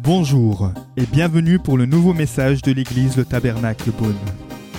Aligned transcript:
Bonjour 0.00 0.70
et 0.96 1.06
bienvenue 1.06 1.58
pour 1.58 1.78
le 1.78 1.86
nouveau 1.86 2.12
message 2.12 2.62
de 2.62 2.72
l'église 2.72 3.16
Le 3.16 3.24
Tabernacle 3.24 3.90
Beaune. 3.90 4.18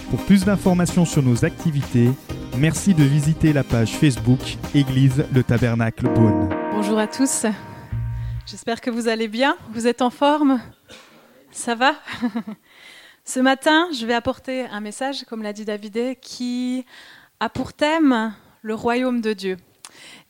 Pour 0.09 0.23
plus 0.25 0.45
d'informations 0.45 1.03
sur 1.03 1.23
nos 1.23 1.43
activités, 1.43 2.09
merci 2.57 2.93
de 2.93 3.03
visiter 3.03 3.51
la 3.51 3.63
page 3.63 3.97
Facebook 3.97 4.39
Église 4.73 5.25
Le 5.33 5.43
Tabernacle 5.43 6.07
Beaune. 6.13 6.49
Bonjour 6.71 6.99
à 6.99 7.07
tous, 7.07 7.45
j'espère 8.45 8.81
que 8.81 8.89
vous 8.89 9.07
allez 9.07 9.27
bien, 9.27 9.57
vous 9.71 9.87
êtes 9.87 10.01
en 10.01 10.11
forme, 10.11 10.61
ça 11.51 11.73
va? 11.73 11.95
Ce 13.25 13.39
matin, 13.39 13.87
je 13.91 14.05
vais 14.05 14.13
apporter 14.13 14.67
un 14.67 14.79
message, 14.79 15.25
comme 15.25 15.41
l'a 15.41 15.53
dit 15.53 15.65
David, 15.65 16.19
qui 16.21 16.85
a 17.39 17.49
pour 17.49 17.73
thème 17.73 18.33
le 18.61 18.75
royaume 18.75 19.21
de 19.21 19.33
Dieu. 19.33 19.57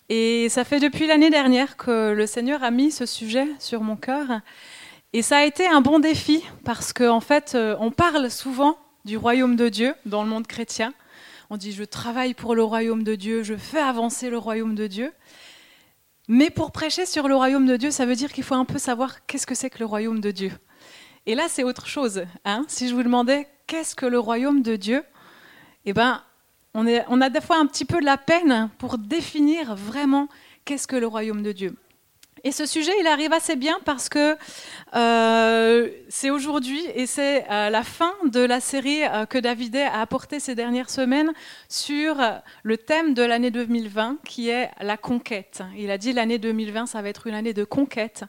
Et 0.10 0.50
ça 0.50 0.64
fait 0.64 0.80
depuis 0.80 1.08
l'année 1.08 1.32
dernière 1.32 1.78
que 1.78 2.14
le 2.14 2.28
Seigneur 2.28 2.64
a 2.64 2.70
mis 2.70 2.92
ce 2.92 3.08
sujet 3.08 3.48
sur 3.59 3.82
mon 3.82 3.96
cœur. 3.96 4.41
Et 5.13 5.22
ça 5.23 5.38
a 5.38 5.46
été 5.46 5.66
un 5.66 5.82
bon 5.82 6.00
défi 6.00 6.44
parce 6.63 6.94
qu'en 6.94 7.18
en 7.18 7.22
fait, 7.22 7.54
euh, 7.55 7.76
on 7.80 7.90
parle 7.90 8.30
souvent 8.30 8.77
du 9.04 9.18
royaume 9.18 9.55
de 9.55 9.70
Dieu 9.70 9.96
dans 10.05 10.23
le 10.23 10.30
monde 10.30 10.46
chrétien. 10.46 10.94
On 11.49 11.58
dit 11.58 11.72
je 11.72 11.84
travaille 11.84 12.34
pour 12.34 12.54
le 12.54 12.63
royaume 12.63 13.04
de 13.04 13.16
Dieu, 13.16 13.41
je 13.41 13.55
fais 13.55 13.80
avancer 13.80 14.30
le 14.30 14.38
royaume 14.38 14.76
de 14.76 14.88
Dieu. 14.88 15.12
Mais 16.27 16.49
pour 16.49 16.72
prêcher 16.72 17.05
sur 17.05 17.27
le 17.27 17.35
royaume 17.35 17.66
de 17.66 17.77
Dieu, 17.77 17.91
ça 17.91 18.05
veut 18.05 18.16
dire 18.16 18.32
qu'il 18.32 18.44
faut 18.44 18.55
un 18.55 18.66
peu 18.66 18.80
savoir 18.80 19.26
qu'est-ce 19.26 19.48
que 19.48 19.55
c'est 19.55 19.70
que 19.70 19.80
le 19.80 19.85
royaume 19.85 20.22
de 20.22 20.32
Dieu. 20.32 20.52
Et 21.26 21.34
là, 21.34 21.46
c'est 21.49 21.63
autre 21.63 21.88
chose. 21.88 22.24
Hein. 22.46 22.66
si 22.68 22.88
je 22.88 22.94
vous 22.94 23.04
demandais 23.04 23.48
qu'est-ce 23.66 23.96
que 23.96 24.05
le 24.05 24.20
royaume 24.20 24.62
de 24.62 24.76
Dieu, 24.76 25.04
eh 25.85 25.94
ben, 25.94 26.22
on, 26.75 27.21
a 27.21 27.29
des 27.29 27.41
fois 27.41 27.57
un 27.57 27.65
petit 27.65 27.85
peu 27.85 27.99
de 27.99 28.05
la 28.05 28.17
peine 28.17 28.70
pour 28.77 28.97
définir 28.97 29.75
vraiment 29.75 30.27
qu'est-ce 30.65 30.88
que 30.88 30.95
le 30.95 31.07
royaume 31.07 31.41
de 31.41 31.53
Dieu. 31.53 31.75
Et 32.43 32.51
ce 32.51 32.67
sujet, 32.67 32.91
il 32.99 33.07
arrive 33.07 33.34
assez 33.34 33.55
bien 33.55 33.79
parce 33.85 34.07
que 34.07 34.38
euh, 34.95 35.90
c'est 36.09 36.29
aujourd'hui 36.29 36.79
et 36.93 37.07
c'est 37.07 37.49
euh, 37.49 37.71
la 37.71 37.82
fin 37.82 38.13
de 38.26 38.40
la 38.40 38.59
série 38.59 39.04
euh, 39.04 39.26
que 39.26 39.40
David 39.40 39.77
a 39.77 39.99
apporté 39.99 40.40
ces 40.40 40.54
dernières 40.54 40.91
semaines 40.91 41.34
sur 41.70 42.17
le 42.62 42.77
thème 42.77 43.15
de 43.15 43.23
l'année 43.23 43.49
2020 43.49 44.17
qui 44.23 44.49
est 44.49 44.70
la 44.79 44.95
conquête. 44.95 45.63
Il 45.76 45.89
a 45.89 45.98
dit 45.98 46.13
l'année 46.13 46.37
2020, 46.37 46.85
ça 46.85 47.01
va 47.01 47.10
être 47.10 47.26
une 47.26 47.34
année 47.34 47.54
de 47.55 47.63
conquête. 47.63 48.26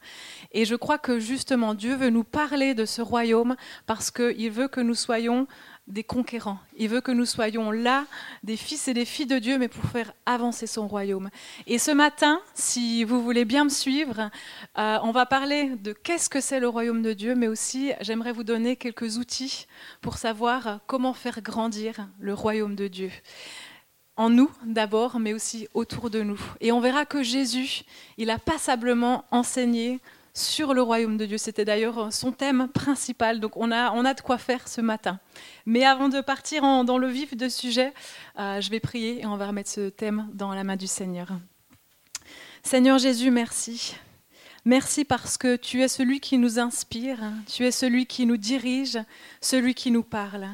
Et 0.53 0.65
je 0.65 0.77
crois 0.77 0.97
que 0.97 1.19
justement 1.19 1.75
Dieu 1.75 1.95
veut 1.95 2.11
nous 2.11 2.25
parler 2.25 2.73
de 2.73 2.87
ce 2.87 3.03
royaume 3.03 3.55
parce 3.87 4.11
qu'il 4.11 4.51
veut 4.51 4.69
que 4.69 4.81
nous 4.81 4.95
soyons 4.95 5.47
des 5.87 6.03
conquérants. 6.03 6.59
Il 6.77 6.89
veut 6.89 7.01
que 7.01 7.13
nous 7.13 7.25
soyons 7.25 7.71
là, 7.71 8.07
des 8.43 8.57
fils 8.57 8.89
et 8.89 8.95
des 8.95 9.05
filles 9.05 9.27
de 9.27 9.39
Dieu, 9.39 9.57
mais 9.59 9.69
pour 9.69 9.85
faire 9.85 10.13
avancer 10.27 10.67
son 10.67 10.89
royaume. 10.89 11.31
Et 11.67 11.79
ce 11.79 11.93
matin, 11.93 12.41
si 12.55 13.05
vous 13.05 13.23
voulez 13.23 13.45
bien 13.45 13.65
me 13.65 13.71
suivre, 13.71 14.31
euh, 14.79 14.99
on 15.03 15.13
va 15.13 15.27
parler 15.27 15.71
de 15.77 15.93
qu'est-ce 15.93 16.29
que 16.29 16.41
c'est 16.41 16.61
le 16.61 16.69
royaume 16.69 17.03
de 17.03 17.13
Dieu, 17.13 17.35
mais 17.35 17.49
aussi 17.49 17.93
j'aimerais 18.01 18.33
vous 18.33 18.45
donner 18.45 18.77
quelques 18.77 19.19
outils 19.19 19.67
pour 20.01 20.19
savoir 20.19 20.81
comment 20.87 21.15
faire 21.15 21.41
grandir 21.41 22.09
le 22.19 22.35
royaume 22.35 22.75
de 22.75 22.89
Dieu. 22.89 23.11
En 24.17 24.31
nous 24.31 24.51
d'abord, 24.65 25.21
mais 25.21 25.35
aussi 25.35 25.69
autour 25.75 26.11
de 26.11 26.23
nous. 26.23 26.41
Et 26.61 26.73
on 26.73 26.81
verra 26.81 27.05
que 27.05 27.23
Jésus, 27.23 27.83
il 28.17 28.31
a 28.31 28.39
passablement 28.39 29.25
enseigné 29.31 30.01
sur 30.37 30.75
le 30.75 30.83
royaume 30.83 31.17
de 31.17 31.25
Dieu. 31.25 31.39
C'était 31.39 31.65
d'ailleurs 31.65 32.13
son 32.13 32.31
thème 32.31 32.69
principal, 32.69 33.41
donc 33.41 33.57
on 33.57 33.73
a, 33.73 33.91
on 33.93 34.05
a 34.05 34.13
de 34.13 34.21
quoi 34.21 34.37
faire 34.37 34.69
ce 34.69 34.83
matin. 34.83 35.19
Mais 35.65 35.85
avant 35.85 36.11
de 36.11 36.21
partir 36.21 36.63
dans 36.85 36.99
le 36.99 37.09
vif 37.09 37.35
du 37.35 37.49
sujet, 37.49 37.95
euh, 38.39 38.61
je 38.61 38.71
vais 38.71 38.79
prier 38.79 39.23
et 39.23 39.27
on 39.27 39.37
va 39.37 39.47
remettre 39.47 39.71
ce 39.71 39.89
thème 39.89 40.29
dans 40.35 40.53
la 40.53 40.63
main 40.63 40.77
du 40.77 40.87
Seigneur. 40.87 41.29
Seigneur 42.63 42.99
Jésus, 42.99 43.31
merci. 43.31 43.97
Merci 44.67 45.05
parce 45.05 45.39
que 45.39 45.57
tu 45.57 45.83
es 45.83 45.89
celui 45.89 46.21
qui 46.21 46.37
nous 46.37 46.59
inspire, 46.59 47.19
tu 47.47 47.65
es 47.65 47.71
celui 47.71 48.05
qui 48.05 48.27
nous 48.27 48.37
dirige, 48.37 48.99
celui 49.41 49.75
qui 49.75 49.91
nous 49.91 50.03
parle. 50.03 50.49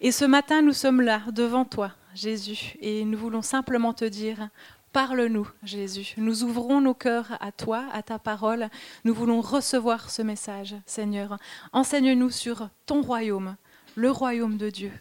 Et 0.00 0.12
ce 0.12 0.24
matin, 0.24 0.60
nous 0.62 0.72
sommes 0.72 1.00
là 1.00 1.22
devant 1.30 1.64
toi, 1.64 1.92
Jésus, 2.14 2.74
et 2.80 3.04
nous 3.04 3.16
voulons 3.16 3.40
simplement 3.40 3.94
te 3.94 4.04
dire, 4.04 4.48
Parle-nous, 4.92 5.48
Jésus. 5.62 6.12
Nous 6.18 6.44
ouvrons 6.44 6.82
nos 6.82 6.92
cœurs 6.92 7.38
à 7.40 7.50
toi, 7.50 7.86
à 7.92 8.02
ta 8.02 8.18
parole. 8.18 8.68
Nous 9.04 9.14
voulons 9.14 9.40
recevoir 9.40 10.10
ce 10.10 10.20
message, 10.20 10.74
Seigneur. 10.84 11.38
Enseigne-nous 11.72 12.30
sur 12.30 12.68
ton 12.84 13.00
royaume, 13.00 13.56
le 13.94 14.10
royaume 14.10 14.58
de 14.58 14.68
Dieu. 14.68 14.92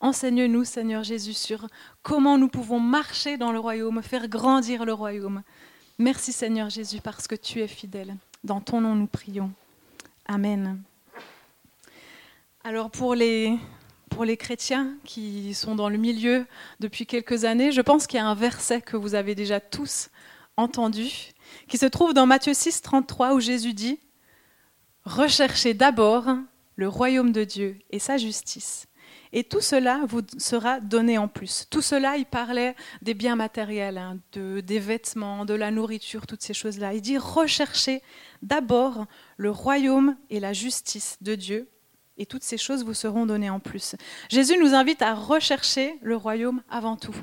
Enseigne-nous, 0.00 0.64
Seigneur 0.64 1.02
Jésus, 1.02 1.32
sur 1.32 1.66
comment 2.02 2.36
nous 2.36 2.48
pouvons 2.48 2.78
marcher 2.78 3.38
dans 3.38 3.50
le 3.50 3.58
royaume, 3.58 4.02
faire 4.02 4.28
grandir 4.28 4.84
le 4.84 4.92
royaume. 4.92 5.42
Merci, 5.98 6.32
Seigneur 6.32 6.68
Jésus, 6.68 7.00
parce 7.00 7.26
que 7.26 7.34
tu 7.34 7.60
es 7.60 7.68
fidèle. 7.68 8.16
Dans 8.44 8.60
ton 8.60 8.82
nom, 8.82 8.94
nous 8.94 9.06
prions. 9.06 9.50
Amen. 10.26 10.82
Alors 12.64 12.90
pour 12.90 13.14
les 13.14 13.58
pour 14.18 14.24
les 14.24 14.36
chrétiens 14.36 14.96
qui 15.04 15.54
sont 15.54 15.76
dans 15.76 15.88
le 15.88 15.96
milieu 15.96 16.44
depuis 16.80 17.06
quelques 17.06 17.44
années, 17.44 17.70
je 17.70 17.80
pense 17.80 18.08
qu'il 18.08 18.18
y 18.18 18.20
a 18.20 18.26
un 18.26 18.34
verset 18.34 18.80
que 18.80 18.96
vous 18.96 19.14
avez 19.14 19.36
déjà 19.36 19.60
tous 19.60 20.08
entendu, 20.56 21.08
qui 21.68 21.78
se 21.78 21.86
trouve 21.86 22.14
dans 22.14 22.26
Matthieu 22.26 22.52
6, 22.52 22.82
33, 22.82 23.34
où 23.34 23.38
Jésus 23.38 23.74
dit 23.74 24.00
Recherchez 25.04 25.72
d'abord 25.72 26.26
le 26.74 26.88
royaume 26.88 27.30
de 27.30 27.44
Dieu 27.44 27.78
et 27.90 28.00
sa 28.00 28.16
justice. 28.16 28.88
Et 29.32 29.44
tout 29.44 29.60
cela 29.60 30.00
vous 30.08 30.22
sera 30.36 30.80
donné 30.80 31.16
en 31.16 31.28
plus. 31.28 31.68
Tout 31.70 31.80
cela, 31.80 32.16
il 32.16 32.26
parlait 32.26 32.74
des 33.02 33.14
biens 33.14 33.36
matériels, 33.36 33.98
hein, 33.98 34.18
de, 34.32 34.58
des 34.58 34.80
vêtements, 34.80 35.44
de 35.44 35.54
la 35.54 35.70
nourriture, 35.70 36.26
toutes 36.26 36.42
ces 36.42 36.54
choses-là. 36.54 36.92
Il 36.92 37.02
dit 37.02 37.18
recherchez 37.18 38.02
d'abord 38.42 39.06
le 39.36 39.52
royaume 39.52 40.16
et 40.28 40.40
la 40.40 40.52
justice 40.52 41.18
de 41.20 41.36
Dieu 41.36 41.68
et 42.18 42.26
toutes 42.26 42.42
ces 42.42 42.58
choses 42.58 42.84
vous 42.84 42.94
seront 42.94 43.26
données 43.26 43.48
en 43.48 43.60
plus. 43.60 43.94
Jésus 44.28 44.58
nous 44.58 44.74
invite 44.74 45.02
à 45.02 45.14
rechercher 45.14 45.96
le 46.02 46.16
royaume 46.16 46.62
avant 46.68 46.96
tout. 46.96 47.14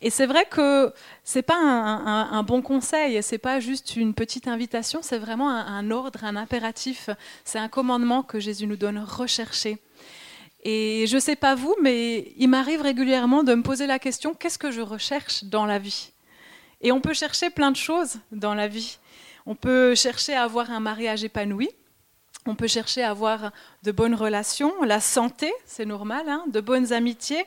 Et 0.00 0.10
c'est 0.10 0.26
vrai 0.26 0.46
que 0.48 0.92
c'est 1.24 1.42
pas 1.42 1.58
un, 1.58 2.42
bon 2.44 2.62
conseil, 2.62 3.22
c'est 3.22 3.38
pas 3.38 3.60
juste 3.60 3.96
une 3.96 4.14
petite 4.14 4.46
invitation, 4.46 5.00
c'est 5.02 5.18
vraiment 5.18 5.50
un, 5.50 5.90
ordre, 5.90 6.24
un 6.24 6.36
impératif, 6.36 7.10
c'est 7.44 7.58
un 7.58 7.68
commandement 7.68 8.22
que 8.22 8.38
Jésus 8.38 8.66
nous 8.66 8.76
donne 8.76 8.98
rechercher. 8.98 9.78
Et 10.62 11.06
je 11.06 11.18
sais 11.18 11.36
pas 11.36 11.54
vous, 11.54 11.74
mais 11.82 12.32
il 12.36 12.48
m'arrive 12.48 12.80
régulièrement 12.80 13.42
de 13.42 13.54
me 13.54 13.62
poser 13.62 13.86
la 13.86 13.98
question 13.98 14.34
qu'est-ce 14.34 14.58
que 14.58 14.70
je 14.70 14.80
recherche 14.80 15.44
dans 15.44 15.66
la 15.66 15.78
vie? 15.78 16.10
Et 16.80 16.92
on 16.92 17.00
peut 17.00 17.14
chercher 17.14 17.50
plein 17.50 17.70
de 17.70 17.76
choses 17.76 18.18
dans 18.32 18.54
la 18.54 18.68
vie. 18.68 18.98
On 19.44 19.54
peut 19.54 19.94
chercher 19.94 20.34
à 20.34 20.42
avoir 20.42 20.70
un 20.70 20.80
mariage 20.80 21.24
épanoui, 21.24 21.70
on 22.46 22.54
peut 22.54 22.66
chercher 22.66 23.02
à 23.02 23.10
avoir 23.10 23.52
de 23.82 23.92
bonnes 23.92 24.14
relations, 24.14 24.72
la 24.82 25.00
santé, 25.00 25.52
c'est 25.64 25.84
normal, 25.84 26.28
hein, 26.28 26.44
de 26.48 26.60
bonnes 26.60 26.92
amitiés. 26.92 27.44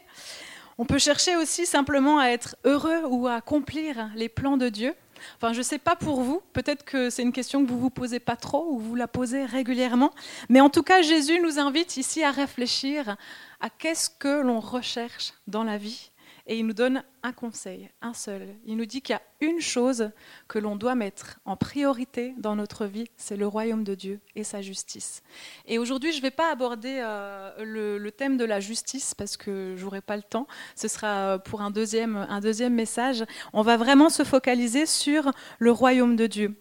On 0.77 0.85
peut 0.85 0.97
chercher 0.97 1.35
aussi 1.35 1.65
simplement 1.65 2.19
à 2.19 2.27
être 2.27 2.55
heureux 2.63 3.01
ou 3.09 3.27
à 3.27 3.35
accomplir 3.35 4.09
les 4.15 4.29
plans 4.29 4.57
de 4.57 4.69
Dieu. 4.69 4.93
Enfin, 5.35 5.51
je 5.51 5.57
ne 5.57 5.63
sais 5.63 5.77
pas 5.77 5.95
pour 5.95 6.21
vous, 6.21 6.41
peut-être 6.53 6.85
que 6.85 7.09
c'est 7.09 7.23
une 7.23 7.33
question 7.33 7.65
que 7.65 7.69
vous 7.69 7.79
vous 7.79 7.89
posez 7.89 8.19
pas 8.19 8.37
trop 8.37 8.67
ou 8.71 8.79
vous 8.79 8.95
la 8.95 9.07
posez 9.07 9.45
régulièrement, 9.45 10.11
mais 10.47 10.61
en 10.61 10.69
tout 10.69 10.83
cas, 10.83 11.01
Jésus 11.01 11.39
nous 11.41 11.59
invite 11.59 11.97
ici 11.97 12.23
à 12.23 12.31
réfléchir 12.31 13.17
à 13.59 13.69
qu'est-ce 13.69 14.09
que 14.09 14.41
l'on 14.41 14.61
recherche 14.61 15.33
dans 15.47 15.63
la 15.63 15.77
vie 15.77 16.11
et 16.49 16.57
il 16.57 16.65
nous 16.65 16.73
donne 16.73 17.03
un 17.21 17.31
conseil, 17.31 17.89
un 18.01 18.15
seul. 18.15 18.55
Il 18.65 18.75
nous 18.75 18.87
dit 18.87 19.03
qu'il 19.03 19.13
y 19.13 19.15
a 19.15 19.21
une 19.39 19.61
chose 19.61 20.09
que 20.47 20.57
l'on 20.57 20.75
doit 20.75 20.95
mettre 20.95 21.39
en 21.45 21.55
priorité 21.55 22.33
dans 22.37 22.55
notre 22.55 22.87
vie, 22.87 23.05
c'est 23.17 23.37
le 23.37 23.45
royaume 23.45 23.83
de 23.83 23.93
Dieu 23.93 24.19
et 24.35 24.43
sa 24.43 24.59
justice. 24.59 25.21
Et 25.67 25.77
aujourd'hui, 25.77 26.11
je 26.11 26.17
ne 26.17 26.23
vais 26.23 26.31
pas 26.31 26.51
aborder 26.51 27.01
euh, 27.03 27.99
le, 27.99 28.09
thème 28.09 28.35
de 28.35 28.45
la 28.45 28.59
justice 28.59 29.13
parce 29.13 29.37
que 29.37 29.75
j'aurai 29.77 30.01
pas 30.01 30.17
le 30.17 30.23
temps. 30.23 30.47
Ce 30.75 30.87
sera 30.87 31.37
pour 31.37 31.61
un 31.61 31.69
deuxième, 31.69 32.15
un 32.17 32.39
deuxième 32.39 32.73
message. 32.73 33.23
On 33.53 33.61
va 33.61 33.77
vraiment 33.77 34.09
se 34.09 34.23
focaliser 34.23 34.87
sur 34.87 35.31
le 35.59 35.71
royaume 35.71 36.15
de 36.15 36.25
Dieu. 36.25 36.55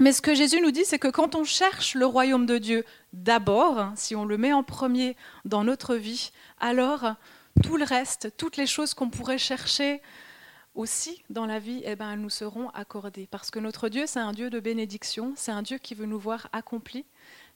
Mais 0.00 0.12
ce 0.12 0.22
que 0.22 0.34
Jésus 0.34 0.62
nous 0.62 0.70
dit, 0.70 0.86
c'est 0.86 0.98
que 0.98 1.08
quand 1.08 1.34
on 1.34 1.44
cherche 1.44 1.94
le 1.96 2.06
royaume 2.06 2.46
de 2.46 2.56
Dieu 2.56 2.84
d'abord, 3.12 3.92
si 3.94 4.16
on 4.16 4.24
le 4.24 4.38
met 4.38 4.54
en 4.54 4.62
premier 4.62 5.16
dans 5.44 5.64
notre 5.64 5.96
vie, 5.96 6.30
alors 6.60 7.14
tout 7.62 7.76
le 7.76 7.84
reste, 7.84 8.32
toutes 8.36 8.56
les 8.56 8.66
choses 8.66 8.94
qu'on 8.94 9.10
pourrait 9.10 9.38
chercher 9.38 10.00
aussi 10.74 11.24
dans 11.28 11.46
la 11.46 11.58
vie, 11.58 11.82
eh 11.84 11.96
ben, 11.96 12.16
nous 12.16 12.30
seront 12.30 12.68
accordées. 12.70 13.26
Parce 13.30 13.50
que 13.50 13.58
notre 13.58 13.88
Dieu, 13.88 14.04
c'est 14.06 14.20
un 14.20 14.32
Dieu 14.32 14.48
de 14.48 14.60
bénédiction, 14.60 15.32
c'est 15.36 15.50
un 15.50 15.62
Dieu 15.62 15.78
qui 15.78 15.94
veut 15.94 16.06
nous 16.06 16.18
voir 16.18 16.48
accomplis, 16.52 17.04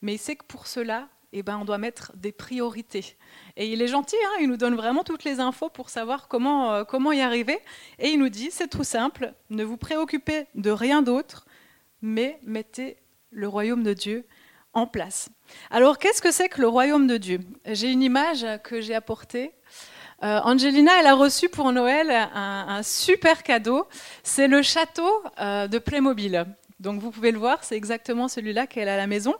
mais 0.02 0.14
il 0.14 0.18
sait 0.18 0.36
que 0.36 0.44
pour 0.44 0.66
cela, 0.66 1.08
eh 1.32 1.42
ben, 1.42 1.56
on 1.58 1.64
doit 1.64 1.78
mettre 1.78 2.12
des 2.16 2.32
priorités. 2.32 3.16
Et 3.56 3.72
il 3.72 3.80
est 3.80 3.88
gentil, 3.88 4.16
hein, 4.24 4.38
il 4.40 4.48
nous 4.48 4.56
donne 4.56 4.74
vraiment 4.74 5.04
toutes 5.04 5.24
les 5.24 5.40
infos 5.40 5.70
pour 5.70 5.88
savoir 5.88 6.28
comment, 6.28 6.72
euh, 6.72 6.84
comment 6.84 7.12
y 7.12 7.20
arriver. 7.20 7.58
Et 7.98 8.10
il 8.10 8.18
nous 8.18 8.28
dit, 8.28 8.50
c'est 8.50 8.68
tout 8.68 8.84
simple, 8.84 9.32
ne 9.50 9.64
vous 9.64 9.76
préoccupez 9.76 10.46
de 10.54 10.70
rien 10.70 11.00
d'autre, 11.00 11.46
mais 12.02 12.38
mettez 12.42 12.98
le 13.30 13.48
royaume 13.48 13.82
de 13.82 13.94
Dieu 13.94 14.26
en 14.72 14.86
place. 14.86 15.28
Alors, 15.70 15.98
qu'est-ce 15.98 16.22
que 16.22 16.32
c'est 16.32 16.48
que 16.48 16.60
le 16.60 16.69
royaume 16.69 17.06
de 17.06 17.16
Dieu? 17.16 17.40
J'ai 17.66 17.90
une 17.90 18.02
image 18.02 18.46
que 18.62 18.80
j'ai 18.80 18.94
apportée 18.94 19.52
Euh, 20.22 20.38
Angelina, 20.44 20.92
elle 21.00 21.06
a 21.06 21.14
reçu 21.14 21.48
pour 21.48 21.72
Noël 21.72 22.08
un, 22.10 22.82
super 22.84 23.42
cadeau. 23.42 23.88
C'est 24.22 24.46
le 24.46 24.62
château 24.62 25.10
euh, 25.40 25.66
de 25.66 25.78
Playmobil. 25.78 26.46
Donc 26.78 27.00
vous 27.00 27.10
pouvez 27.10 27.30
le 27.30 27.38
voir, 27.38 27.62
c'est 27.62 27.76
exactement 27.76 28.26
celui-là 28.28 28.66
qu'elle 28.66 28.88
a 28.88 28.94
à 28.94 28.96
la 28.96 29.06
maison. 29.06 29.34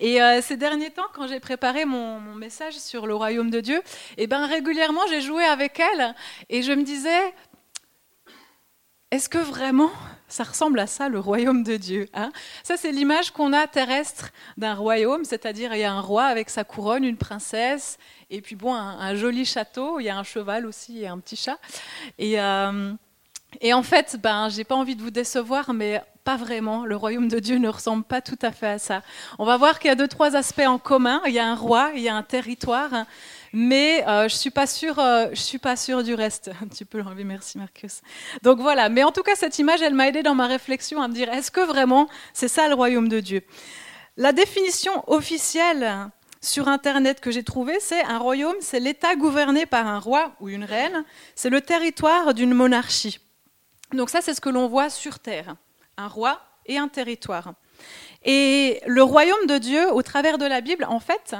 Et 0.00 0.22
euh, 0.22 0.40
ces 0.40 0.56
derniers 0.56 0.90
temps, 0.90 1.06
quand 1.14 1.26
j'ai 1.26 1.40
préparé 1.40 1.84
mon, 1.84 2.20
message 2.34 2.74
sur 2.74 3.06
le 3.06 3.14
royaume 3.14 3.50
de 3.50 3.60
Dieu, 3.60 3.82
eh 4.16 4.26
ben, 4.26 4.46
régulièrement 4.46 5.02
j'ai 5.08 5.20
joué 5.20 5.44
avec 5.44 5.80
elle 5.80 6.14
et 6.48 6.62
je 6.62 6.72
me 6.72 6.82
disais, 6.82 7.34
est-ce 9.10 9.28
que 9.28 9.38
vraiment 9.38 9.90
ça 10.28 10.44
ressemble 10.44 10.78
à 10.80 10.86
ça, 10.86 11.08
le 11.08 11.18
royaume 11.18 11.62
de 11.62 11.76
Dieu 11.76 12.08
hein 12.14 12.32
Ça, 12.62 12.76
c'est 12.76 12.92
l'image 12.92 13.30
qu'on 13.30 13.52
a 13.52 13.66
terrestre 13.66 14.30
d'un 14.56 14.74
royaume, 14.74 15.24
c'est-à-dire 15.24 15.74
il 15.74 15.80
y 15.80 15.84
a 15.84 15.92
un 15.92 16.00
roi 16.00 16.24
avec 16.24 16.50
sa 16.50 16.64
couronne, 16.64 17.04
une 17.04 17.16
princesse, 17.16 17.98
et 18.30 18.40
puis 18.40 18.56
bon, 18.56 18.74
un, 18.74 19.14
joli 19.14 19.44
château, 19.44 20.00
il 20.00 20.04
y 20.04 20.08
a 20.08 20.18
un 20.18 20.24
cheval 20.24 20.66
aussi 20.66 21.02
et 21.02 21.06
un 21.06 21.18
petit 21.18 21.36
chat. 21.36 21.58
Et, 22.18 22.40
euh, 22.40 22.92
et 23.60 23.72
en 23.72 23.82
fait, 23.82 24.16
ben, 24.20 24.48
j'ai 24.48 24.64
pas 24.64 24.74
envie 24.74 24.96
de 24.96 25.02
vous 25.02 25.10
décevoir, 25.10 25.72
mais 25.72 26.02
pas 26.24 26.36
vraiment. 26.36 26.84
Le 26.84 26.96
royaume 26.96 27.28
de 27.28 27.38
Dieu 27.38 27.58
ne 27.58 27.68
ressemble 27.68 28.02
pas 28.02 28.20
tout 28.20 28.38
à 28.42 28.50
fait 28.50 28.66
à 28.66 28.78
ça. 28.78 29.02
On 29.38 29.44
va 29.44 29.56
voir 29.56 29.78
qu'il 29.78 29.88
y 29.88 29.92
a 29.92 29.94
deux, 29.94 30.08
trois 30.08 30.34
aspects 30.34 30.66
en 30.66 30.78
commun. 30.78 31.22
Il 31.26 31.32
y 31.32 31.38
a 31.38 31.46
un 31.46 31.54
roi, 31.54 31.92
il 31.94 32.02
y 32.02 32.08
a 32.08 32.16
un 32.16 32.24
territoire, 32.24 32.90
mais 33.58 34.06
euh, 34.06 34.28
je 34.28 34.34
suis 34.34 34.52
euh, 34.98 35.34
suis 35.34 35.58
pas 35.58 35.76
sûre 35.76 36.04
du 36.04 36.12
reste. 36.12 36.50
tu 36.76 36.84
peux 36.84 36.98
l'enlever, 36.98 37.24
merci 37.24 37.56
Marcus. 37.56 38.02
Donc 38.42 38.60
voilà. 38.60 38.90
Mais 38.90 39.02
en 39.02 39.12
tout 39.12 39.22
cas, 39.22 39.34
cette 39.34 39.58
image, 39.58 39.80
elle 39.80 39.94
m'a 39.94 40.08
aidé 40.08 40.22
dans 40.22 40.34
ma 40.34 40.46
réflexion 40.46 41.00
à 41.00 41.08
me 41.08 41.14
dire 41.14 41.32
est-ce 41.32 41.50
que 41.50 41.62
vraiment 41.62 42.06
c'est 42.34 42.48
ça 42.48 42.68
le 42.68 42.74
royaume 42.74 43.08
de 43.08 43.18
Dieu? 43.18 43.42
La 44.18 44.32
définition 44.32 44.92
officielle 45.10 46.10
sur 46.42 46.68
Internet 46.68 47.20
que 47.20 47.30
j'ai 47.30 47.44
trouvée, 47.44 47.78
c'est 47.80 48.04
un 48.04 48.18
royaume, 48.18 48.56
c'est 48.60 48.78
l'État 48.78 49.16
gouverné 49.16 49.64
par 49.64 49.86
un 49.86 50.00
roi 50.00 50.36
ou 50.40 50.50
une 50.50 50.64
reine, 50.64 51.06
c'est 51.34 51.48
le 51.48 51.62
territoire 51.62 52.34
d'une 52.34 52.52
monarchie. 52.52 53.20
Donc 53.94 54.10
ça, 54.10 54.20
c'est 54.20 54.34
ce 54.34 54.42
que 54.42 54.50
l'on 54.50 54.68
voit 54.68 54.90
sur 54.90 55.18
Terre 55.18 55.56
un 55.96 56.08
roi 56.08 56.42
et 56.66 56.76
un 56.76 56.88
territoire. 56.88 57.54
Et 58.22 58.82
le 58.86 59.02
royaume 59.02 59.46
de 59.46 59.56
Dieu, 59.56 59.90
au 59.94 60.02
travers 60.02 60.36
de 60.36 60.44
la 60.44 60.60
Bible, 60.60 60.84
en 60.84 61.00
fait, 61.00 61.34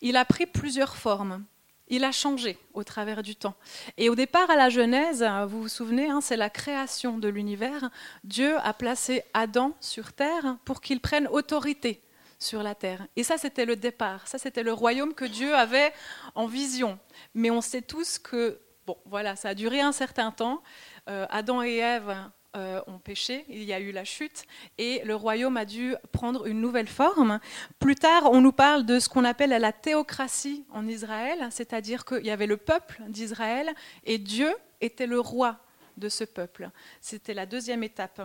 il 0.00 0.16
a 0.16 0.24
pris 0.24 0.46
plusieurs 0.46 0.96
formes. 0.96 1.44
Il 1.88 2.04
a 2.04 2.12
changé 2.12 2.58
au 2.74 2.84
travers 2.84 3.22
du 3.22 3.34
temps. 3.34 3.54
Et 3.96 4.08
au 4.08 4.14
départ, 4.14 4.50
à 4.50 4.56
la 4.56 4.68
Genèse, 4.68 5.24
vous 5.48 5.62
vous 5.62 5.68
souvenez, 5.68 6.10
hein, 6.10 6.20
c'est 6.20 6.36
la 6.36 6.50
création 6.50 7.18
de 7.18 7.28
l'univers. 7.28 7.90
Dieu 8.24 8.56
a 8.58 8.72
placé 8.74 9.22
Adam 9.34 9.72
sur 9.80 10.12
terre 10.12 10.56
pour 10.64 10.80
qu'il 10.80 11.00
prenne 11.00 11.26
autorité 11.28 12.02
sur 12.38 12.62
la 12.62 12.74
terre. 12.74 13.06
Et 13.16 13.24
ça, 13.24 13.38
c'était 13.38 13.64
le 13.64 13.76
départ. 13.76 14.26
Ça, 14.28 14.38
c'était 14.38 14.62
le 14.62 14.72
royaume 14.72 15.14
que 15.14 15.24
Dieu 15.24 15.54
avait 15.54 15.92
en 16.34 16.46
vision. 16.46 16.98
Mais 17.34 17.50
on 17.50 17.60
sait 17.60 17.82
tous 17.82 18.18
que, 18.18 18.60
bon, 18.86 18.96
voilà, 19.06 19.34
ça 19.36 19.50
a 19.50 19.54
duré 19.54 19.80
un 19.80 19.92
certain 19.92 20.30
temps. 20.30 20.62
Euh, 21.08 21.26
Adam 21.30 21.62
et 21.62 21.76
Ève 21.76 22.16
euh, 22.56 22.80
ont 22.86 22.98
péché, 22.98 23.44
il 23.48 23.62
y 23.64 23.72
a 23.72 23.80
eu 23.80 23.92
la 23.92 24.04
chute, 24.04 24.44
et 24.78 25.02
le 25.04 25.14
royaume 25.14 25.56
a 25.56 25.64
dû 25.64 25.94
prendre 26.12 26.46
une 26.46 26.60
nouvelle 26.60 26.88
forme. 26.88 27.40
Plus 27.78 27.94
tard, 27.94 28.30
on 28.32 28.40
nous 28.40 28.52
parle 28.52 28.86
de 28.86 28.98
ce 28.98 29.08
qu'on 29.08 29.24
appelle 29.24 29.50
la 29.50 29.72
théocratie 29.72 30.64
en 30.70 30.86
Israël, 30.86 31.46
c'est-à-dire 31.50 32.04
qu'il 32.04 32.24
y 32.24 32.30
avait 32.30 32.46
le 32.46 32.56
peuple 32.56 33.02
d'Israël 33.08 33.70
et 34.04 34.18
Dieu 34.18 34.54
était 34.80 35.06
le 35.06 35.20
roi 35.20 35.58
de 35.98 36.08
ce 36.08 36.24
peuple. 36.24 36.70
C'était 37.00 37.34
la 37.34 37.46
deuxième 37.46 37.82
étape. 37.82 38.20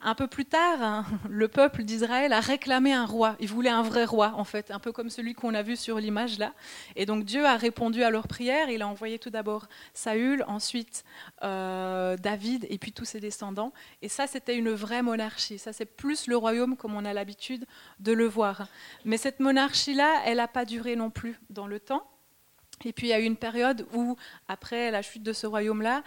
Un 0.00 0.14
peu 0.14 0.26
plus 0.26 0.44
tard, 0.44 0.82
hein, 0.82 1.06
le 1.28 1.48
peuple 1.48 1.82
d'Israël 1.82 2.32
a 2.32 2.40
réclamé 2.40 2.92
un 2.92 3.04
roi. 3.04 3.36
Il 3.40 3.48
voulait 3.48 3.70
un 3.70 3.82
vrai 3.82 4.04
roi, 4.04 4.32
en 4.36 4.44
fait, 4.44 4.70
un 4.70 4.78
peu 4.78 4.92
comme 4.92 5.10
celui 5.10 5.34
qu'on 5.34 5.54
a 5.54 5.62
vu 5.62 5.76
sur 5.76 5.98
l'image 5.98 6.38
là. 6.38 6.52
Et 6.94 7.06
donc 7.06 7.24
Dieu 7.24 7.44
a 7.44 7.56
répondu 7.56 8.02
à 8.02 8.10
leur 8.10 8.28
prière. 8.28 8.70
Il 8.70 8.82
a 8.82 8.88
envoyé 8.88 9.18
tout 9.18 9.30
d'abord 9.30 9.66
Saül, 9.94 10.44
ensuite 10.46 11.04
euh, 11.42 12.16
David, 12.16 12.66
et 12.70 12.78
puis 12.78 12.92
tous 12.92 13.04
ses 13.04 13.20
descendants. 13.20 13.72
Et 14.02 14.08
ça, 14.08 14.26
c'était 14.26 14.56
une 14.56 14.70
vraie 14.70 15.02
monarchie. 15.02 15.58
Ça, 15.58 15.72
c'est 15.72 15.84
plus 15.84 16.26
le 16.26 16.36
royaume 16.36 16.76
comme 16.76 16.94
on 16.94 17.04
a 17.04 17.12
l'habitude 17.12 17.66
de 18.00 18.12
le 18.12 18.26
voir. 18.26 18.68
Mais 19.04 19.16
cette 19.16 19.40
monarchie-là, 19.40 20.22
elle 20.24 20.38
n'a 20.38 20.48
pas 20.48 20.64
duré 20.64 20.96
non 20.96 21.10
plus 21.10 21.40
dans 21.50 21.66
le 21.66 21.80
temps. 21.80 22.06
Et 22.84 22.92
puis 22.92 23.08
il 23.08 23.10
y 23.10 23.12
a 23.12 23.20
eu 23.20 23.24
une 23.24 23.36
période 23.36 23.86
où, 23.94 24.16
après 24.48 24.90
la 24.90 25.02
chute 25.02 25.22
de 25.22 25.32
ce 25.32 25.46
royaume-là, 25.46 26.02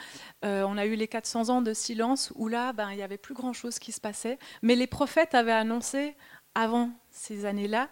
euh, 0.46 0.64
on 0.68 0.78
a 0.78 0.86
eu 0.86 0.96
les 0.96 1.08
400 1.08 1.50
ans 1.50 1.62
de 1.62 1.74
silence, 1.74 2.32
où 2.36 2.48
là, 2.48 2.74
ben, 2.74 2.92
il 2.92 2.98
n'y 2.98 3.04
avait 3.04 3.18
plus 3.18 3.34
grand-chose 3.34 3.80
qui 3.80 3.92
se 3.92 4.00
passait. 4.00 4.38
Mais 4.62 4.76
les 4.76 4.88
prophètes 4.88 5.34
avaient 5.34 5.52
annoncé, 5.52 6.16
avant 6.56 6.92
ces 7.10 7.46
années-là, 7.46 7.90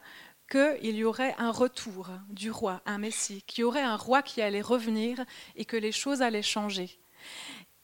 qu'il 0.50 0.96
y 0.96 1.04
aurait 1.04 1.36
un 1.38 1.52
retour 1.52 2.10
du 2.30 2.52
roi, 2.52 2.82
un 2.86 2.98
Messie, 2.98 3.44
qu'il 3.48 3.62
y 3.62 3.66
aurait 3.66 3.82
un 3.82 3.98
roi 3.98 4.22
qui 4.22 4.42
allait 4.42 4.62
revenir 4.62 5.24
et 5.56 5.66
que 5.66 5.76
les 5.76 5.92
choses 5.92 6.22
allaient 6.22 6.42
changer. 6.42 7.00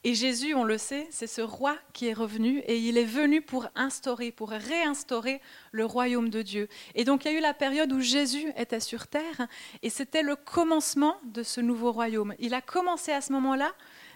Et 0.06 0.16
Jésus, 0.16 0.54
on 0.54 0.66
le 0.66 0.78
sait, 0.78 1.08
c'est 1.12 1.28
ce 1.28 1.42
roi 1.42 1.78
qui 1.94 2.08
est 2.08 2.14
revenu 2.14 2.60
et 2.60 2.78
il 2.78 2.98
est 2.98 3.06
venu 3.06 3.42
pour 3.42 3.68
instaurer, 3.74 4.32
pour 4.32 4.50
réinstaurer 4.50 5.40
le 5.72 5.86
royaume 5.86 6.30
de 6.30 6.42
Dieu. 6.42 6.68
Et 6.94 7.06
donc 7.06 7.24
il 7.24 7.32
y 7.32 7.36
a 7.36 7.38
eu 7.38 7.42
la 7.42 7.54
période 7.54 7.92
où 7.94 8.02
Jésus 8.02 8.52
était 8.58 8.82
sur 8.82 9.08
terre 9.08 9.48
et 9.82 9.90
c'était 9.90 10.22
le 10.22 10.36
commencement 10.36 11.16
de 11.24 11.42
ce 11.42 11.62
nouveau 11.62 11.94
royaume. 11.94 12.36
Il 12.40 12.54
a 12.54 12.62
commencé 12.62 13.14
à 13.14 13.22
ce 13.22 13.32
moment-là, 13.32 13.72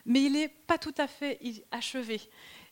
mais 0.06 0.24
il 0.24 0.34
n'est 0.34 0.50
pas 0.50 0.78
tout 0.78 0.95
à 0.98 1.07
fait 1.07 1.39
achevé. 1.72 2.19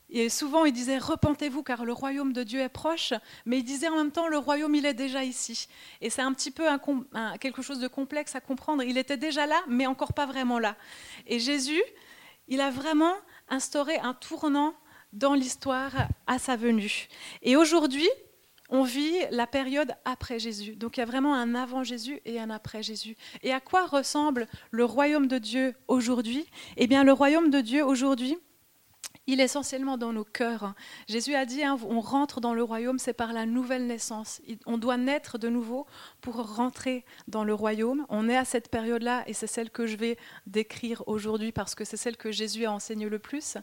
Et 0.09 0.29
souvent, 0.29 0.65
il 0.65 0.73
disait 0.73 0.97
Repentez-vous, 0.97 1.63
car 1.63 1.83
le 1.83 1.93
royaume 1.93 2.31
de 2.31 2.43
Dieu 2.43 2.59
est 2.59 2.69
proche. 2.69 3.13
Mais 3.45 3.59
il 3.59 3.63
disait 3.63 3.87
en 3.87 3.95
même 3.95 4.11
temps 4.11 4.27
Le 4.27 4.37
royaume, 4.37 4.75
il 4.75 4.85
est 4.85 4.93
déjà 4.93 5.23
ici. 5.23 5.67
Et 6.01 6.09
c'est 6.09 6.21
un 6.21 6.33
petit 6.33 6.51
peu 6.51 6.65
quelque 7.39 7.61
chose 7.61 7.79
de 7.79 7.87
complexe 7.87 8.35
à 8.35 8.41
comprendre. 8.41 8.83
Il 8.83 8.97
était 8.97 9.17
déjà 9.17 9.47
là, 9.47 9.59
mais 9.67 9.87
encore 9.87 10.13
pas 10.13 10.25
vraiment 10.25 10.59
là. 10.59 10.75
Et 11.25 11.39
Jésus, 11.39 11.81
il 12.47 12.61
a 12.61 12.71
vraiment 12.71 13.13
instauré 13.49 13.97
un 13.97 14.13
tournant 14.13 14.73
dans 15.13 15.33
l'histoire 15.33 15.91
à 16.27 16.39
sa 16.39 16.55
venue. 16.55 17.07
Et 17.41 17.55
aujourd'hui, 17.55 18.09
on 18.69 18.83
vit 18.83 19.13
la 19.31 19.47
période 19.47 19.93
après 20.05 20.39
Jésus. 20.39 20.75
Donc 20.75 20.97
il 20.97 20.99
y 20.99 21.03
a 21.03 21.05
vraiment 21.05 21.35
un 21.35 21.55
avant 21.55 21.83
Jésus 21.83 22.19
et 22.25 22.39
un 22.39 22.49
après 22.49 22.83
Jésus. 22.83 23.15
Et 23.43 23.53
à 23.53 23.59
quoi 23.59 23.85
ressemble 23.85 24.47
le 24.71 24.85
royaume 24.85 25.27
de 25.27 25.37
Dieu 25.37 25.75
aujourd'hui? 25.87 26.45
Eh 26.77 26.87
bien, 26.87 27.03
le 27.03 27.13
royaume 27.13 27.49
de 27.49 27.61
Dieu 27.61 27.85
aujourd'hui, 27.85 28.37
il 29.27 29.41
est 29.41 29.45
essentiellement 29.45 29.97
dans 29.97 30.13
nos 30.13 30.23
cœurs. 30.23 30.73
Jésus 31.07 31.35
a 31.35 31.45
dit, 31.45 31.63
hein, 31.63 31.77
on 31.87 31.99
rentre 31.99 32.41
dans 32.41 32.53
le 32.53 32.63
royaume, 32.63 32.99
c'est 32.99 33.13
par 33.13 33.33
la 33.33 33.45
nouvelle 33.45 33.87
naissance. 33.87 34.41
On 34.65 34.77
doit 34.77 34.97
naître 34.97 35.37
de 35.37 35.49
nouveau 35.49 35.87
pour 36.21 36.55
rentrer 36.55 37.05
dans 37.27 37.43
le 37.43 37.53
royaume. 37.53 38.05
On 38.09 38.29
est 38.29 38.37
à 38.37 38.45
cette 38.45 38.69
période-là 38.69 39.23
et 39.27 39.33
c'est 39.33 39.47
celle 39.47 39.71
que 39.71 39.87
je 39.87 39.97
vais 39.97 40.17
décrire 40.45 41.03
aujourd'hui 41.07 41.51
parce 41.51 41.75
que 41.75 41.85
c'est 41.85 41.97
celle 41.97 42.17
que 42.17 42.31
Jésus 42.31 42.65
a 42.65 42.71
enseignée 42.71 43.09
le 43.09 43.19
plus. 43.19 43.57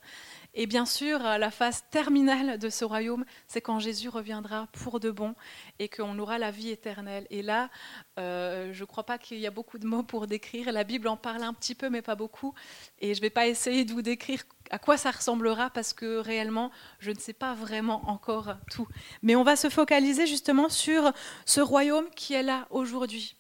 Et 0.55 0.67
bien 0.67 0.85
sûr, 0.85 1.19
la 1.19 1.51
phase 1.51 1.85
terminale 1.91 2.59
de 2.59 2.69
ce 2.69 2.85
royaume, 2.85 3.25
c'est 3.47 3.63
quand 3.63 3.79
Jésus 3.79 4.09
reviendra 4.09 4.69
pour 4.73 5.01
de 5.01 5.11
bon 5.11 5.35
et 5.79 5.89
qu'on 5.89 6.19
aura 6.19 6.39
la 6.39 6.51
vie 6.51 6.71
éternelle. 6.71 7.27
Et 7.31 7.41
là, 7.41 7.71
euh, 8.19 8.71
je 8.73 8.81
ne 8.81 8.87
crois 8.87 9.05
pas 9.05 9.17
qu'il 9.17 9.39
y 9.39 9.47
a 9.47 9.51
beaucoup 9.51 9.79
de 9.79 9.87
mots 9.87 10.03
pour 10.03 10.27
décrire. 10.27 10.71
La 10.71 10.85
Bible 10.85 11.09
en 11.09 11.17
parle 11.17 11.43
un 11.43 11.55
petit 11.55 11.75
peu, 11.75 11.89
mais 11.89 12.03
pas 12.03 12.17
beaucoup. 12.17 12.53
Et 12.99 13.15
je 13.15 13.21
ne 13.21 13.23
vais 13.23 13.31
pas 13.31 13.47
essayer 13.47 13.85
de 13.85 13.93
vous 13.93 14.03
décrire 14.03 14.43
à 14.71 14.79
quoi 14.79 14.97
ça 14.97 15.11
ressemblera 15.11 15.71
parce 15.71 15.93
que 15.93 16.19
réellement, 16.19 16.71
je 16.99 17.11
ne 17.11 17.19
sais 17.19 17.33
pas 17.33 17.55
vraiment 17.55 18.09
encore 18.09 18.57
tout. 18.71 18.89
Mais 19.23 19.37
on 19.37 19.45
va 19.45 19.57
se 19.57 19.69
focaliser 19.69 20.27
justement 20.27 20.69
sur 20.69 21.13
ce 21.45 21.61
royaume 21.61 22.09
qui 22.17 22.35
est 22.35 22.43
là 22.43 22.67
aujourd'hui. 22.71 23.37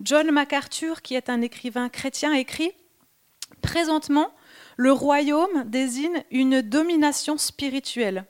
John 0.00 0.30
MacArthur, 0.30 1.02
qui 1.02 1.14
est 1.14 1.28
un 1.28 1.42
écrivain 1.42 1.88
chrétien, 1.88 2.32
écrit 2.32 2.72
Présentement, 3.60 4.32
le 4.76 4.92
royaume 4.92 5.64
désigne 5.64 6.24
une 6.30 6.62
domination 6.62 7.36
spirituelle, 7.36 8.24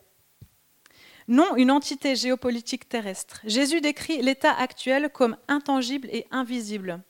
non 1.29 1.57
une 1.57 1.71
entité 1.71 2.17
géopolitique 2.17 2.89
terrestre. 2.89 3.41
Jésus 3.45 3.81
décrit 3.81 4.21
l'état 4.21 4.53
actuel 4.53 5.09
comme 5.11 5.37
intangible 5.49 6.09
et 6.11 6.27
invisible. 6.31 7.03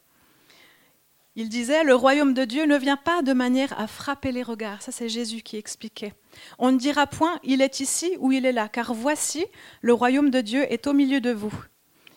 Il 1.35 1.49
disait, 1.49 1.85
le 1.85 1.95
royaume 1.95 2.35
de 2.35 2.45
Dieu 2.45 2.67
ne 2.67 2.77
vient 2.77 2.97
pas 2.97 3.23
de 3.23 3.33
manière 3.33 3.79
à 3.81 3.87
frapper 3.87 4.33
les 4.33 4.43
regards. 4.43 4.83
Ça, 4.83 4.93
c'est 4.93 5.09
Jésus 5.09 5.43
qui 5.43 5.57
expliquait. 5.57 6.13
On 6.59 6.73
ne 6.73 6.79
dira 6.79 7.07
point, 7.07 7.39
il 7.43 7.63
est 7.63 7.81
ici 7.81 8.17
ou 8.19 8.33
il 8.33 8.45
est 8.45 8.53
là, 8.53 8.69
car 8.69 8.93
voici, 8.93 9.47
le 9.81 9.95
royaume 9.95 10.31
de 10.31 10.41
Dieu 10.41 10.71
est 10.71 10.87
au 10.87 10.93
milieu 10.93 11.21
de 11.21 11.31
vous 11.31 11.55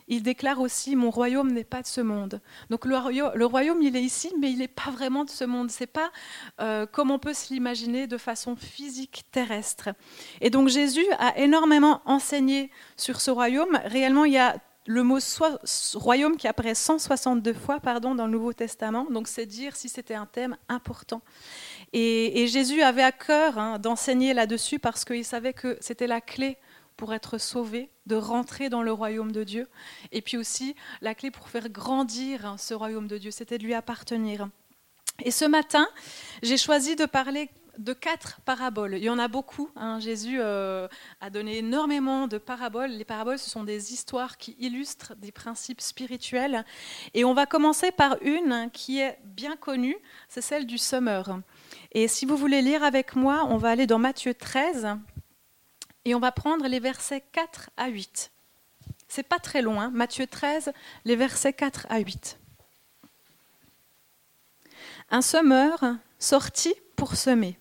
il 0.08 0.24
déclare 0.24 0.60
aussi 0.60 0.96
Mon 0.96 1.10
royaume 1.10 1.52
n'est 1.52 1.64
pas 1.64 1.82
de 1.82 1.88
ce 1.88 2.02
monde. 2.02 2.42
Donc 2.70 2.86
le, 2.86 3.46
royaume, 3.46 3.82
il 3.82 3.96
est 3.96 4.02
ici, 4.02 4.32
mais 4.40 4.52
il 4.52 4.60
n'est 4.60 4.68
pas 4.68 4.92
vraiment 4.92 5.26
de 5.26 5.30
ce 5.30 5.44
monde. 5.44 5.72
C'est 5.72 5.88
pas 5.88 6.12
euh, 6.62 6.86
comme 6.86 7.12
on 7.12 7.20
peut 7.20 7.34
se 7.34 7.54
l'imaginer 7.54 8.08
de 8.08 8.18
façon 8.18 8.56
physique 8.56 9.24
terrestre. 9.32 9.90
Et 10.42 10.50
donc 10.50 10.70
Jésus 10.70 11.06
a 11.20 11.38
énormément 11.38 12.02
enseigné 12.06 12.72
sur 12.98 13.22
ce 13.22 13.32
royaume. 13.32 13.80
Réellement, 13.86 14.26
il 14.26 14.34
y 14.34 14.38
a 14.38 14.58
le 14.86 15.04
mot 15.04 15.20
royaume 15.96 16.38
qui 16.38 16.48
apparaît 16.48 16.75
162 16.75 17.54
fois 17.54 17.80
pardon, 17.80 18.15
dans 18.15 18.25
le 18.25 18.32
Nouveau 18.32 18.54
Testament. 18.54 19.06
Donc 19.10 19.27
c'est 19.27 19.46
dire 19.46 19.75
si 19.75 19.89
c'était 19.89 20.13
un 20.13 20.25
thème 20.25 20.58
important. 20.70 21.22
Et, 21.94 22.48
Jésus 22.48 22.82
avait 22.82 23.04
à 23.04 23.12
cœur 23.12 23.58
hein, 23.58 23.80
d'enseigner 23.80 24.34
là-dessus 24.34 24.80
parce 24.80 25.06
qu'il 25.06 25.25
savait 25.25 25.54
que 25.54 25.77
c'était 25.82 26.08
la 26.08 26.22
clé 26.22 26.58
pour 26.98 27.13
être 27.13 27.38
sauvé, 27.38 27.89
de 28.06 28.15
rentrer 28.15 28.70
dans 28.70 28.82
le 28.82 28.92
royaume 28.92 29.32
de 29.32 29.44
Dieu. 29.44 29.68
Et 30.12 30.22
puis 30.22 30.38
aussi, 30.38 30.75
la 31.01 31.15
clé 31.15 31.32
pour 31.32 31.50
faire 31.50 31.70
grandir 31.70 32.56
ce 32.58 32.74
royaume 32.74 33.08
de 33.08 33.18
Dieu, 33.18 33.32
c'était 33.32 33.58
de 33.58 33.63
lui 33.63 33.74
appartenir. 33.74 34.48
Et 35.24 35.32
ce 35.32 35.46
matin, 35.46 35.88
j'ai 36.44 36.58
choisi 36.58 36.96
de 36.96 37.06
parler 37.06 37.50
de 37.77 37.94
quatre 37.94 38.39
paraboles. 38.41 38.96
Il 38.96 39.03
y 39.03 39.10
en 39.10 39.20
a 39.20 39.27
beaucoup. 39.27 39.70
Hein. 39.75 40.00
Jésus 40.00 40.38
euh, 40.39 40.88
a 41.22 41.29
donné 41.29 41.58
énormément 41.58 42.27
de 42.27 42.38
paraboles. 42.38 42.91
Les 42.91 43.05
paraboles, 43.05 43.39
ce 43.39 43.50
sont 43.50 43.63
des 43.63 43.94
histoires 43.94 44.38
qui 44.38 44.55
illustrent 44.60 45.15
des 45.15 45.32
principes 45.32 45.82
spirituels. 45.82 46.65
Et 47.13 47.25
on 47.25 47.34
va 47.34 47.46
commencer 47.46 47.91
par 47.91 48.17
une 48.22 48.70
qui 48.72 49.00
est 49.00 49.17
bien 49.24 49.55
connue, 49.55 49.98
c'est 50.27 50.41
celle 50.41 50.65
du 50.65 50.77
semeur. 50.77 51.39
Et 51.91 52.08
si 52.08 52.25
vous 52.25 52.38
voulez 52.38 52.62
lire 52.62 52.84
avec 52.84 53.15
moi, 53.15 53.46
on 53.50 53.58
va 53.58 53.70
aller 53.70 53.88
dans 53.88 54.00
Matthieu 54.00 54.34
13 54.34 54.98
et 56.05 56.15
on 56.15 56.20
va 56.20 56.32
prendre 56.32 56.67
les 56.67 56.79
versets 56.79 57.24
4 57.32 57.72
à 57.77 57.88
8. 57.88 58.32
C'est 59.08 59.24
pas 59.24 59.39
très 59.39 59.62
loin, 59.62 59.89
Matthieu 59.89 60.27
13, 60.27 60.72
les 61.05 61.15
versets 61.15 61.53
4 61.53 61.88
à 61.89 62.00
8. 62.00 62.38
Un 65.10 65.22
semeur 65.22 65.79
sortit 66.20 66.75
pour 66.96 67.15
semer. 67.15 67.58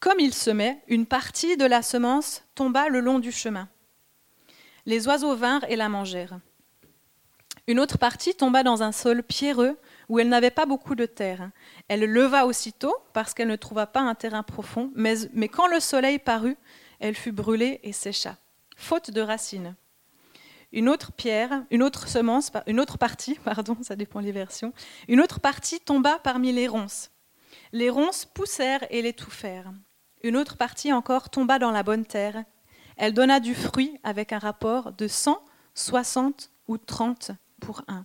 Comme 0.00 0.20
il 0.20 0.32
semait, 0.32 0.80
une 0.86 1.06
partie 1.06 1.56
de 1.56 1.64
la 1.64 1.82
semence 1.82 2.42
tomba 2.54 2.88
le 2.88 3.00
long 3.00 3.18
du 3.18 3.32
chemin. 3.32 3.68
Les 4.86 5.08
oiseaux 5.08 5.34
vinrent 5.34 5.64
et 5.68 5.76
la 5.76 5.88
mangèrent. 5.88 6.38
Une 7.66 7.80
autre 7.80 7.98
partie 7.98 8.34
tomba 8.34 8.62
dans 8.62 8.82
un 8.82 8.92
sol 8.92 9.22
pierreux 9.22 9.76
où 10.08 10.18
elle 10.18 10.28
n'avait 10.28 10.52
pas 10.52 10.66
beaucoup 10.66 10.94
de 10.94 11.04
terre. 11.04 11.50
Elle 11.88 12.04
leva 12.04 12.46
aussitôt 12.46 12.94
parce 13.12 13.34
qu'elle 13.34 13.48
ne 13.48 13.56
trouva 13.56 13.86
pas 13.86 14.00
un 14.00 14.14
terrain 14.14 14.42
profond, 14.44 14.92
mais, 14.94 15.48
quand 15.48 15.66
le 15.66 15.80
soleil 15.80 16.18
parut, 16.18 16.56
elle 17.00 17.14
fut 17.14 17.32
brûlée 17.32 17.80
et 17.82 17.92
sécha, 17.92 18.36
faute 18.76 19.10
de 19.10 19.20
racines. 19.20 19.74
Une 20.72 20.88
autre 20.88 21.12
pierre, 21.12 21.64
une 21.70 21.82
autre 21.82 22.08
semence, 22.08 22.52
une 22.66 22.80
autre 22.80 22.98
partie, 22.98 23.34
pardon, 23.44 23.76
ça 23.82 23.96
dépend 23.96 24.22
des 24.22 24.32
versions, 24.32 24.72
une 25.08 25.20
autre 25.20 25.40
partie 25.40 25.80
tomba 25.80 26.20
parmi 26.20 26.52
les 26.52 26.68
ronces. 26.68 27.10
Les 27.72 27.90
ronces 27.90 28.24
poussèrent 28.24 28.86
et 28.90 29.02
l'étouffèrent. 29.02 29.72
Une 30.22 30.36
autre 30.36 30.56
partie 30.56 30.92
encore 30.92 31.30
tomba 31.30 31.58
dans 31.58 31.70
la 31.70 31.82
bonne 31.82 32.04
terre. 32.04 32.44
Elle 32.96 33.14
donna 33.14 33.38
du 33.38 33.54
fruit 33.54 33.98
avec 34.02 34.32
un 34.32 34.38
rapport 34.38 34.92
de 34.92 35.06
100, 35.06 35.40
60 35.74 36.50
ou 36.66 36.76
30 36.76 37.30
pour 37.60 37.82
un. 37.86 38.04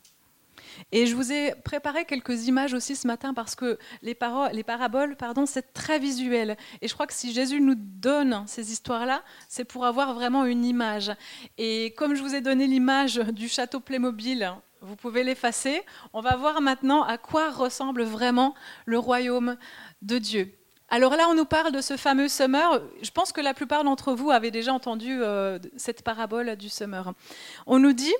Et 0.91 1.05
je 1.05 1.15
vous 1.15 1.31
ai 1.31 1.53
préparé 1.63 2.05
quelques 2.05 2.47
images 2.47 2.73
aussi 2.73 2.95
ce 2.95 3.07
matin 3.07 3.33
parce 3.33 3.55
que 3.55 3.77
les, 4.01 4.17
les 4.53 4.63
paraboles, 4.63 5.15
pardon, 5.15 5.45
c'est 5.45 5.73
très 5.73 5.99
visuel. 5.99 6.57
Et 6.81 6.87
je 6.87 6.93
crois 6.93 7.07
que 7.07 7.13
si 7.13 7.33
Jésus 7.33 7.61
nous 7.61 7.75
donne 7.75 8.43
ces 8.47 8.71
histoires-là, 8.71 9.23
c'est 9.49 9.65
pour 9.65 9.85
avoir 9.85 10.13
vraiment 10.13 10.45
une 10.45 10.65
image. 10.65 11.11
Et 11.57 11.93
comme 11.97 12.15
je 12.15 12.21
vous 12.21 12.35
ai 12.35 12.41
donné 12.41 12.67
l'image 12.67 13.15
du 13.15 13.47
château 13.47 13.79
Playmobil, 13.79 14.51
vous 14.81 14.95
pouvez 14.95 15.23
l'effacer. 15.23 15.81
On 16.13 16.21
va 16.21 16.35
voir 16.35 16.61
maintenant 16.61 17.03
à 17.03 17.17
quoi 17.17 17.51
ressemble 17.51 18.03
vraiment 18.03 18.53
le 18.85 18.99
royaume 18.99 19.57
de 20.01 20.17
Dieu. 20.17 20.55
Alors 20.93 21.15
là, 21.15 21.27
on 21.27 21.33
nous 21.33 21.45
parle 21.45 21.71
de 21.71 21.81
ce 21.81 21.97
fameux 21.97 22.27
summer. 22.27 22.79
Je 23.01 23.09
pense 23.09 23.31
que 23.31 23.41
la 23.41 23.55
plupart 23.55 23.83
d'entre 23.83 24.13
vous 24.13 24.29
avaient 24.29 24.51
déjà 24.51 24.71
entendu 24.71 25.23
euh, 25.23 25.57
cette 25.75 26.03
parabole 26.03 26.55
du 26.55 26.69
summer. 26.69 27.13
On 27.65 27.79
nous 27.79 27.93
dit 27.93 28.13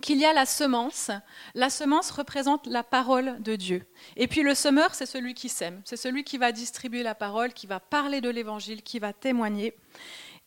qu'il 0.00 0.18
y 0.18 0.24
a 0.24 0.32
la 0.32 0.46
semence. 0.46 1.10
La 1.56 1.70
semence 1.70 2.12
représente 2.12 2.68
la 2.68 2.84
parole 2.84 3.42
de 3.42 3.56
Dieu. 3.56 3.84
Et 4.14 4.28
puis 4.28 4.44
le 4.44 4.54
semeur, 4.54 4.94
c'est 4.94 5.06
celui 5.06 5.34
qui 5.34 5.48
sème. 5.48 5.82
C'est 5.84 5.96
celui 5.96 6.22
qui 6.22 6.38
va 6.38 6.52
distribuer 6.52 7.02
la 7.02 7.16
parole, 7.16 7.52
qui 7.52 7.66
va 7.66 7.80
parler 7.80 8.20
de 8.20 8.30
l'évangile, 8.30 8.84
qui 8.84 9.00
va 9.00 9.12
témoigner. 9.12 9.74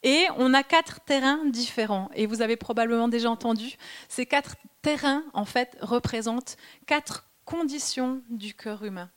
Et 0.04 0.28
on 0.38 0.54
a 0.54 0.64
quatre 0.64 1.02
terrains 1.02 1.44
différents. 1.48 2.10
Et 2.16 2.28
vous 2.28 2.44
avez 2.44 2.56
probablement 2.56 3.10
déjà 3.10 3.30
entendu, 3.30 3.76
ces 4.08 4.26
quatre 4.26 4.56
terrains, 4.82 5.26
en 5.34 5.44
fait, 5.44 5.78
représentent 5.82 6.56
quatre 6.86 7.26
conditions 7.44 8.22
du 8.30 8.54
cœur 8.54 8.86
humain. 8.86 9.10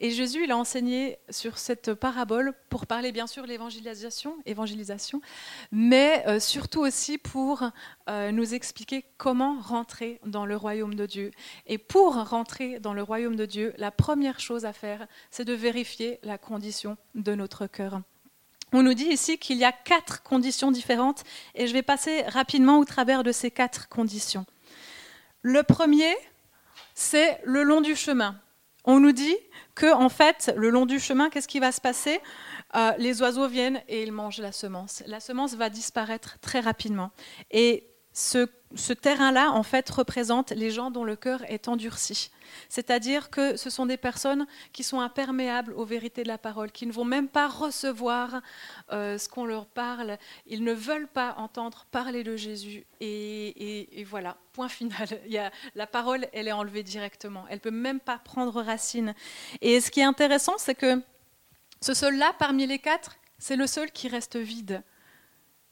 Et 0.00 0.12
Jésus, 0.12 0.44
il 0.44 0.52
a 0.52 0.56
enseigné 0.56 1.18
sur 1.28 1.58
cette 1.58 1.92
parabole 1.92 2.54
pour 2.68 2.86
parler 2.86 3.10
bien 3.10 3.26
sûr 3.26 3.46
l'évangélisation, 3.46 4.36
évangélisation, 4.46 5.20
mais 5.72 6.24
euh, 6.28 6.38
surtout 6.38 6.80
aussi 6.80 7.18
pour 7.18 7.64
euh, 8.08 8.30
nous 8.30 8.54
expliquer 8.54 9.04
comment 9.16 9.58
rentrer 9.60 10.20
dans 10.24 10.46
le 10.46 10.56
royaume 10.56 10.94
de 10.94 11.04
Dieu. 11.04 11.32
Et 11.66 11.78
pour 11.78 12.14
rentrer 12.14 12.78
dans 12.78 12.94
le 12.94 13.02
royaume 13.02 13.34
de 13.34 13.44
Dieu, 13.44 13.74
la 13.76 13.90
première 13.90 14.38
chose 14.38 14.64
à 14.64 14.72
faire, 14.72 15.06
c'est 15.32 15.44
de 15.44 15.52
vérifier 15.52 16.20
la 16.22 16.38
condition 16.38 16.96
de 17.16 17.34
notre 17.34 17.66
cœur. 17.66 18.00
On 18.72 18.84
nous 18.84 18.94
dit 18.94 19.06
ici 19.06 19.38
qu'il 19.38 19.56
y 19.56 19.64
a 19.64 19.72
quatre 19.72 20.22
conditions 20.22 20.70
différentes 20.70 21.24
et 21.56 21.66
je 21.66 21.72
vais 21.72 21.82
passer 21.82 22.22
rapidement 22.22 22.78
au 22.78 22.84
travers 22.84 23.24
de 23.24 23.32
ces 23.32 23.50
quatre 23.50 23.88
conditions. 23.88 24.46
Le 25.42 25.64
premier, 25.64 26.14
c'est 26.94 27.40
le 27.44 27.64
long 27.64 27.80
du 27.80 27.96
chemin. 27.96 28.38
On 28.84 29.00
nous 29.00 29.12
dit 29.12 29.36
que, 29.74 29.92
en 29.92 30.08
fait, 30.08 30.52
le 30.56 30.70
long 30.70 30.86
du 30.86 30.98
chemin, 30.98 31.30
qu'est-ce 31.30 31.48
qui 31.48 31.60
va 31.60 31.72
se 31.72 31.80
passer? 31.80 32.20
Euh, 32.74 32.92
Les 32.98 33.22
oiseaux 33.22 33.48
viennent 33.48 33.82
et 33.88 34.02
ils 34.02 34.12
mangent 34.12 34.40
la 34.40 34.52
semence. 34.52 35.02
La 35.06 35.20
semence 35.20 35.54
va 35.54 35.68
disparaître 35.68 36.38
très 36.40 36.60
rapidement. 36.60 37.10
Et 37.50 37.84
ce, 38.18 38.92
terrain-là, 38.94 39.52
en 39.52 39.62
fait, 39.62 39.88
représente 39.90 40.50
les 40.50 40.72
gens 40.72 40.90
dont 40.90 41.04
le 41.04 41.14
cœur 41.14 41.48
est 41.48 41.68
endurci. 41.68 42.32
C'est-à-dire 42.68 43.30
que 43.30 43.56
ce 43.56 43.70
sont 43.70 43.86
des 43.86 43.96
personnes 43.96 44.48
qui 44.72 44.82
sont 44.82 44.98
imperméables 44.98 45.72
aux 45.74 45.84
vérités 45.84 46.24
de 46.24 46.28
la 46.28 46.36
parole, 46.36 46.72
qui 46.72 46.84
ne 46.86 46.90
vont 46.90 47.04
même 47.04 47.28
pas 47.28 47.46
recevoir 47.46 48.42
euh, 48.90 49.18
ce 49.18 49.28
qu'on 49.28 49.44
leur 49.44 49.66
parle. 49.66 50.18
Ils 50.48 50.64
ne 50.64 50.72
veulent 50.72 51.06
pas 51.06 51.34
entendre 51.38 51.86
parler 51.92 52.24
de 52.24 52.34
Jésus. 52.34 52.84
Et, 53.00 54.04
voilà, 54.08 54.36
point 54.52 54.68
final. 54.68 55.06
La 55.76 55.86
parole, 55.86 56.26
elle 56.32 56.48
est 56.48 56.52
enlevée 56.52 56.82
directement. 56.82 57.44
Elle 57.48 57.58
ne 57.58 57.62
peut 57.62 57.70
même 57.70 58.00
pas 58.00 58.18
prendre 58.18 58.60
racine. 58.60 59.14
Et 59.60 59.80
ce 59.80 59.92
qui 59.92 60.00
est 60.00 60.04
intéressant, 60.04 60.58
c'est 60.58 60.74
que 60.74 61.00
ce 61.80 61.94
sol-là, 61.94 62.34
parmi 62.36 62.66
les 62.66 62.80
quatre, 62.80 63.16
c'est 63.38 63.54
le 63.54 63.68
seul 63.68 63.92
qui 63.92 64.08
reste 64.08 64.36
vide. 64.36 64.82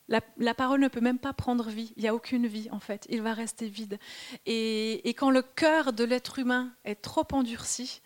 La, 0.09 0.55
parole 0.55 0.81
ne 0.81 0.89
peut 0.89 1.01
même 1.01 1.19
pas 1.19 1.33
prendre 1.33 1.69
vie. 1.69 1.93
Il 1.97 2.03
n'y 2.03 2.09
a 2.09 2.15
aucune 2.15 2.47
vie, 2.47 2.69
en 2.71 2.79
fait. 2.79 3.07
Il 3.11 3.23
va 3.23 3.35
rester 3.35 3.69
vide. 3.69 3.99
Et, 4.47 5.03
quand 5.17 5.31
le 5.31 5.43
cœur 5.43 5.93
de 5.93 6.05
l'être 6.05 6.39
humain 6.39 6.73
est 6.85 7.03
trop 7.03 7.27
endurci, 7.33 8.03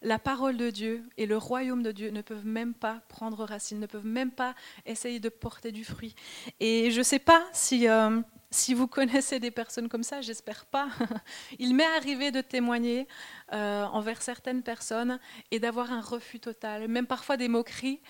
la 0.00 0.18
parole 0.18 0.56
de 0.56 0.70
Dieu 0.70 1.04
et 1.16 1.26
le 1.26 1.36
royaume 1.36 1.84
de 1.84 1.92
Dieu 1.92 2.10
ne 2.10 2.22
peuvent 2.22 2.46
même 2.46 2.74
pas 2.74 3.02
prendre 3.08 3.44
racine, 3.44 3.78
ne 3.78 3.86
peuvent 3.86 4.06
même 4.06 4.32
pas 4.32 4.56
essayer 4.84 5.20
de 5.20 5.28
porter 5.28 5.70
du 5.70 5.84
fruit. 5.84 6.16
Et 6.58 6.90
je 6.90 6.98
ne 6.98 7.04
sais 7.04 7.20
pas 7.20 7.44
si... 7.52 7.88
Euh, 7.88 8.20
si 8.52 8.74
vous 8.74 8.86
connaissez 8.98 9.40
des 9.40 9.50
personnes 9.50 9.88
comme 9.88 10.02
ça, 10.02 10.20
j'espère 10.20 10.64
pas, 10.66 10.88
il 11.58 11.74
m'est 11.74 11.96
arrivé 11.96 12.30
de 12.30 12.40
témoigner 12.40 13.08
euh, 13.52 13.84
envers 13.84 14.22
certaines 14.22 14.62
personnes 14.62 15.18
et 15.50 15.58
d'avoir 15.58 15.90
un 15.92 16.00
refus 16.00 16.38
total, 16.38 16.88
même 16.88 17.06
parfois 17.06 17.36
des 17.36 17.48
moqueries. 17.48 18.00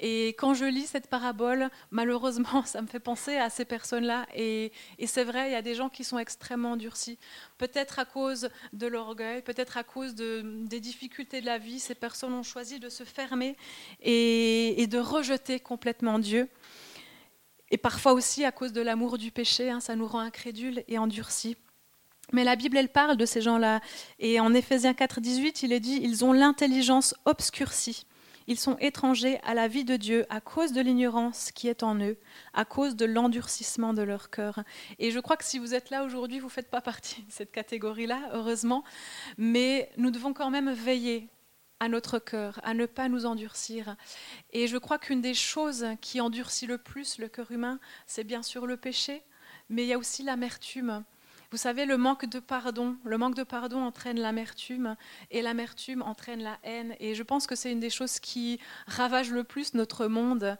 Et 0.00 0.28
quand 0.38 0.54
je 0.54 0.64
lis 0.64 0.86
cette 0.86 1.08
parabole, 1.08 1.70
malheureusement, 1.90 2.64
ça 2.66 2.82
me 2.82 2.86
fait 2.86 3.00
penser 3.00 3.36
à 3.36 3.48
ces 3.48 3.64
personnes-là. 3.64 4.26
Et, 4.34 4.72
c'est 5.06 5.24
vrai, 5.24 5.48
il 5.48 5.52
y 5.52 5.56
a 5.56 5.62
des 5.62 5.74
gens 5.74 5.88
qui 5.88 6.04
sont 6.04 6.18
extrêmement 6.18 6.72
endurcis, 6.72 7.18
peut-être 7.58 7.98
à 7.98 8.04
cause 8.04 8.48
de 8.72 8.86
l'orgueil, 8.86 9.42
peut-être 9.42 9.76
à 9.76 9.84
cause 9.84 10.14
des 10.14 10.80
difficultés 10.80 11.40
de 11.40 11.46
la 11.46 11.58
vie. 11.58 11.78
Ces 11.78 11.94
personnes 11.94 12.32
ont 12.32 12.42
choisi 12.42 12.80
de 12.80 12.88
se 12.88 13.04
fermer 13.04 13.56
et 14.00 14.86
de 14.88 14.98
rejeter 14.98 15.60
complètement 15.60 16.18
Dieu. 16.18 16.48
Et 17.72 17.78
parfois 17.78 18.12
aussi 18.12 18.44
à 18.44 18.52
cause 18.52 18.72
de 18.72 18.82
l'amour 18.82 19.18
du 19.18 19.32
péché, 19.32 19.70
hein, 19.70 19.80
ça 19.80 19.96
nous 19.96 20.06
rend 20.06 20.20
incrédules 20.20 20.84
et 20.88 20.98
endurcis. 20.98 21.56
Mais 22.32 22.44
la 22.44 22.54
Bible, 22.54 22.76
elle 22.76 22.90
parle 22.90 23.16
de 23.16 23.26
ces 23.26 23.40
gens-là. 23.40 23.80
Et 24.18 24.38
en 24.40 24.54
Éphésiens 24.54 24.94
4, 24.94 25.20
18, 25.20 25.62
il 25.62 25.72
est 25.72 25.80
dit 25.80 25.98
ils 26.02 26.24
ont 26.24 26.32
l'intelligence 26.32 27.14
obscurcie. 27.24 28.06
Ils 28.46 28.58
sont 28.58 28.76
étrangers 28.78 29.38
à 29.44 29.54
la 29.54 29.68
vie 29.68 29.84
de 29.84 29.96
Dieu 29.96 30.26
à 30.28 30.40
cause 30.40 30.72
de 30.72 30.80
l'ignorance 30.80 31.50
qui 31.52 31.68
est 31.68 31.82
en 31.82 31.98
eux, 32.00 32.18
à 32.52 32.64
cause 32.64 32.96
de 32.96 33.06
l'endurcissement 33.06 33.94
de 33.94 34.02
leur 34.02 34.30
cœur. 34.30 34.60
Et 34.98 35.10
je 35.10 35.20
crois 35.20 35.36
que 35.36 35.44
si 35.44 35.58
vous 35.58 35.74
êtes 35.74 35.90
là 35.90 36.04
aujourd'hui, 36.04 36.40
vous 36.40 36.46
ne 36.46 36.52
faites 36.52 36.70
pas 36.70 36.80
partie 36.80 37.22
de 37.22 37.32
cette 37.32 37.52
catégorie-là, 37.52 38.20
heureusement. 38.32 38.84
Mais 39.38 39.90
nous 39.96 40.10
devons 40.10 40.34
quand 40.34 40.50
même 40.50 40.72
veiller 40.72 41.28
à 41.82 41.88
notre 41.88 42.20
cœur, 42.20 42.60
à 42.62 42.74
ne 42.74 42.86
pas 42.86 43.08
nous 43.08 43.26
endurcir. 43.26 43.96
Et 44.52 44.68
je 44.68 44.76
crois 44.76 45.00
qu'une 45.00 45.20
des 45.20 45.34
choses 45.34 45.84
qui 46.00 46.20
endurcit 46.20 46.66
le 46.68 46.78
plus 46.78 47.18
le 47.18 47.26
cœur 47.26 47.50
humain, 47.50 47.80
c'est 48.06 48.22
bien 48.22 48.44
sûr 48.44 48.66
le 48.66 48.76
péché, 48.76 49.20
mais 49.68 49.82
il 49.82 49.88
y 49.88 49.92
a 49.92 49.98
aussi 49.98 50.22
l'amertume. 50.22 51.02
Vous 51.50 51.56
savez, 51.56 51.84
le 51.84 51.96
manque 51.96 52.26
de 52.26 52.38
pardon, 52.38 52.96
le 53.02 53.18
manque 53.18 53.34
de 53.34 53.42
pardon 53.42 53.82
entraîne 53.82 54.20
l'amertume 54.20 54.94
et 55.32 55.42
l'amertume 55.42 56.02
entraîne 56.02 56.40
la 56.40 56.56
haine. 56.62 56.94
Et 57.00 57.16
je 57.16 57.24
pense 57.24 57.48
que 57.48 57.56
c'est 57.56 57.72
une 57.72 57.80
des 57.80 57.90
choses 57.90 58.20
qui 58.20 58.60
ravage 58.86 59.32
le 59.32 59.42
plus 59.42 59.74
notre 59.74 60.06
monde 60.06 60.56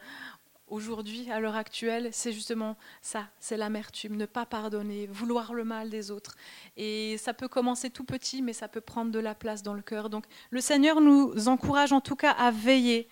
aujourd'hui, 0.72 1.30
à 1.30 1.38
l'heure 1.38 1.54
actuelle, 1.54 2.08
c'est 2.12 2.32
justement 2.32 2.76
ça, 3.02 3.26
c'est 3.38 3.58
l'amertume, 3.58 4.16
ne 4.16 4.24
pas 4.24 4.46
pardonner, 4.46 5.06
vouloir 5.06 5.52
le 5.52 5.64
mal 5.64 5.90
des 5.90 6.10
autres. 6.10 6.34
Et 6.76 7.16
ça 7.18 7.34
peut 7.34 7.46
commencer 7.46 7.90
tout 7.90 8.04
petit, 8.04 8.40
mais 8.40 8.54
ça 8.54 8.68
peut 8.68 8.80
prendre 8.80 9.12
de 9.12 9.18
la 9.18 9.34
place 9.34 9.62
dans 9.62 9.74
le 9.74 9.82
cœur. 9.82 10.08
Donc 10.08 10.24
le 10.50 10.60
Seigneur 10.60 11.00
nous 11.00 11.48
encourage 11.48 11.92
en 11.92 12.00
tout 12.00 12.16
cas 12.16 12.30
à 12.30 12.50
veiller, 12.50 13.08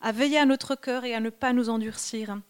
à 0.00 0.12
veiller 0.12 0.38
à 0.38 0.46
notre 0.46 0.74
cœur 0.74 1.04
et 1.04 1.14
à 1.14 1.20
ne 1.20 1.30
pas 1.30 1.52
nous 1.52 1.68
endurcir. 1.68 2.40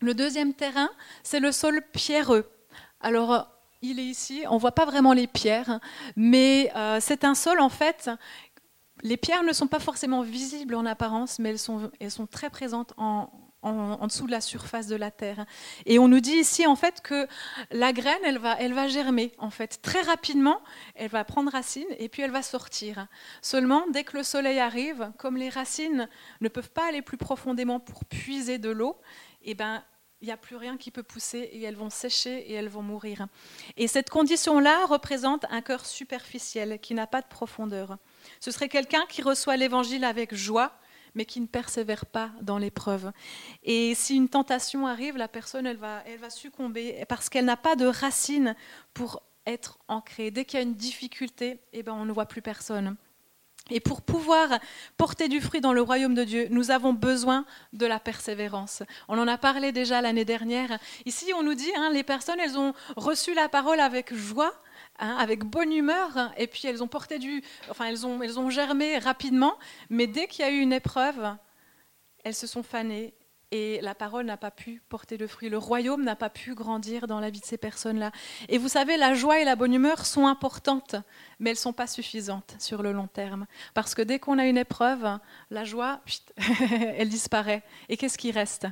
Le 0.00 0.14
deuxième 0.14 0.54
terrain, 0.54 0.90
c'est 1.22 1.40
le 1.40 1.52
sol 1.52 1.82
pierreux. 1.92 2.50
Alors, 3.00 3.46
il 3.82 4.00
est 4.00 4.04
ici, 4.04 4.44
on 4.48 4.54
ne 4.54 4.60
voit 4.60 4.72
pas 4.72 4.86
vraiment 4.86 5.12
les 5.12 5.26
pierres, 5.26 5.80
mais 6.16 6.72
euh, 6.76 6.98
c'est 7.00 7.24
un 7.24 7.34
sol 7.34 7.60
en 7.60 7.68
fait 7.68 8.10
les 9.04 9.16
pierres 9.16 9.42
ne 9.42 9.52
sont 9.52 9.66
pas 9.66 9.80
forcément 9.80 10.22
visibles 10.22 10.76
en 10.76 10.86
apparence, 10.86 11.40
mais 11.40 11.50
elles 11.50 11.58
sont, 11.58 11.90
elles 11.98 12.12
sont 12.12 12.28
très 12.28 12.50
présentes 12.50 12.94
en, 12.96 13.28
en, 13.62 14.06
dessous 14.06 14.26
de 14.26 14.30
la 14.30 14.40
surface 14.40 14.86
de 14.86 14.96
la 14.96 15.10
terre. 15.10 15.46
Et 15.86 15.98
on 15.98 16.08
nous 16.08 16.20
dit 16.20 16.34
ici 16.34 16.66
en 16.66 16.76
fait 16.76 17.00
que 17.00 17.26
la 17.70 17.92
graine, 17.92 18.20
elle 18.24 18.38
va, 18.38 18.56
elle 18.58 18.74
va 18.74 18.88
germer 18.88 19.32
en 19.38 19.50
fait 19.50 19.80
très 19.82 20.00
rapidement, 20.02 20.60
elle 20.94 21.10
va 21.10 21.24
prendre 21.24 21.50
racine 21.50 21.86
et 21.98 22.08
puis 22.08 22.22
elle 22.22 22.30
va 22.30 22.42
sortir. 22.42 23.06
Seulement, 23.40 23.84
dès 23.92 24.04
que 24.04 24.16
le 24.16 24.22
soleil 24.22 24.58
arrive, 24.58 25.12
comme 25.18 25.36
les 25.36 25.48
racines 25.48 26.08
ne 26.40 26.48
peuvent 26.48 26.70
pas 26.70 26.88
aller 26.88 27.02
plus 27.02 27.16
profondément 27.16 27.80
pour 27.80 28.04
puiser 28.04 28.58
de 28.58 28.70
l'eau, 28.70 28.98
et 29.44 29.50
eh 29.50 29.54
ben 29.54 29.82
il 30.22 30.26
n'y 30.26 30.32
a 30.32 30.36
plus 30.36 30.54
rien 30.54 30.76
qui 30.76 30.92
peut 30.92 31.02
pousser 31.02 31.38
et 31.38 31.62
elles 31.62 31.74
vont 31.74 31.90
sécher 31.90 32.48
et 32.48 32.52
elles 32.52 32.68
vont 32.68 32.82
mourir. 32.82 33.26
Et 33.76 33.88
cette 33.88 34.08
condition-là 34.08 34.86
représente 34.86 35.44
un 35.50 35.60
cœur 35.62 35.84
superficiel 35.84 36.78
qui 36.78 36.94
n'a 36.94 37.08
pas 37.08 37.22
de 37.22 37.26
profondeur. 37.26 37.98
Ce 38.38 38.52
serait 38.52 38.68
quelqu'un 38.68 39.04
qui 39.08 39.20
reçoit 39.20 39.56
l'évangile 39.56 40.04
avec 40.04 40.32
joie, 40.32 40.78
mais 41.14 41.24
qui 41.24 41.40
ne 41.40 41.46
persévère 41.46 42.06
pas 42.06 42.30
dans 42.40 42.58
l'épreuve. 42.58 43.12
Et 43.62 43.94
si 43.94 44.16
une 44.16 44.28
tentation 44.28 44.86
arrive, 44.86 45.16
la 45.16 45.28
personne, 45.28 45.66
elle 45.66 45.76
va, 45.76 46.02
elle 46.06 46.18
va 46.18 46.30
succomber 46.30 47.04
parce 47.08 47.28
qu'elle 47.28 47.44
n'a 47.44 47.56
pas 47.56 47.76
de 47.76 47.86
racines 47.86 48.56
pour 48.94 49.22
être 49.46 49.78
ancrée. 49.88 50.30
Dès 50.30 50.44
qu'il 50.44 50.58
y 50.58 50.62
a 50.62 50.64
une 50.64 50.74
difficulté, 50.74 51.60
eh 51.72 51.82
ben, 51.82 51.92
on 51.92 52.04
ne 52.04 52.12
voit 52.12 52.26
plus 52.26 52.42
personne. 52.42 52.96
Et 53.70 53.80
pour 53.80 54.02
pouvoir 54.02 54.58
porter 54.96 55.28
du 55.28 55.40
fruit 55.40 55.60
dans 55.60 55.72
le 55.72 55.82
royaume 55.82 56.14
de 56.14 56.24
Dieu, 56.24 56.48
nous 56.50 56.70
avons 56.70 56.92
besoin 56.92 57.46
de 57.72 57.86
la 57.86 58.00
persévérance. 58.00 58.82
On 59.08 59.18
en 59.18 59.28
a 59.28 59.38
parlé 59.38 59.70
déjà 59.70 60.00
l'année 60.00 60.24
dernière. 60.24 60.78
Ici, 61.06 61.32
on 61.36 61.42
nous 61.42 61.54
dit, 61.54 61.70
hein, 61.76 61.90
les 61.92 62.02
personnes, 62.02 62.40
elles 62.40 62.58
ont 62.58 62.74
reçu 62.96 63.34
la 63.34 63.48
parole 63.48 63.78
avec 63.78 64.12
joie, 64.14 64.52
Hein, 64.98 65.16
avec 65.18 65.42
bonne 65.42 65.72
humeur, 65.72 66.32
et 66.36 66.46
puis 66.46 66.68
elles 66.68 66.82
ont 66.82 66.86
porté 66.86 67.18
du, 67.18 67.42
enfin 67.70 67.86
elles 67.86 68.06
ont, 68.06 68.22
elles 68.22 68.38
ont 68.38 68.50
germé 68.50 68.98
rapidement, 68.98 69.58
mais 69.88 70.06
dès 70.06 70.28
qu'il 70.28 70.44
y 70.44 70.48
a 70.48 70.50
eu 70.50 70.60
une 70.60 70.72
épreuve, 70.72 71.34
elles 72.24 72.34
se 72.34 72.46
sont 72.46 72.62
fanées 72.62 73.14
et 73.52 73.80
la 73.82 73.94
parole 73.94 74.24
n'a 74.24 74.38
pas 74.38 74.50
pu 74.50 74.82
porter 74.88 75.18
le 75.18 75.26
fruit. 75.26 75.50
Le 75.50 75.58
royaume 75.58 76.02
n'a 76.02 76.16
pas 76.16 76.30
pu 76.30 76.54
grandir 76.54 77.06
dans 77.06 77.20
la 77.20 77.28
vie 77.28 77.40
de 77.40 77.44
ces 77.44 77.58
personnes-là. 77.58 78.10
Et 78.48 78.56
vous 78.56 78.68
savez, 78.68 78.96
la 78.96 79.12
joie 79.12 79.40
et 79.40 79.44
la 79.44 79.56
bonne 79.56 79.74
humeur 79.74 80.06
sont 80.06 80.26
importantes, 80.26 80.96
mais 81.38 81.50
elles 81.50 81.56
ne 81.56 81.60
sont 81.60 81.74
pas 81.74 81.86
suffisantes 81.86 82.56
sur 82.58 82.82
le 82.82 82.92
long 82.92 83.08
terme. 83.08 83.46
Parce 83.74 83.94
que 83.94 84.00
dès 84.00 84.18
qu'on 84.18 84.38
a 84.38 84.46
une 84.46 84.56
épreuve, 84.56 85.18
la 85.50 85.64
joie, 85.64 86.00
elle 86.96 87.10
disparaît. 87.10 87.62
Et 87.90 87.98
qu'est-ce 87.98 88.16
qui 88.16 88.30
reste? 88.30 88.66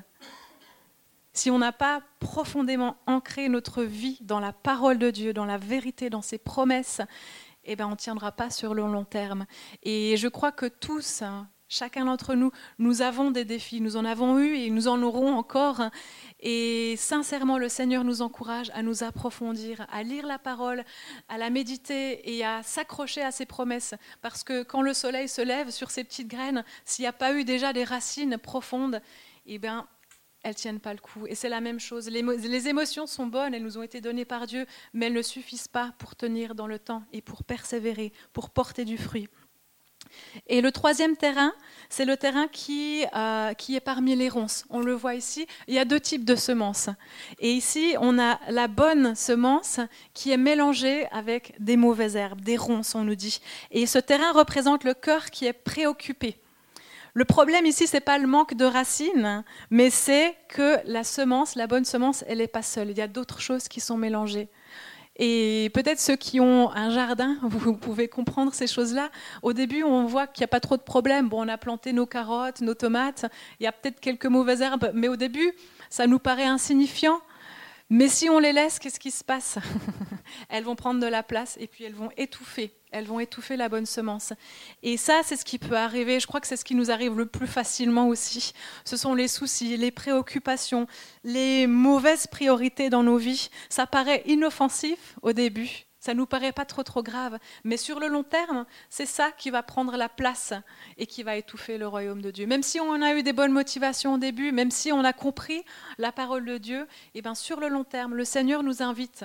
Si 1.41 1.51
on 1.51 1.59
n'a 1.59 1.73
pas 1.73 2.03
profondément 2.19 2.99
ancré 3.07 3.49
notre 3.49 3.83
vie 3.83 4.19
dans 4.21 4.41
la 4.41 4.53
parole 4.53 4.99
de 4.99 5.11
Dieu, 5.11 5.33
dans 5.33 5.47
la 5.47 5.57
vérité, 5.57 6.11
dans 6.11 6.21
ses 6.21 6.37
promesses, 6.37 7.01
eh 7.65 7.77
ben, 7.77 7.87
on 7.87 7.93
ne 7.93 7.97
tiendra 7.97 8.31
pas 8.31 8.51
sur 8.51 8.75
le 8.75 8.83
long 8.83 9.07
terme. 9.07 9.47
Et 9.83 10.19
je 10.19 10.29
crois 10.29 10.53
que 10.53 10.67
tous, 10.67 11.23
hein, 11.23 11.49
chacun 11.67 12.05
d'entre 12.05 12.35
nous, 12.35 12.51
nous 12.79 13.01
avons 13.01 13.31
des 13.31 13.47
défis. 13.47 13.81
Nous 13.81 13.97
en 13.97 14.05
avons 14.05 14.39
eu 14.39 14.55
et 14.55 14.69
nous 14.69 14.87
en 14.87 15.03
aurons 15.03 15.33
encore. 15.33 15.81
Et 16.41 16.95
sincèrement, 16.99 17.57
le 17.57 17.71
Seigneur 17.71 18.05
nous 18.05 18.21
encourage 18.21 18.71
à 18.75 18.83
nous 18.83 19.03
approfondir, 19.03 19.87
à 19.91 20.03
lire 20.03 20.27
la 20.27 20.39
parole, 20.39 20.85
à 21.31 21.39
la 21.39 21.49
méditer 21.49 22.37
et 22.37 22.45
à 22.45 22.63
s'accrocher 22.63 23.23
à 23.23 23.31
ses 23.31 23.47
promesses. 23.47 23.95
Parce 24.21 24.45
que 24.45 24.63
quand 24.63 24.83
le 24.83 24.93
soleil 24.93 25.27
se 25.27 25.41
lève 25.41 25.71
sur 25.71 25.91
ces 25.91 26.05
petites 26.05 26.29
graines, 26.29 26.65
s'il 26.85 27.05
n'y 27.05 27.09
a 27.09 27.15
pas 27.15 27.33
eu 27.33 27.45
déjà 27.45 27.73
des 27.73 27.85
racines 27.85 28.37
profondes, 28.37 29.01
eh 29.47 29.57
bien, 29.57 29.89
elles 30.43 30.55
tiennent 30.55 30.81
pas 30.81 30.93
le 30.93 31.01
coup. 31.01 31.27
Et 31.27 31.35
c'est 31.35 31.49
la 31.49 31.61
même 31.61 31.81
chose. 31.81 32.09
Les, 32.09 32.69
émotions 32.69 33.07
sont 33.07 33.27
bonnes, 33.27 33.55
elles 33.55 33.63
nous 33.63 33.79
ont 33.79 33.83
été 33.83 34.01
données 34.01 34.25
par 34.25 34.47
Dieu, 34.47 34.67
mais 34.93 35.07
elles 35.07 35.13
ne 35.13 35.23
suffisent 35.23 35.69
pas 35.69 35.93
pour 35.99 36.17
tenir 36.17 36.55
dans 36.55 36.67
le 36.67 36.79
temps 36.79 37.03
et 37.13 37.21
pour 37.21 37.45
persévérer, 37.45 38.13
pour 38.33 38.51
porter 38.51 38.85
du 38.85 38.99
fruit. 38.99 39.29
Et 40.47 40.61
le 40.61 40.73
troisième 40.73 41.17
terrain, 41.17 41.53
c'est 41.89 42.05
le 42.05 42.17
terrain 42.17 42.49
qui, 42.49 43.05
euh, 43.15 43.53
qui 43.55 43.77
est 43.77 43.81
parmi 43.81 44.17
les 44.17 44.29
ronces. 44.29 44.65
On 44.71 44.81
le 44.81 44.93
voit 44.93 45.15
ici, 45.15 45.47
il 45.69 45.75
y 45.75 45.79
a 45.79 45.85
deux 45.85 46.01
types 46.01 46.25
de 46.25 46.35
semences. 46.35 46.89
Et 47.39 47.53
ici, 47.53 47.95
on 48.01 48.19
a 48.19 48.41
la 48.49 48.67
bonne 48.67 49.15
semence 49.15 49.79
qui 50.15 50.33
est 50.33 50.37
mélangée 50.37 51.07
avec 51.13 51.55
des 51.61 51.77
mauvaises 51.77 52.17
herbes, 52.17 52.41
des 52.41 52.57
ronces, 52.57 52.95
on 52.95 53.05
nous 53.05 53.15
dit. 53.15 53.41
Et 53.71 53.87
ce 53.87 53.99
terrain 53.99 54.33
représente 54.33 54.85
le 54.85 54.95
cœur 54.95 55.31
qui 55.31 55.45
est 55.47 55.53
préoccupé. 55.53 56.41
Le 57.15 57.25
problème 57.25 57.67
ici, 57.67 57.87
ce 57.87 57.97
n'est 57.97 58.01
pas 58.01 58.19
le 58.19 58.27
manque 58.27 58.55
de 58.55 58.65
racines, 58.65 59.45
mais 59.71 59.91
c'est 59.91 60.37
que 60.49 60.77
la 60.85 61.05
semence, 61.05 61.57
la 61.57 61.67
bonne 61.67 61.85
semence, 61.85 62.25
elle 62.29 62.39
n'est 62.39 62.47
pas 62.47 62.63
seule. 62.63 62.91
Il 62.91 62.99
y 62.99 63.03
a 63.03 63.09
d'autres 63.09 63.41
choses 63.41 63.69
qui 63.69 63.81
sont 63.81 63.97
mélangées. 63.97 64.49
Et 65.23 65.71
peut-être 65.75 66.01
ceux 66.01 66.17
qui 66.17 66.41
ont 66.41 66.71
un 66.71 66.91
jardin, 66.91 67.37
vous 67.43 67.77
pouvez 67.77 68.09
comprendre 68.09 68.55
ces 68.55 68.67
choses-là. 68.67 69.11
Au 69.43 69.53
début, 69.53 69.83
on 69.83 70.07
voit 70.07 70.27
qu'il 70.27 70.43
n'y 70.43 70.47
a 70.47 70.49
pas 70.49 70.61
trop 70.61 70.77
de 70.77 70.83
problèmes. 70.83 71.29
Bon, 71.29 71.45
on 71.45 71.49
a 71.49 71.59
planté 71.59 71.93
nos 71.93 72.07
carottes, 72.07 72.61
nos 72.63 72.75
tomates, 72.75 73.27
il 73.59 73.65
y 73.65 73.67
a 73.67 73.73
peut-être 73.73 74.01
quelques 74.01 74.27
mauvaises 74.27 74.63
herbes, 74.63 74.91
mais 74.95 75.09
au 75.09 75.17
début, 75.17 75.53
ça 75.91 76.07
nous 76.07 76.19
paraît 76.19 76.47
insignifiant. 76.47 77.21
Mais 77.93 78.07
si 78.07 78.31
on 78.31 78.39
les 78.39 78.53
laisse, 78.53 78.79
qu'est-ce 78.79 79.01
qui 79.01 79.11
se 79.11 79.25
passe 79.25 79.59
Elles 80.49 80.63
vont 80.63 80.77
prendre 80.77 81.01
de 81.01 81.07
la 81.07 81.25
place 81.25 81.57
et 81.61 81.67
puis 81.67 81.83
elles 81.83 81.95
vont 81.95 82.11
étouffer. 82.17 82.73
Elles 82.93 83.05
vont 83.05 83.19
étouffer 83.19 83.57
la 83.57 83.69
bonne 83.69 83.85
semence. 83.85 84.33
Et 84.85 84.97
ça, 84.97 85.23
c'est 85.25 85.37
ce 85.37 85.45
qui 85.45 85.59
peut 85.59 85.77
arriver. 85.77 86.21
Je 86.21 86.29
crois 86.29 86.41
que 86.41 86.47
c'est 86.47 86.57
ce 86.57 86.65
qui 86.65 86.77
nous 86.77 86.93
arrive 86.93 87.19
le 87.19 87.27
plus 87.27 87.49
facilement 87.49 88.07
aussi. 88.07 88.53
Ce 88.85 88.97
sont 88.97 89.15
les 89.15 89.27
soucis, 89.27 89.77
les 89.77 89.91
préoccupations, 89.91 90.87
les 91.25 91.67
mauvaises 91.67 92.29
priorités 92.29 92.91
dans 92.91 93.03
nos 93.03 93.17
vies. 93.17 93.51
Ça 93.69 93.87
paraît 93.87 94.23
inoffensif 94.25 95.17
au 95.23 95.33
début, 95.33 95.87
ça 96.01 96.15
nous 96.15 96.27
paraît 96.27 96.53
pas 96.53 96.65
trop 96.65 96.83
trop 96.83 97.03
grave, 97.03 97.39
mais 97.63 97.77
sur 97.77 98.01
le 98.01 98.09
long 98.09 98.23
terme, 98.23 98.65
c'est 98.89 99.07
ça 99.07 99.31
qui 99.31 99.51
va 99.51 99.63
prendre 99.63 99.97
la 99.97 100.09
place 100.09 100.55
et 100.97 101.07
qui 101.07 101.23
va 101.23 101.37
étouffer 101.37 101.79
le 101.79 101.87
royaume 101.87 102.23
de 102.23 102.31
Dieu. 102.31 102.47
Même 102.47 102.63
si 102.63 102.81
on 102.81 103.03
a 103.03 103.15
eu 103.15 103.23
des 103.23 103.33
bonnes 103.33 103.53
motivations 103.53 104.15
au 104.15 104.19
début, 104.19 104.51
même 104.51 104.71
si 104.71 104.91
on 104.93 105.05
a 105.05 105.13
compris 105.13 105.63
la 105.99 106.11
parole 106.11 106.47
de 106.47 106.59
Dieu, 106.59 106.83
et 107.15 107.19
eh 107.19 107.23
bien 107.23 107.35
sur 107.35 107.61
le 107.61 107.69
long 107.69 107.85
terme, 107.85 108.15
le 108.15 108.25
Seigneur 108.25 108.63
nous 108.63 108.83
invite 108.83 109.25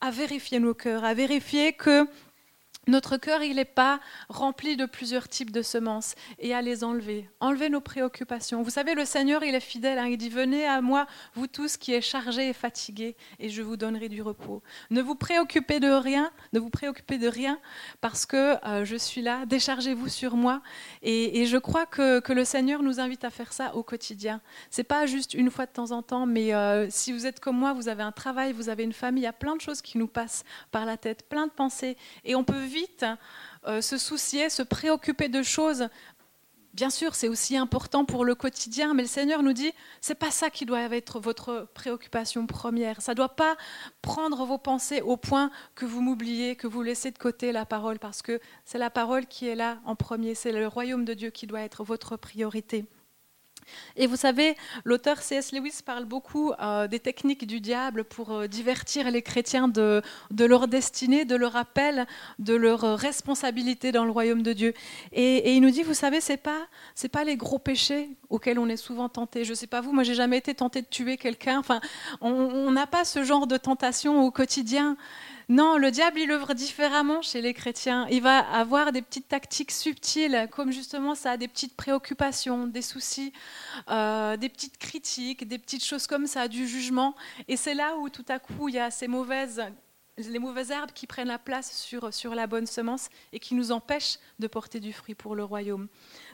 à 0.00 0.10
vérifier 0.10 0.58
nos 0.58 0.74
cœurs, 0.74 1.04
à 1.04 1.14
vérifier 1.14 1.72
que 1.72 2.06
notre 2.88 3.16
cœur, 3.16 3.42
il 3.42 3.56
n'est 3.56 3.64
pas 3.64 4.00
rempli 4.28 4.76
de 4.76 4.86
plusieurs 4.86 5.28
types 5.28 5.50
de 5.50 5.62
semences 5.62 6.14
et 6.38 6.54
à 6.54 6.62
les 6.62 6.84
enlever. 6.84 7.28
Enlever 7.40 7.68
nos 7.68 7.80
préoccupations. 7.80 8.62
Vous 8.62 8.70
savez, 8.70 8.94
le 8.94 9.04
Seigneur, 9.04 9.42
il 9.42 9.54
est 9.54 9.60
fidèle. 9.60 9.98
Hein. 9.98 10.06
il 10.06 10.16
dit, 10.16 10.28
venez 10.28 10.66
à 10.66 10.80
moi, 10.80 11.06
vous 11.34 11.48
tous 11.48 11.76
qui 11.76 11.92
êtes 11.94 12.04
chargés 12.04 12.48
et 12.48 12.52
fatigués, 12.52 13.16
et 13.40 13.48
je 13.48 13.62
vous 13.62 13.76
donnerai 13.76 14.08
du 14.08 14.22
repos. 14.22 14.62
Ne 14.90 15.02
vous 15.02 15.16
préoccupez 15.16 15.80
de 15.80 15.90
rien, 15.90 16.30
ne 16.52 16.60
vous 16.60 16.70
préoccupez 16.70 17.18
de 17.18 17.26
rien, 17.26 17.58
parce 18.00 18.24
que 18.24 18.64
euh, 18.64 18.84
je 18.84 18.96
suis 18.96 19.22
là. 19.22 19.46
Déchargez-vous 19.46 20.08
sur 20.08 20.36
moi. 20.36 20.62
Et, 21.02 21.46
je 21.46 21.58
crois 21.58 21.86
que, 21.86 22.22
le 22.32 22.44
Seigneur 22.44 22.82
nous 22.82 23.00
invite 23.00 23.24
à 23.24 23.30
faire 23.30 23.52
ça 23.52 23.74
au 23.74 23.82
quotidien. 23.82 24.40
C'est 24.70 24.84
pas 24.84 25.06
juste 25.06 25.34
une 25.34 25.50
fois 25.50 25.66
de 25.66 25.72
temps 25.72 25.90
en 25.90 26.02
temps, 26.02 26.26
mais 26.26 26.54
euh, 26.54 26.86
si 26.90 27.12
vous 27.12 27.26
êtes 27.26 27.40
comme 27.40 27.56
moi, 27.56 27.72
vous 27.72 27.88
avez 27.88 28.02
un 28.02 28.12
travail, 28.12 28.52
vous 28.52 28.68
avez 28.68 28.84
une 28.84 28.92
famille, 28.92 29.22
il 29.22 29.24
y 29.24 29.28
a 29.28 29.32
plein 29.32 29.56
de 29.56 29.60
choses 29.60 29.80
qui 29.80 29.96
nous 29.96 30.06
passent 30.06 30.44
par 30.70 30.84
la 30.84 30.96
tête, 30.96 31.28
plein 31.28 31.46
de 31.46 31.52
pensées, 31.52 31.96
et 32.24 32.34
on 32.34 32.44
peut 32.44 32.58
euh, 33.66 33.80
se 33.80 33.98
soucier, 33.98 34.50
se 34.50 34.62
préoccuper 34.62 35.28
de 35.28 35.42
choses. 35.42 35.88
Bien 36.74 36.90
sûr, 36.90 37.14
c'est 37.14 37.28
aussi 37.28 37.56
important 37.56 38.04
pour 38.04 38.24
le 38.24 38.34
quotidien, 38.34 38.92
mais 38.92 39.02
le 39.02 39.08
Seigneur 39.08 39.42
nous 39.42 39.54
dit, 39.54 39.72
c'est 40.02 40.14
pas 40.14 40.30
ça 40.30 40.50
qui 40.50 40.66
doit 40.66 40.82
être 40.94 41.20
votre 41.20 41.68
préoccupation 41.72 42.46
première. 42.46 43.00
Ça 43.00 43.14
doit 43.14 43.34
pas 43.34 43.56
prendre 44.02 44.44
vos 44.44 44.58
pensées 44.58 45.00
au 45.00 45.16
point 45.16 45.50
que 45.74 45.86
vous 45.86 46.02
m'oubliez, 46.02 46.54
que 46.54 46.66
vous 46.66 46.82
laissez 46.82 47.10
de 47.10 47.18
côté 47.18 47.50
la 47.50 47.64
parole, 47.64 47.98
parce 47.98 48.20
que 48.20 48.40
c'est 48.66 48.76
la 48.76 48.90
parole 48.90 49.24
qui 49.26 49.48
est 49.48 49.54
là 49.54 49.78
en 49.86 49.96
premier. 49.96 50.34
C'est 50.34 50.52
le 50.52 50.66
royaume 50.66 51.06
de 51.06 51.14
Dieu 51.14 51.30
qui 51.30 51.46
doit 51.46 51.62
être 51.62 51.82
votre 51.82 52.16
priorité. 52.16 52.84
Et 53.96 54.06
vous 54.06 54.16
savez, 54.16 54.56
l'auteur 54.84 55.20
C.S. 55.20 55.52
Lewis 55.52 55.80
parle 55.84 56.04
beaucoup 56.04 56.52
euh, 56.60 56.86
des 56.88 57.00
techniques 57.00 57.46
du 57.46 57.60
diable 57.60 58.04
pour 58.04 58.32
euh, 58.32 58.46
divertir 58.46 59.10
les 59.10 59.22
chrétiens 59.22 59.68
de, 59.68 60.02
leur 60.38 60.68
destinée, 60.68 61.24
de 61.24 61.36
leur 61.36 61.56
appel, 61.56 62.06
de 62.38 62.54
leur 62.54 62.80
responsabilité 62.98 63.92
dans 63.92 64.04
le 64.04 64.10
royaume 64.10 64.42
de 64.42 64.52
Dieu. 64.52 64.74
Et, 65.12 65.54
il 65.54 65.60
nous 65.60 65.70
dit, 65.70 65.82
vous 65.82 65.94
savez, 65.94 66.20
c'est 66.20 66.36
pas 66.36 66.66
c'est 66.94 67.08
pas 67.08 67.24
les 67.24 67.36
gros 67.36 67.58
péchés 67.58 68.10
auxquels 68.30 68.58
on 68.58 68.68
est 68.68 68.76
souvent 68.76 69.08
tenté. 69.08 69.44
Je 69.44 69.54
sais 69.54 69.66
pas 69.66 69.80
vous, 69.80 69.92
moi 69.92 70.02
j'ai 70.02 70.14
jamais 70.14 70.38
été 70.38 70.54
tenté 70.54 70.82
de 70.82 70.86
tuer 70.86 71.16
quelqu'un. 71.16 71.58
Enfin, 71.58 71.80
on 72.20 72.70
n'a 72.70 72.86
pas 72.86 73.04
ce 73.04 73.22
genre 73.22 73.46
de 73.46 73.56
tentation 73.56 74.24
au 74.24 74.30
quotidien. 74.30 74.96
Non, 75.48 75.76
le 75.78 75.92
diable, 75.92 76.18
il 76.18 76.30
œuvre 76.32 76.54
différemment 76.54 77.22
chez 77.22 77.40
les 77.40 77.54
chrétiens. 77.54 78.08
Il 78.10 78.20
va 78.20 78.38
avoir 78.38 78.90
des 78.90 79.00
petites 79.00 79.28
tactiques 79.28 79.70
subtiles, 79.70 80.48
comme 80.50 80.72
justement 80.72 81.14
ça 81.14 81.36
des 81.36 81.46
petites 81.46 81.76
préoccupations, 81.76 82.66
des 82.66 82.82
soucis, 82.82 83.32
euh, 83.88 84.36
des 84.36 84.48
petites 84.48 84.76
critiques, 84.76 85.46
des 85.46 85.58
petites 85.58 85.84
choses 85.84 86.08
comme 86.08 86.26
ça, 86.26 86.48
du 86.48 86.66
jugement. 86.66 87.14
Et 87.46 87.56
c'est 87.56 87.74
là 87.74 87.96
où 87.96 88.08
tout 88.08 88.24
à 88.28 88.40
coup, 88.40 88.68
il 88.68 88.74
y 88.74 88.80
a 88.80 88.90
ces 88.90 89.06
mauvaises 89.06 89.62
les 90.18 90.38
mauvaises 90.38 90.70
herbes 90.70 90.92
qui 90.92 91.06
prennent 91.06 91.28
la 91.28 91.38
place 91.38 91.70
sur, 91.72 92.12
sur 92.12 92.34
la 92.34 92.46
bonne 92.46 92.66
semence 92.66 93.10
et 93.34 93.38
qui 93.38 93.54
nous 93.54 93.70
empêchent 93.70 94.18
de 94.38 94.46
porter 94.46 94.80
du 94.80 94.94
fruit 94.94 95.14
pour 95.14 95.36
le 95.36 95.44
royaume. 95.44 95.88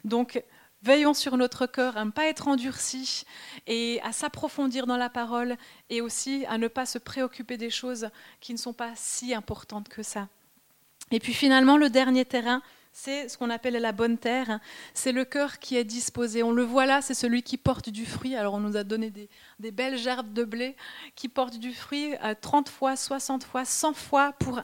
Donc, 0.05 0.41
Veillons 0.83 1.15
sur 1.15 1.37
notre 1.37 1.67
cœur 1.67 1.97
à 1.97 2.05
ne 2.05 2.11
pas 2.11 2.27
être 2.27 2.49
endurci 2.49 3.25
et 3.67 4.01
à 4.03 4.13
s'approfondir 4.13 4.87
dans 4.87 4.97
la 4.97 5.09
parole 5.09 5.57
et 5.91 6.01
aussi 6.01 6.45
à 6.47 6.59
ne 6.59 6.67
pas 6.67 6.87
se 6.87 6.99
préoccuper 6.99 7.57
des 7.57 7.71
choses 7.71 8.09
qui 8.41 8.53
ne 8.53 8.59
sont 8.59 8.73
pas 8.73 8.91
si 8.97 9.33
importantes 9.33 9.89
que 9.89 10.03
ça. 10.03 10.29
Et 11.13 11.21
puis 11.21 11.35
finalement, 11.35 11.77
le 11.77 11.89
dernier 11.89 12.25
terrain, 12.25 12.63
c'est 12.93 13.29
ce 13.29 13.39
qu'on 13.39 13.51
appelle 13.51 13.75
la 13.75 13.93
bonne 13.93 14.19
terre. 14.19 14.61
C'est 14.93 15.13
le 15.13 15.25
cœur 15.25 15.59
qui 15.59 15.77
est 15.77 15.85
disposé. 15.85 16.43
On 16.43 16.53
le 16.53 16.63
voit 16.63 16.87
là, 16.87 17.01
c'est 17.01 17.15
celui 17.15 17.43
qui 17.43 17.57
porte 17.57 17.89
du 17.89 18.05
fruit. 18.05 18.35
Alors 18.35 18.55
on 18.55 18.61
nous 18.61 18.77
a 18.77 18.85
donné 18.85 19.11
des, 19.11 19.71
belles 19.71 19.97
gerbes 19.97 20.33
de 20.33 20.45
blé 20.45 20.77
qui 21.15 21.29
portent 21.29 21.59
du 21.59 21.73
fruit 21.73 22.15
30 22.41 22.69
euh, 22.69 22.71
fois, 22.71 22.97
60 22.97 23.45
fois, 23.45 23.65
100 23.65 23.95
fois 23.95 24.33
pour 24.33 24.61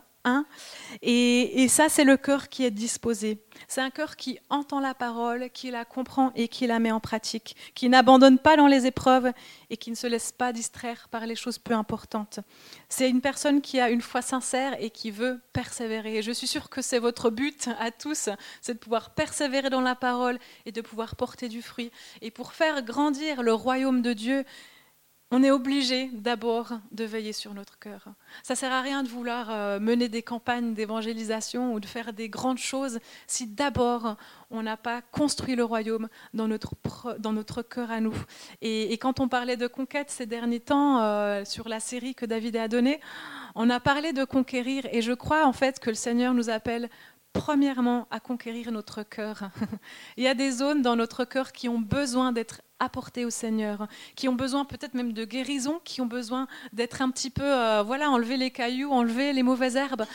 et, 1.03 1.67
ça, 1.69 1.89
c'est 1.89 2.05
le 2.05 2.17
cœur 2.17 2.49
qui 2.49 2.65
est 2.65 2.71
disposé. 2.71 3.39
C'est 3.67 3.81
un 3.81 3.91
cœur 3.91 4.17
qui 4.17 4.39
entend 4.51 4.81
la 4.81 4.95
parole, 4.95 5.51
qui 5.51 5.71
la 5.71 5.85
comprend 5.85 6.33
et 6.35 6.49
qui 6.49 6.67
la 6.67 6.79
met 6.79 6.93
en 6.93 7.01
pratique, 7.01 7.57
qui 7.75 7.89
n'abandonne 7.89 8.39
pas 8.39 8.57
dans 8.57 8.67
les 8.67 8.87
épreuves 8.87 9.33
et 9.71 9.77
qui 9.77 9.91
ne 9.91 9.97
se 9.97 10.07
laisse 10.07 10.33
pas 10.33 10.53
distraire 10.53 11.09
par 11.11 11.27
les 11.27 11.37
choses 11.37 11.59
peu 11.59 11.75
importantes. 11.75 12.41
C'est 12.89 13.11
une 13.11 13.21
personne 13.21 13.61
qui 13.61 13.81
a 13.81 13.91
une 13.91 14.01
foi 14.01 14.23
sincère 14.23 14.77
et 14.81 14.91
qui 14.91 15.11
veut 15.11 15.41
persévérer. 15.53 16.19
Et 16.19 16.23
je 16.23 16.33
suis 16.33 16.47
sûre 16.47 16.71
que 16.71 16.83
c'est 16.83 16.99
votre 16.99 17.31
but 17.31 17.69
à 17.79 17.91
tous, 17.91 18.31
c'est 18.61 18.75
de 18.75 18.79
pouvoir 18.79 19.11
persévérer 19.11 19.71
dans 19.71 19.81
la 19.81 19.95
parole 19.95 20.39
et 20.65 20.73
de 20.73 20.81
pouvoir 20.81 21.17
porter 21.17 21.49
du 21.49 21.63
fruit. 21.63 21.91
Et 22.23 22.31
pour 22.31 22.53
faire 22.53 22.83
grandir 22.83 23.43
le 23.43 23.53
royaume 23.53 24.03
de 24.03 24.13
Dieu, 24.13 24.45
on 25.31 25.43
est 25.43 25.51
obligé 25.51 26.09
d'abord 26.15 26.73
de 26.91 27.05
veiller 27.05 27.35
sur 27.35 27.53
notre 27.53 27.79
cœur. 27.79 28.05
Ça 28.43 28.55
ne 28.55 28.59
sert 28.59 28.73
à 28.73 28.81
rien 28.81 29.03
de 29.03 29.09
vouloir 29.09 29.49
euh, 29.51 29.79
mener 29.79 30.09
des 30.09 30.23
campagnes 30.23 30.73
d'évangélisation 30.73 31.75
ou 31.75 31.81
de 31.81 31.87
faire 31.87 32.15
des 32.15 32.31
grandes 32.31 32.59
choses 32.59 32.99
si 33.27 33.47
d'abord 33.47 34.17
on 34.51 34.63
n'a 34.63 34.79
pas 34.79 35.03
construit 35.03 35.55
le 35.55 35.65
royaume 35.65 36.09
dans 36.33 36.49
notre, 36.49 37.63
cœur 37.63 37.91
à 37.91 38.01
nous. 38.01 38.15
Et, 38.63 38.97
quand 38.97 39.21
on 39.21 39.29
parlait 39.29 39.59
de 39.59 39.67
conquête 39.67 40.11
ces 40.11 40.25
derniers 40.25 40.61
temps 40.61 41.03
euh, 41.03 41.45
sur 41.45 41.69
la 41.69 41.81
série 41.81 42.15
que 42.15 42.25
David 42.25 42.57
a 42.57 42.69
donnée, 42.69 43.01
on 43.55 43.69
a 43.69 43.81
parlé 43.81 44.15
de 44.15 44.25
conquérir 44.25 44.87
et 44.93 45.03
je 45.03 45.13
crois 45.13 45.47
en 45.47 45.53
fait 45.53 45.79
que 45.79 45.91
le 45.91 45.97
Seigneur 45.97 46.33
nous 46.33 46.49
appelle 46.49 46.89
premièrement 47.33 48.07
à 48.11 48.21
conquérir 48.21 48.73
notre 48.73 49.03
cœur. 49.03 49.51
Il 50.17 50.25
y 50.25 50.29
a 50.29 50.35
des 50.35 50.51
zones 50.51 50.83
dans 50.83 50.97
notre 50.97 51.25
cœur 51.25 51.53
qui 51.53 51.69
ont 51.69 51.81
besoin 51.81 52.33
d'être 52.33 52.63
apportées 52.81 53.25
au 53.25 53.31
Seigneur, 53.31 53.89
qui 54.17 54.29
ont 54.29 54.35
besoin 54.35 54.65
peut-être 54.65 54.95
même 54.95 55.13
de 55.13 55.25
guérison, 55.25 55.81
qui 55.85 56.01
ont 56.01 56.07
besoin 56.07 56.47
d'être 56.73 57.03
un 57.03 57.11
petit 57.11 57.31
peu, 57.31 57.45
euh, 57.45 57.83
voilà, 57.83 58.11
enlever 58.11 58.37
les 58.37 58.51
cailloux, 58.51 58.91
enlever 58.91 59.33
les 59.33 59.43
mauvaises 59.43 59.77
herbes. 59.77 60.07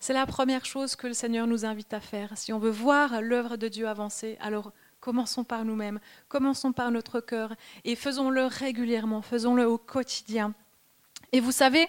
C'est 0.00 0.12
la 0.12 0.26
première 0.26 0.64
chose 0.64 0.96
que 0.96 1.06
le 1.06 1.14
Seigneur 1.14 1.46
nous 1.46 1.64
invite 1.64 1.94
à 1.94 2.00
faire. 2.00 2.36
Si 2.36 2.52
on 2.52 2.58
veut 2.58 2.70
voir 2.70 3.22
l'œuvre 3.22 3.56
de 3.56 3.68
Dieu 3.68 3.88
avancer, 3.88 4.36
alors 4.40 4.72
commençons 5.00 5.44
par 5.44 5.64
nous-mêmes, 5.64 6.00
commençons 6.28 6.72
par 6.72 6.90
notre 6.90 7.20
cœur 7.20 7.54
et 7.84 7.96
faisons-le 7.96 8.46
régulièrement, 8.46 9.22
faisons-le 9.22 9.66
au 9.66 9.78
quotidien. 9.78 10.54
Et 11.32 11.40
vous 11.40 11.52
savez, 11.52 11.88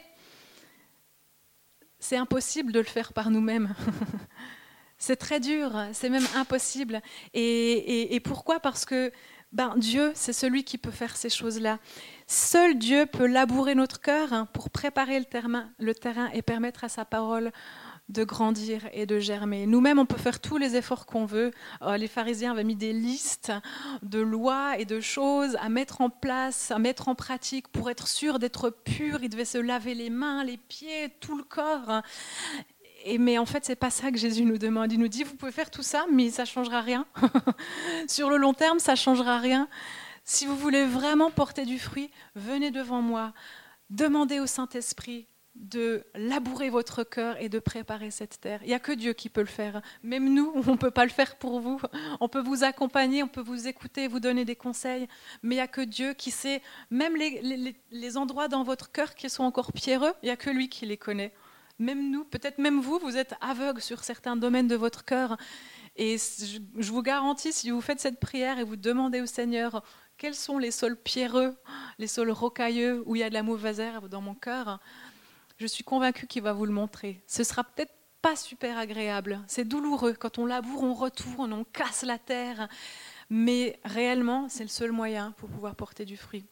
c'est 1.99 2.17
impossible 2.17 2.71
de 2.71 2.79
le 2.79 2.85
faire 2.85 3.13
par 3.13 3.29
nous-mêmes. 3.29 3.73
C'est 4.97 5.17
très 5.17 5.39
dur, 5.39 5.71
c'est 5.93 6.10
même 6.10 6.27
impossible. 6.36 7.01
Et, 7.34 8.19
pourquoi? 8.23 8.60
Parce 8.60 8.86
que 8.86 9.12
ben, 9.51 9.73
Dieu, 9.77 10.12
c'est 10.15 10.34
celui 10.34 10.63
qui 10.63 10.77
peut 10.77 10.91
faire 10.91 11.15
ces 11.15 11.29
choses-là. 11.29 11.79
Seul 12.27 12.77
Dieu 12.77 13.05
peut 13.05 13.27
labourer 13.27 13.75
notre 13.75 14.01
cœur 14.01 14.34
hein, 14.34 14.47
pour 14.51 14.69
préparer 14.69 15.19
le 15.19 15.25
terrain, 15.25 15.69
le 15.79 15.93
terrain 15.93 16.29
et 16.34 16.41
permettre 16.41 16.84
à 16.84 16.89
sa 16.89 17.05
parole 17.05 17.51
de 18.10 18.23
grandir 18.23 18.88
et 18.93 19.05
de 19.05 19.19
germer. 19.19 19.65
Nous-mêmes, 19.65 19.97
on 19.97 20.05
peut 20.05 20.17
faire 20.17 20.39
tous 20.39 20.58
les 20.58 20.75
efforts 20.75 21.05
qu'on 21.05 21.25
veut. 21.25 21.51
Euh, 21.81 21.97
les 21.97 22.08
pharisiens 22.08 22.51
avaient 22.51 22.63
mis 22.63 22.75
des 22.75 22.93
listes 22.93 23.51
de 24.03 24.19
lois 24.19 24.77
et 24.77 24.86
de 24.86 24.99
choses 24.99 25.55
à 25.60 25.69
mettre 25.69 26.01
en 26.01 26.10
place, 26.10 26.71
à 26.71 26.77
mettre 26.77 27.08
en 27.08 27.15
pratique 27.15 27.67
pour 27.69 27.89
être 27.89 28.08
sûr 28.08 28.38
d'être 28.39 28.69
pur. 28.69 29.23
Ils 29.23 29.29
devaient 29.29 29.45
se 29.45 29.58
laver 29.58 29.95
les 29.95 30.10
mains, 30.10 30.43
les 30.43 30.58
pieds, 30.58 31.10
tout 31.19 31.38
le 31.38 31.43
corps 31.43 32.01
mais 33.19 33.37
en 33.37 33.45
fait, 33.45 33.63
c'est 33.65 33.75
pas 33.75 33.91
ça 33.91 34.11
que 34.11 34.17
Jésus 34.17 34.45
nous 34.45 34.57
demande. 34.57 34.91
Il 34.91 34.99
nous 34.99 35.07
dit, 35.07 35.23
vous 35.23 35.35
pouvez 35.35 35.51
faire 35.51 35.69
tout 35.69 35.83
ça, 35.83 36.05
mais 36.11 36.31
ça 36.31 36.43
changera 36.45 36.81
rien. 36.81 37.05
Sur 38.07 38.29
le 38.29 38.37
long 38.37 38.53
terme, 38.53 38.79
ça 38.79 38.95
changera 38.95 39.37
rien. 39.39 39.67
Si 40.23 40.47
vous 40.47 40.55
voulez 40.57 40.85
vraiment 40.85 41.29
porter 41.29 41.65
du 41.65 41.77
fruit, 41.77 42.09
venez 42.35 42.71
devant 42.71 43.01
moi. 43.01 43.33
Demandez 43.91 44.39
au 44.39 44.47
Saint-Esprit 44.47 45.27
de 45.53 46.03
labourer 46.15 46.69
votre 46.69 47.03
cœur 47.03 47.39
et 47.39 47.47
de 47.47 47.59
préparer 47.59 48.11
cette 48.11 48.41
terre. 48.41 48.59
Il 48.63 48.67
n'y 48.67 48.73
a 48.73 48.79
que 48.79 48.91
Dieu 48.91 49.13
qui 49.13 49.29
peut 49.29 49.41
le 49.41 49.47
faire. 49.47 49.81
Même 50.03 50.33
nous, 50.33 50.51
on 50.55 50.71
ne 50.71 50.77
peut 50.77 50.91
pas 50.91 51.05
le 51.05 51.11
faire 51.11 51.37
pour 51.37 51.59
vous. 51.59 51.79
On 52.19 52.27
peut 52.27 52.41
vous 52.41 52.63
accompagner, 52.63 53.23
on 53.23 53.27
peut 53.27 53.41
vous 53.41 53.67
écouter, 53.67 54.07
vous 54.07 54.19
donner 54.19 54.45
des 54.45 54.55
conseils, 54.55 55.07
mais 55.43 55.55
il 55.55 55.57
n'y 55.59 55.61
a 55.61 55.67
que 55.67 55.81
Dieu 55.81 56.13
qui 56.13 56.31
sait, 56.31 56.61
même 56.89 57.15
les, 57.15 57.75
les 57.91 58.17
endroits 58.17 58.47
dans 58.47 58.63
votre 58.63 58.91
cœur 58.91 59.15
qui 59.15 59.29
sont 59.29 59.43
encore 59.43 59.71
pierreux, 59.71 60.13
il 60.23 60.25
n'y 60.25 60.31
a 60.31 60.37
que 60.37 60.49
lui 60.49 60.69
qui 60.69 60.85
les 60.85 60.97
connaît. 60.97 61.33
Même 61.79 62.09
nous, 62.09 62.23
peut-être 62.23 62.57
même 62.57 62.79
vous, 62.79 62.99
vous 62.99 63.17
êtes 63.17 63.35
aveugle 63.41 63.81
sur 63.81 64.03
certains 64.03 64.35
domaines 64.35 64.67
de 64.67 64.75
votre 64.75 65.03
cœur. 65.03 65.38
Et 65.97 66.17
je 66.17 66.91
vous 66.91 67.01
garantis, 67.01 67.53
si 67.53 67.69
vous 67.71 67.81
faites 67.81 67.99
cette 67.99 68.19
prière 68.19 68.59
et 68.59 68.63
vous 68.63 68.75
demandez 68.75 69.21
au 69.21 69.25
Seigneur 69.25 69.83
quels 70.17 70.35
sont 70.35 70.57
les 70.57 70.71
sols 70.71 70.97
pierreux, 70.97 71.55
les 71.99 72.07
sols 72.07 72.31
rocailleux 72.31 73.03
où 73.05 73.15
il 73.15 73.19
y 73.19 73.23
a 73.23 73.29
de 73.29 73.33
la 73.33 73.43
mauvaise 73.43 73.79
herbe 73.79 74.07
dans 74.07 74.21
mon 74.21 74.35
cœur, 74.35 74.79
je 75.57 75.67
suis 75.67 75.83
convaincue 75.83 76.27
qu'il 76.27 76.43
va 76.43 76.53
vous 76.53 76.65
le 76.65 76.71
montrer. 76.71 77.21
Ce 77.27 77.43
sera 77.43 77.63
peut-être 77.63 77.93
pas 78.21 78.35
super 78.35 78.77
agréable, 78.77 79.41
c'est 79.47 79.65
douloureux. 79.65 80.13
Quand 80.13 80.39
on 80.39 80.45
laboure, 80.45 80.83
on 80.83 80.93
retourne, 80.93 81.53
on 81.53 81.63
casse 81.63 82.03
la 82.03 82.17
terre. 82.17 82.67
Mais 83.29 83.79
réellement, 83.83 84.49
c'est 84.49 84.63
le 84.63 84.69
seul 84.69 84.91
moyen 84.91 85.31
pour 85.38 85.49
pouvoir 85.49 85.75
porter 85.75 86.05
du 86.05 86.17
fruit. 86.17 86.45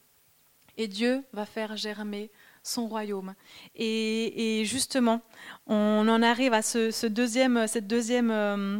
Et 0.77 0.87
Dieu 0.87 1.23
va 1.33 1.45
faire 1.45 1.75
germer 1.75 2.31
son 2.63 2.87
royaume. 2.87 3.35
Et, 3.75 4.63
justement, 4.65 5.21
on 5.67 6.07
en 6.07 6.21
arrive 6.23 6.53
à 6.53 6.61
ce, 6.61 7.05
deuxième, 7.07 7.67
cette, 7.67 7.87
deuxième, 7.87 8.31
euh, 8.31 8.79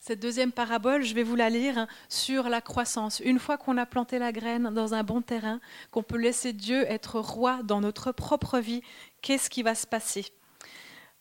cette 0.00 0.20
deuxième 0.20 0.50
parabole, 0.50 1.02
je 1.02 1.14
vais 1.14 1.22
vous 1.22 1.36
la 1.36 1.50
lire, 1.50 1.86
sur 2.08 2.48
la 2.48 2.60
croissance. 2.60 3.20
Une 3.20 3.38
fois 3.38 3.58
qu'on 3.58 3.76
a 3.76 3.86
planté 3.86 4.18
la 4.18 4.32
graine 4.32 4.70
dans 4.74 4.94
un 4.94 5.04
bon 5.04 5.20
terrain, 5.20 5.60
qu'on 5.90 6.02
peut 6.02 6.18
laisser 6.18 6.52
Dieu 6.52 6.84
être 6.90 7.20
roi 7.20 7.60
dans 7.62 7.80
notre 7.80 8.12
propre 8.12 8.58
vie, 8.58 8.82
qu'est-ce 9.20 9.50
qui 9.50 9.62
va 9.62 9.74
se 9.74 9.86
passer? 9.86 10.26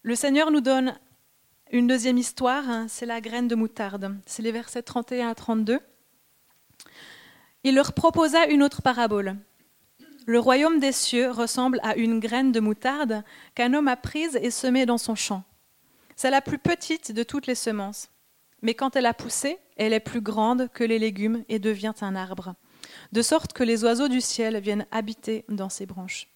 Le 0.01 0.15
Seigneur 0.15 0.51
nous 0.51 0.61
donne 0.61 0.97
une 1.71 1.87
deuxième 1.87 2.17
histoire, 2.17 2.69
hein, 2.69 2.85
c'est 2.87 3.05
la 3.05 3.19
graine 3.19 3.49
de 3.49 3.55
moutarde. 3.55 4.15
C'est 4.25 4.41
les 4.41 4.53
versets 4.53 4.83
31 4.83 5.29
à 5.29 5.35
32. 5.35 5.79
Il 7.63 7.75
leur 7.75 7.91
proposa 7.91 8.45
une 8.47 8.63
autre 8.63 8.81
parabole. 8.81 9.35
Le 10.29 10.39
royaume 10.39 10.81
des 10.81 10.91
cieux 10.91 11.31
ressemble 11.31 11.79
à 11.83 11.95
une 11.95 12.19
graine 12.19 12.51
de 12.51 12.59
moutarde 12.59 13.23
qu'un 13.55 13.73
homme 13.73 13.87
a 13.87 13.95
prise 13.95 14.37
et 14.41 14.51
semée 14.51 14.85
dans 14.85 14.97
son 14.97 15.15
champ. 15.15 15.45
C'est 16.17 16.29
la 16.29 16.41
plus 16.41 16.57
petite 16.57 17.13
de 17.13 17.23
toutes 17.23 17.47
les 17.47 17.55
semences. 17.55 18.09
Mais 18.61 18.73
quand 18.73 18.97
elle 18.97 19.05
a 19.05 19.13
poussé, 19.13 19.57
elle 19.77 19.93
est 19.93 20.01
plus 20.01 20.19
grande 20.19 20.67
que 20.73 20.83
les 20.83 20.99
légumes 20.99 21.45
et 21.47 21.59
devient 21.59 21.93
un 22.01 22.13
arbre, 22.17 22.55
de 23.13 23.21
sorte 23.21 23.53
que 23.53 23.63
les 23.63 23.85
oiseaux 23.85 24.09
du 24.09 24.19
ciel 24.19 24.59
viennent 24.59 24.85
habiter 24.91 25.45
dans 25.47 25.69
ses 25.69 25.85
branches. 25.85 26.27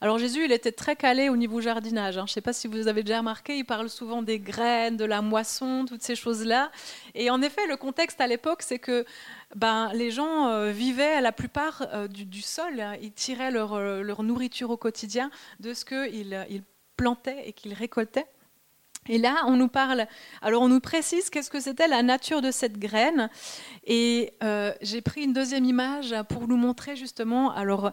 Alors 0.00 0.18
Jésus, 0.18 0.44
il 0.44 0.52
était 0.52 0.72
très 0.72 0.96
calé 0.96 1.28
au 1.28 1.36
niveau 1.36 1.60
jardinage. 1.60 2.18
Hein. 2.18 2.24
Je 2.26 2.30
ne 2.30 2.34
sais 2.34 2.40
pas 2.40 2.52
si 2.52 2.68
vous 2.68 2.88
avez 2.88 3.02
déjà 3.02 3.18
remarqué, 3.18 3.56
il 3.56 3.64
parle 3.64 3.88
souvent 3.88 4.22
des 4.22 4.38
graines, 4.38 4.96
de 4.96 5.04
la 5.04 5.22
moisson, 5.22 5.84
toutes 5.86 6.02
ces 6.02 6.14
choses-là. 6.14 6.70
Et 7.14 7.30
en 7.30 7.42
effet, 7.42 7.66
le 7.66 7.76
contexte 7.76 8.20
à 8.20 8.26
l'époque, 8.26 8.62
c'est 8.62 8.78
que 8.78 9.04
ben, 9.56 9.90
les 9.94 10.10
gens 10.10 10.48
euh, 10.48 10.70
vivaient 10.70 11.20
la 11.20 11.32
plupart 11.32 11.86
euh, 11.92 12.08
du, 12.08 12.42
sol. 12.42 12.80
Hein. 12.80 12.96
Ils 13.00 13.12
tiraient 13.12 13.54
euh, 13.54 14.02
leur, 14.02 14.22
nourriture 14.22 14.70
au 14.70 14.76
quotidien 14.76 15.30
de 15.60 15.74
ce 15.74 15.84
qu'ils 15.84 16.46
ils 16.50 16.62
plantaient 16.96 17.48
et 17.48 17.52
qu'ils 17.52 17.74
récoltaient. 17.74 18.26
Et 19.10 19.16
là, 19.16 19.36
on 19.46 19.56
nous 19.56 19.68
parle, 19.68 20.06
alors 20.42 20.60
on 20.60 20.68
nous 20.68 20.80
précise 20.80 21.30
qu'est-ce 21.30 21.50
que 21.50 21.60
c'était 21.60 21.88
la 21.88 22.02
nature 22.02 22.42
de 22.42 22.50
cette 22.50 22.78
graine. 22.78 23.30
Et 23.86 24.34
j'ai 24.82 25.00
pris 25.00 25.22
une 25.22 25.32
deuxième 25.32 25.64
image 25.64 26.14
pour 26.28 26.46
nous 26.46 26.58
montrer 26.58 26.94
justement, 26.94 27.50
alors 27.52 27.92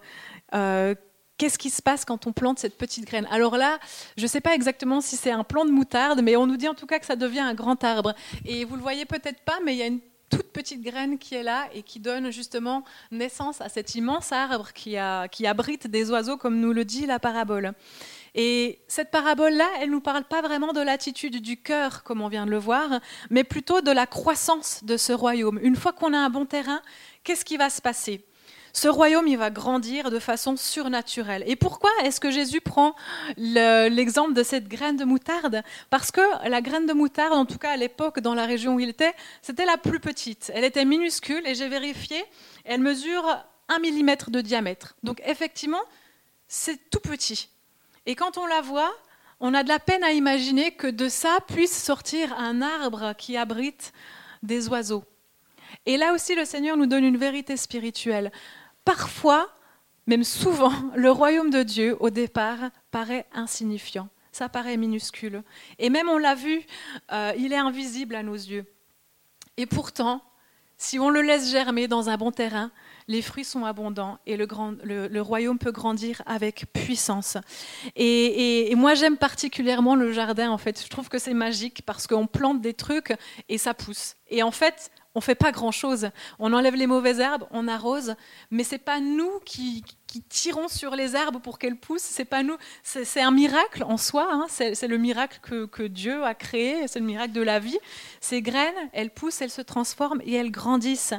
Qu'est-ce 1.37 1.57
qui 1.57 1.69
se 1.69 1.81
passe 1.81 2.05
quand 2.05 2.27
on 2.27 2.31
plante 2.31 2.59
cette 2.59 2.77
petite 2.77 3.05
graine? 3.05 3.27
Alors 3.29 3.57
là, 3.57 3.77
je 4.15 4.23
ne 4.23 4.27
sais 4.27 4.39
pas 4.39 4.55
exactement 4.55 5.01
si 5.01 5.17
c'est 5.17 5.31
un 5.31 5.43
plant 5.43 5.65
de 5.65 5.71
moutarde, 5.71 6.21
mais 6.23 6.37
on 6.37 6.47
nous 6.47 6.55
dit 6.55 6.69
en 6.69 6.73
tout 6.73 6.85
cas 6.85 6.97
que 6.97 7.05
ça 7.05 7.17
devient 7.17 7.41
un 7.41 7.53
grand 7.53 7.83
arbre. 7.83 8.13
Et 8.45 8.63
vous 8.63 8.75
le 8.75 8.81
voyez 8.81 9.05
peut-être 9.05 9.41
pas, 9.41 9.59
mais 9.65 9.73
il 9.73 9.77
y 9.77 9.81
a 9.81 9.87
une 9.87 9.99
toute 10.29 10.51
petite 10.53 10.81
graine 10.81 11.17
qui 11.17 11.35
est 11.35 11.43
là 11.43 11.67
et 11.73 11.83
qui 11.83 11.99
donne 11.99 12.31
justement 12.31 12.83
naissance 13.11 13.59
à 13.59 13.69
cet 13.69 13.95
immense 13.95 14.31
arbre 14.31 14.71
qui, 14.73 14.95
qui 15.31 15.45
abrite 15.45 15.87
des 15.87 16.09
oiseaux, 16.09 16.37
comme 16.37 16.59
nous 16.59 16.71
le 16.71 16.85
dit 16.85 17.05
la 17.05 17.19
parabole. 17.19 17.73
Et 18.33 18.79
cette 18.87 19.11
parabole-là, 19.11 19.67
elle 19.79 19.89
ne 19.89 19.93
nous 19.93 20.01
parle 20.01 20.23
pas 20.23 20.41
vraiment 20.41 20.73
de 20.73 20.81
l'attitude 20.81 21.41
du 21.41 21.57
cœur, 21.57 22.03
comme 22.03 22.21
on 22.21 22.27
vient 22.27 22.45
de 22.45 22.51
le 22.51 22.57
voir, 22.57 22.99
mais 23.29 23.43
plutôt 23.43 23.81
de 23.81 23.91
la 23.91 24.07
croissance 24.07 24.83
de 24.83 24.97
ce 24.97 25.13
royaume. 25.13 25.59
Une 25.61 25.75
fois 25.75 25.93
qu'on 25.93 26.13
a 26.13 26.17
un 26.17 26.29
bon 26.29 26.45
terrain, 26.45 26.81
qu'est-ce 27.23 27.45
qui 27.45 27.57
va 27.57 27.69
se 27.69 27.81
passer? 27.81 28.25
Ce 28.75 28.89
royaume, 28.89 29.25
il 29.25 29.37
va 29.37 29.51
grandir 29.51 30.11
de 30.11 30.19
façon 30.19 30.57
surnaturelle. 30.57 31.45
Et 31.47 31.55
pourquoi 31.55 31.89
est-ce 32.03 32.19
que 32.19 32.29
Jésus 32.29 32.59
prend 32.59 32.93
l'exemple 33.37 34.33
de 34.33 34.43
cette 34.43 34.67
graine 34.67 34.97
de 34.97 35.05
moutarde? 35.05 35.63
Parce 35.89 36.11
que 36.11 36.19
la 36.49 36.61
graine 36.61 36.85
de 36.85 36.91
moutarde, 36.91 37.31
en 37.31 37.45
tout 37.45 37.57
cas 37.57 37.71
à 37.71 37.77
l'époque 37.77 38.19
dans 38.19 38.33
la 38.33 38.45
région 38.45 38.75
où 38.75 38.81
il 38.81 38.89
était, 38.89 39.13
c'était 39.41 39.65
la 39.65 39.77
plus 39.77 40.01
petite. 40.01 40.51
Elle 40.53 40.65
était 40.65 40.83
minuscule 40.83 41.47
et 41.47 41.55
j'ai 41.55 41.69
vérifié, 41.69 42.21
elle 42.65 42.81
mesure 42.81 43.25
un 43.69 43.79
millimètre 43.79 44.29
de 44.29 44.41
diamètre. 44.41 44.97
Donc 45.03 45.21
effectivement, 45.25 45.81
c'est 46.49 46.89
tout 46.89 46.99
petit. 46.99 47.47
Et 48.05 48.15
quand 48.15 48.37
on 48.37 48.45
la 48.45 48.59
voit, 48.59 48.93
on 49.39 49.53
a 49.53 49.63
de 49.63 49.69
la 49.69 49.79
peine 49.79 50.03
à 50.03 50.11
imaginer 50.11 50.71
que 50.71 50.87
de 50.87 51.07
ça 51.07 51.37
puisse 51.47 51.81
sortir 51.81 52.37
un 52.37 52.61
arbre 52.61 53.13
qui 53.17 53.37
abrite 53.37 53.93
des 54.43 54.67
oiseaux. 54.67 55.05
Et 55.85 55.95
là 55.95 56.13
aussi, 56.13 56.35
le 56.35 56.43
Seigneur 56.43 56.75
nous 56.75 56.87
donne 56.87 57.05
une 57.05 57.17
vérité 57.17 57.55
spirituelle. 57.55 58.33
Parfois, 58.85 59.49
même 60.07 60.23
souvent, 60.23 60.71
le 60.95 61.11
royaume 61.11 61.49
de 61.49 61.63
Dieu, 61.63 61.97
au 61.99 62.09
départ, 62.09 62.69
paraît 62.91 63.25
insignifiant. 63.33 64.07
Ça 64.31 64.49
paraît 64.49 64.77
minuscule. 64.77 65.43
Et 65.79 65.89
même, 65.89 66.09
on 66.09 66.17
l'a 66.17 66.35
vu, 66.35 66.61
euh, 67.11 67.33
il 67.37 67.53
est 67.53 67.57
invisible 67.57 68.15
à 68.15 68.23
nos 68.23 68.35
yeux. 68.35 68.65
Et 69.57 69.65
pourtant, 69.65 70.21
si 70.77 70.99
on 70.99 71.09
le 71.09 71.21
laisse 71.21 71.49
germer 71.49 71.87
dans 71.87 72.09
un 72.09 72.17
bon 72.17 72.31
terrain, 72.31 72.69
les 73.07 73.21
fruits 73.21 73.45
sont 73.45 73.63
abondants 73.63 74.19
et 74.25 74.35
le, 74.35 75.21
royaume 75.21 75.57
peut 75.57 75.71
grandir 75.71 76.21
avec 76.25 76.65
puissance. 76.73 77.37
Et, 77.95 78.71
et 78.71 78.75
moi, 78.75 78.93
j'aime 78.93 79.15
particulièrement 79.15 79.95
le 79.95 80.11
jardin, 80.11 80.49
en 80.49 80.57
fait. 80.57 80.83
Je 80.83 80.89
trouve 80.89 81.07
que 81.07 81.17
c'est 81.17 81.33
magique 81.33 81.83
parce 81.85 82.07
qu'on 82.07 82.27
plante 82.27 82.61
des 82.61 82.73
trucs 82.73 83.13
et 83.47 83.57
ça 83.57 83.73
pousse. 83.73 84.15
Et 84.27 84.43
en 84.43 84.51
fait, 84.51 84.91
on 85.15 85.21
fait 85.21 85.35
pas 85.35 85.51
grand-chose. 85.51 86.09
On 86.39 86.53
enlève 86.53 86.75
les 86.75 86.87
mauvaises 86.87 87.19
herbes, 87.19 87.45
on 87.51 87.67
arrose, 87.67 88.15
mais 88.51 88.63
c'est 88.63 88.77
pas 88.77 88.99
nous 88.99 89.39
qui, 89.45 89.83
tirons 90.23 90.67
sur 90.67 90.95
les 90.95 91.15
herbes 91.15 91.41
pour 91.41 91.59
qu'elles 91.59 91.77
poussent. 91.77 92.01
C'est 92.01 92.25
pas 92.25 92.43
nous. 92.43 92.55
C'est 92.83 93.21
un 93.21 93.31
miracle 93.31 93.83
en 93.83 93.97
soi. 93.97 94.27
Hein. 94.31 94.45
C'est 94.49 94.87
le 94.87 94.97
miracle 94.97 95.39
que, 95.41 95.87
Dieu 95.87 96.23
a 96.23 96.33
créé. 96.33 96.87
C'est 96.87 96.99
le 96.99 97.05
miracle 97.05 97.33
de 97.33 97.41
la 97.41 97.59
vie. 97.59 97.77
Ces 98.21 98.41
graines, 98.41 98.73
elles 98.93 99.11
poussent, 99.11 99.41
elles 99.41 99.51
se 99.51 99.61
transforment 99.61 100.21
et 100.23 100.33
elles 100.33 100.51
grandissent. 100.51 101.13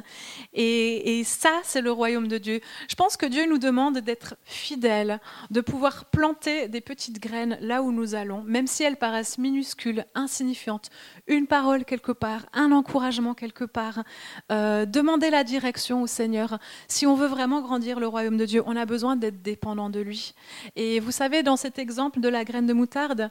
Et, 0.53 1.23
ça, 1.25 1.51
c'est 1.63 1.81
le 1.81 1.91
royaume 1.91 2.27
de 2.27 2.37
Dieu. 2.37 2.61
Je 2.89 2.95
pense 2.95 3.17
que 3.17 3.25
Dieu 3.25 3.47
nous 3.47 3.57
demande 3.57 3.99
d'être 3.99 4.35
fidèles, 4.43 5.19
de 5.51 5.61
pouvoir 5.61 6.05
planter 6.05 6.67
des 6.67 6.81
petites 6.81 7.19
graines 7.19 7.57
là 7.61 7.81
où 7.81 7.91
nous 7.91 8.15
allons, 8.15 8.43
même 8.43 8.67
si 8.67 8.83
elles 8.83 8.97
paraissent 8.97 9.37
minuscules, 9.37 10.05
insignifiantes. 10.15 10.89
Une 11.27 11.47
parole 11.47 11.85
quelque 11.85 12.11
part, 12.11 12.45
un 12.53 12.71
encouragement 12.71 13.33
quelque 13.33 13.63
part. 13.63 14.03
Euh, 14.51 14.85
demander 14.85 15.29
la 15.29 15.43
direction 15.43 16.01
au 16.01 16.07
Seigneur. 16.07 16.59
Si 16.87 17.05
on 17.05 17.15
veut 17.15 17.27
vraiment 17.27 17.61
grandir 17.61 17.99
le 17.99 18.07
royaume 18.07 18.37
de 18.37 18.45
Dieu, 18.45 18.63
on 18.65 18.75
a 18.75 18.85
besoin 18.87 19.15
d'être 19.15 19.43
dépendant 19.43 19.91
de 19.91 19.99
lui. 19.99 20.33
Et 20.75 20.99
vous 20.99 21.11
savez, 21.11 21.43
dans 21.43 21.57
cet 21.57 21.77
exemple 21.77 22.19
de 22.19 22.29
la 22.29 22.43
graine 22.43 22.65
de 22.65 22.73
moutarde, 22.73 23.29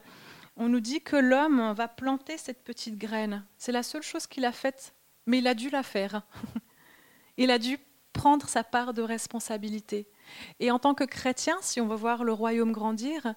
on 0.56 0.68
nous 0.68 0.80
dit 0.80 1.00
que 1.00 1.16
l'homme 1.16 1.72
va 1.76 1.88
planter 1.88 2.38
cette 2.38 2.62
petite 2.62 2.96
graine. 2.96 3.44
C'est 3.58 3.72
la 3.72 3.82
seule 3.82 4.02
chose 4.02 4.28
qu'il 4.28 4.44
a 4.44 4.52
faite, 4.52 4.94
mais 5.26 5.38
il 5.38 5.48
a 5.48 5.54
dû 5.54 5.68
la 5.68 5.82
faire. 5.82 6.22
il 7.36 7.50
a 7.50 7.58
dû 7.58 7.78
prendre 8.12 8.48
sa 8.48 8.64
part 8.64 8.94
de 8.94 9.02
responsabilité. 9.02 10.06
Et 10.60 10.70
en 10.70 10.78
tant 10.78 10.94
que 10.94 11.04
chrétien, 11.04 11.56
si 11.60 11.80
on 11.80 11.88
veut 11.88 11.96
voir 11.96 12.24
le 12.24 12.32
royaume 12.32 12.72
grandir, 12.72 13.34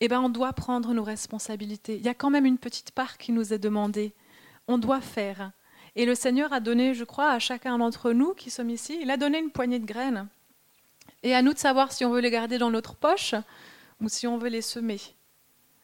eh 0.00 0.08
ben 0.08 0.20
on 0.20 0.28
doit 0.28 0.52
prendre 0.52 0.92
nos 0.92 1.04
responsabilités. 1.04 1.96
Il 1.96 2.04
y 2.04 2.08
a 2.08 2.14
quand 2.14 2.30
même 2.30 2.46
une 2.46 2.58
petite 2.58 2.90
part 2.90 3.18
qui 3.18 3.32
nous 3.32 3.52
est 3.52 3.58
demandée. 3.58 4.12
On 4.66 4.78
doit 4.78 5.00
faire. 5.00 5.52
Et 5.94 6.04
le 6.04 6.14
Seigneur 6.14 6.52
a 6.52 6.60
donné, 6.60 6.92
je 6.92 7.04
crois, 7.04 7.30
à 7.30 7.38
chacun 7.38 7.78
d'entre 7.78 8.12
nous 8.12 8.34
qui 8.34 8.50
sommes 8.50 8.70
ici, 8.70 8.98
il 9.00 9.10
a 9.10 9.16
donné 9.16 9.38
une 9.38 9.50
poignée 9.50 9.78
de 9.78 9.86
graines. 9.86 10.28
Et 11.22 11.34
à 11.34 11.42
nous 11.42 11.52
de 11.52 11.58
savoir 11.58 11.92
si 11.92 12.04
on 12.04 12.10
veut 12.10 12.20
les 12.20 12.30
garder 12.30 12.58
dans 12.58 12.70
notre 12.70 12.94
poche 12.94 13.34
ou 14.00 14.08
si 14.08 14.26
on 14.26 14.38
veut 14.38 14.48
les 14.48 14.62
semer. 14.62 15.00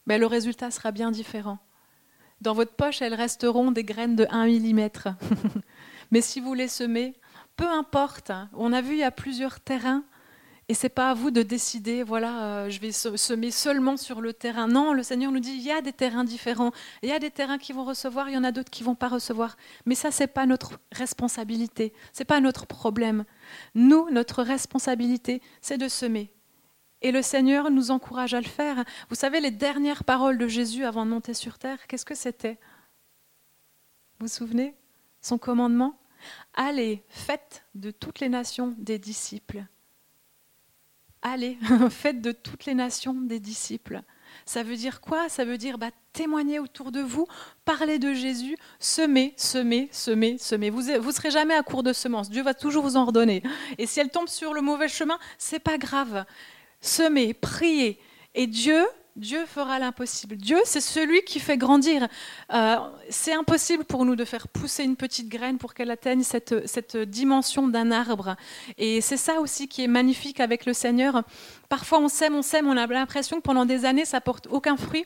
Mais 0.07 0.19
le 0.19 0.27
résultat 0.27 0.71
sera 0.71 0.93
bien 0.93 1.11
différent. 1.11 1.59
Dans 2.41 2.55
votre 2.55 2.75
poche, 2.75 3.03
elles 3.03 3.15
resteront 3.15 3.71
des 3.71 3.85
graines 3.85 4.17
de 4.17 4.27
1 4.31 4.47
mm. 4.47 4.91
Mais 6.11 6.21
si 6.21 6.41
vous 6.41 6.55
les 6.55 6.69
semez, 6.69 7.15
peu 7.57 7.69
importe. 7.69 8.33
On 8.53 8.73
a 8.73 8.81
vu, 8.81 8.99
il 8.99 9.11
plusieurs 9.15 9.61
terrains 9.61 10.05
et 10.69 10.75
c'est 10.75 10.89
pas 10.89 11.11
à 11.11 11.15
vous 11.15 11.31
de 11.31 11.43
décider, 11.43 12.03
voilà, 12.03 12.45
euh, 12.45 12.71
je 12.71 12.81
vais 12.81 12.93
semer 12.93 13.51
seulement 13.51 13.97
sur 13.97 14.21
le 14.21 14.33
terrain. 14.33 14.69
Non, 14.69 14.93
le 14.93 15.03
Seigneur 15.03 15.33
nous 15.33 15.41
dit, 15.41 15.51
il 15.51 15.63
y 15.63 15.73
a 15.73 15.83
des 15.83 15.93
terrains 15.93 16.25
différents. 16.25 16.71
Il 17.03 17.09
y 17.09 17.13
a 17.13 17.19
des 17.19 17.33
terrains 17.33 17.59
qui 17.59 17.73
vont 17.73 17.85
recevoir, 17.85 18.29
il 18.29 18.35
y 18.35 18.39
en 18.39 18.45
a 18.45 18.53
d'autres 18.53 18.71
qui 18.71 18.85
vont 18.85 18.95
pas 18.95 19.09
recevoir. 19.09 19.57
Mais 19.87 19.97
ça, 19.97 20.13
c'est 20.13 20.29
pas 20.29 20.47
notre 20.47 20.79
responsabilité, 20.93 21.93
c'est 22.13 22.25
pas 22.25 22.41
notre 22.41 22.67
problème. 22.67 23.25
Nous, 23.75 24.09
notre 24.11 24.43
responsabilité, 24.43 25.43
c'est 25.61 25.79
de 25.79 25.89
semer. 25.89 26.33
Et 27.03 27.11
le 27.11 27.23
Seigneur 27.23 27.71
nous 27.73 27.91
encourage 27.91 28.33
à 28.33 28.41
le 28.41 28.47
faire. 28.47 28.85
Vous 29.09 29.17
savez, 29.17 29.41
les 29.41 29.51
dernières 29.51 30.05
paroles 30.05 30.39
de 30.39 30.47
Jésus 30.47 30.85
avant 30.85 31.05
de 31.05 31.11
monter 31.11 31.35
sur 31.35 31.59
terre, 31.59 31.89
qu'est-ce 31.89 32.05
que 32.05 32.15
c'était? 32.15 32.61
Vous 34.21 34.27
vous 34.27 34.29
souvenez? 34.29 34.77
Son 35.21 35.39
commandement? 35.39 35.99
Allez, 36.55 37.03
faites 37.09 37.65
de 37.75 37.91
toutes 37.91 38.21
les 38.21 38.29
nations 38.29 38.77
des 38.79 39.01
disciples 39.01 39.65
allez, 41.23 41.59
faites 41.91 42.21
de 42.21 42.33
toutes 42.33 42.67
les 42.67 42.75
nations 42.75 43.15
des 43.15 43.41
disciples. 43.41 44.03
Ça 44.45 44.63
veut 44.63 44.77
dire 44.77 45.01
quoi? 45.01 45.29
Ça 45.29 45.45
veut 45.45 45.59
dire 45.59 45.79
bah, 45.79 45.91
témoigner 46.13 46.59
autour 46.59 46.93
de 46.93 47.01
vous, 47.01 47.27
parler 47.65 47.99
de 47.99 48.13
Jésus, 48.13 48.57
semer, 48.79 49.35
semer, 49.37 49.89
semer, 49.93 50.37
semer. 50.39 50.71
Vous 50.71 50.83
ne 50.83 51.13
serez 51.13 51.31
jamais 51.31 51.55
à 51.55 51.63
court 51.63 51.83
de 51.83 51.93
semences. 51.93 52.31
Dieu 52.31 52.43
va 52.43 52.55
toujours 52.55 52.85
vous 52.85 52.97
en 52.97 53.05
redonner. 53.05 53.43
Et 53.79 53.87
si 53.87 54.01
elle 54.01 54.11
tombe 54.11 54.29
sur 54.29 54.53
le 54.55 54.61
mauvais 54.61 54.89
chemin, 54.89 55.19
c'est 55.39 55.61
pas 55.61 55.79
grave. 55.79 56.25
Semez, 56.81 57.35
priez. 57.35 57.99
Et 58.35 58.47
Dieu, 58.47 58.85
Dieu 59.17 59.45
fera 59.45 59.79
l'impossible. 59.79 60.37
Dieu, 60.37 60.59
c'est 60.65 60.81
celui 60.81 61.23
qui 61.23 61.39
fait 61.39 61.59
grandir. 61.59 62.09
Euh, 62.53 62.77
c'est 63.11 63.35
impossible 63.35 63.85
pour 63.85 64.07
nous 64.07 64.17
de 64.17 64.25
faire 64.25 64.49
pousser 64.49 64.85
une 64.85 64.97
petite 64.97 65.29
graine 65.29 65.59
pour 65.59 65.75
qu'elle 65.75 65.91
atteigne 65.91 66.23
cette, 66.23 66.67
cette 66.67 66.97
dimension 66.97 67.69
d'un 67.69 67.91
arbre. 67.91 68.37
Et 68.79 69.03
c'est 69.03 69.19
ça 69.19 69.41
aussi 69.41 69.69
qui 69.69 69.85
est 69.85 69.89
magnifique 69.89 70.41
avec 70.41 70.65
le 70.65 70.73
Seigneur. 70.73 71.23
Parfois, 71.69 71.99
on 71.99 72.09
sème, 72.09 72.35
on 72.35 72.43
sème, 72.43 72.67
on 72.67 72.77
a 72.77 72.87
l'impression 72.87 73.37
que 73.37 73.43
pendant 73.43 73.67
des 73.67 73.85
années, 73.85 74.07
ça 74.07 74.23
porte 74.23 74.47
aucun 74.51 74.79
fruit. 74.79 75.05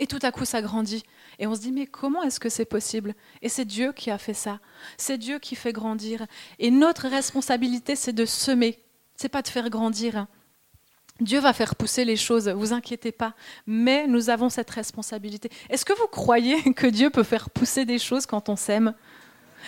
Et 0.00 0.08
tout 0.08 0.18
à 0.22 0.32
coup, 0.32 0.44
ça 0.44 0.60
grandit. 0.60 1.04
Et 1.38 1.46
on 1.46 1.54
se 1.54 1.60
dit, 1.60 1.70
mais 1.70 1.86
comment 1.86 2.24
est-ce 2.24 2.40
que 2.40 2.48
c'est 2.48 2.64
possible? 2.64 3.14
Et 3.42 3.48
c'est 3.48 3.64
Dieu 3.64 3.92
qui 3.92 4.10
a 4.10 4.18
fait 4.18 4.34
ça. 4.34 4.58
C'est 4.98 5.18
Dieu 5.18 5.38
qui 5.38 5.54
fait 5.54 5.72
grandir. 5.72 6.26
Et 6.58 6.72
notre 6.72 7.06
responsabilité, 7.06 7.94
c'est 7.94 8.12
de 8.12 8.24
semer. 8.24 8.78
C'est 9.14 9.28
pas 9.28 9.42
de 9.42 9.48
faire 9.48 9.70
grandir. 9.70 10.26
Dieu 11.20 11.38
va 11.38 11.52
faire 11.52 11.76
pousser 11.76 12.04
les 12.04 12.16
choses, 12.16 12.48
vous 12.48 12.72
inquiétez 12.72 13.12
pas, 13.12 13.34
mais 13.66 14.08
nous 14.08 14.30
avons 14.30 14.48
cette 14.48 14.70
responsabilité. 14.70 15.48
Est-ce 15.70 15.84
que 15.84 15.92
vous 15.92 16.08
croyez 16.08 16.72
que 16.74 16.88
Dieu 16.88 17.10
peut 17.10 17.22
faire 17.22 17.50
pousser 17.50 17.84
des 17.84 18.00
choses 18.00 18.26
quand 18.26 18.48
on 18.48 18.56
s'aime? 18.56 18.94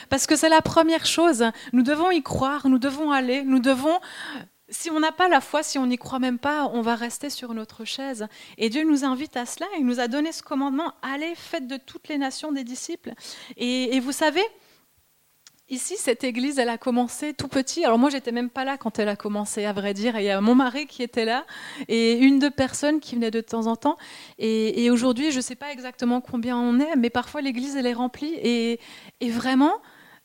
Parce 0.09 0.26
que 0.26 0.35
c'est 0.35 0.48
la 0.48 0.61
première 0.61 1.06
chose. 1.06 1.44
Nous 1.72 1.82
devons 1.82 2.11
y 2.11 2.22
croire, 2.22 2.68
nous 2.68 2.78
devons 2.78 3.11
aller, 3.12 3.42
nous 3.42 3.61
devons... 3.61 3.98
Si 4.68 4.90
on 4.90 4.98
n'a 4.98 5.12
pas 5.12 5.28
la 5.28 5.40
foi, 5.40 5.62
si 5.62 5.78
on 5.78 5.87
n'y 5.87 5.96
croit 5.96 6.18
même 6.18 6.40
pas, 6.40 6.68
on 6.72 6.80
va 6.80 6.96
rester 6.96 7.30
sur 7.30 7.54
notre 7.54 7.85
chaise. 7.85 8.26
Et 8.59 8.68
Dieu 8.68 8.82
nous 8.82 9.04
invite 9.04 9.37
à 9.37 9.46
cela, 9.46 9.66
il 9.78 9.87
nous 9.87 10.00
a 10.00 10.09
donné 10.09 10.32
ce 10.32 10.42
commandement, 10.42 10.92
allez, 11.02 11.37
faites 11.37 11.68
de 11.68 11.76
toutes 11.76 12.09
les 12.09 12.18
nations 12.18 12.50
des 12.50 12.64
disciples. 12.64 13.12
Et, 13.56 13.94
et 13.94 14.00
vous 14.00 14.11
savez, 14.11 14.42
Ici, 15.68 15.96
cette 15.96 16.22
église, 16.22 16.61
elle 16.61 16.68
a 16.68 16.79
commencé 16.79 17.35
tout 17.35 17.48
petit. 17.48 17.85
Alors 17.85 17.98
moi, 17.98 18.09
j'étais 18.09 18.31
même 18.31 18.50
pas 18.50 18.64
là 18.64 18.79
quand 18.79 19.00
elle 19.00 19.09
a 19.09 19.16
commencé, 19.16 19.64
à 19.64 19.72
vrai 19.72 19.94
dire. 19.94 20.16
il 20.16 20.22
y 20.22 20.31
a 20.31 20.40
mon 20.40 20.55
mari 20.55 20.87
qui 20.87 21.02
était 21.02 21.24
là 21.24 21.44
et 21.88 22.12
une 22.12 22.38
deux 22.38 22.52
personnes 22.52 23.00
qui 23.00 23.16
venaient 23.16 23.33
de 23.33 23.40
temps 23.40 23.66
en 23.66 23.74
temps. 23.74 23.96
Et, 24.38 24.88
aujourd'hui, 24.90 25.33
je 25.33 25.38
ne 25.38 25.42
sais 25.42 25.57
pas 25.57 25.72
exactement 25.72 26.20
combien 26.20 26.57
on 26.57 26.79
est, 26.79 26.94
mais 26.94 27.11
parfois 27.11 27.40
l'église, 27.40 27.74
elle 27.74 27.87
est 27.87 27.94
remplie. 27.94 28.35
Et, 28.44 28.79
vraiment, 29.29 29.72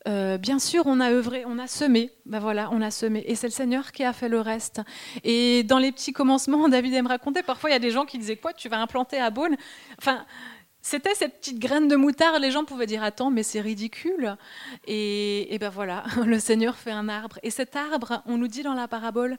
euh, 0.07 0.37
bien 0.37 0.59
sûr, 0.59 0.83
on 0.85 0.99
a 0.99 1.09
œuvré, 1.11 1.43
on 1.47 1.57
a 1.57 1.65
semé. 1.65 2.11
Ben 2.27 2.37
voilà, 2.37 2.69
on 2.71 2.79
a 2.79 2.91
semé. 2.91 3.23
Et 3.25 3.33
c'est 3.33 3.47
le 3.47 3.51
Seigneur 3.51 3.91
qui 3.91 4.03
a 4.03 4.13
fait 4.13 4.29
le 4.29 4.41
reste. 4.41 4.81
Et 5.23 5.63
dans 5.63 5.79
les 5.79 5.91
petits 5.91 6.13
commencements, 6.13 6.69
David 6.69 7.01
me 7.01 7.07
racontait, 7.07 7.41
parfois 7.41 7.71
il 7.71 7.73
y 7.73 7.75
a 7.75 7.79
des 7.79 7.89
gens 7.89 8.05
qui 8.05 8.19
disaient 8.19 8.37
quoi, 8.37 8.53
tu 8.53 8.69
vas 8.69 8.79
implanter 8.79 9.17
à 9.17 9.31
Beaune? 9.31 9.55
Enfin, 9.97 10.23
c'était 10.81 11.13
cette 11.15 11.39
petite 11.39 11.59
graine 11.59 11.87
de 11.87 11.95
moutarde. 11.95 12.41
Les 12.41 12.51
gens 12.51 12.65
pouvaient 12.65 12.87
dire 12.87 13.03
Attends, 13.03 13.31
mais 13.31 13.43
c'est 13.43 13.61
ridicule. 13.61 14.35
Et, 14.85 15.53
et 15.53 15.59
ben 15.59 15.69
voilà, 15.69 16.03
le 16.25 16.39
Seigneur 16.39 16.75
fait 16.75 16.91
un 16.91 17.09
arbre. 17.09 17.39
Et 17.43 17.49
cet 17.49 17.75
arbre, 17.75 18.23
on 18.25 18.37
nous 18.37 18.47
dit 18.47 18.63
dans 18.63 18.73
la 18.73 18.87
parabole 18.87 19.37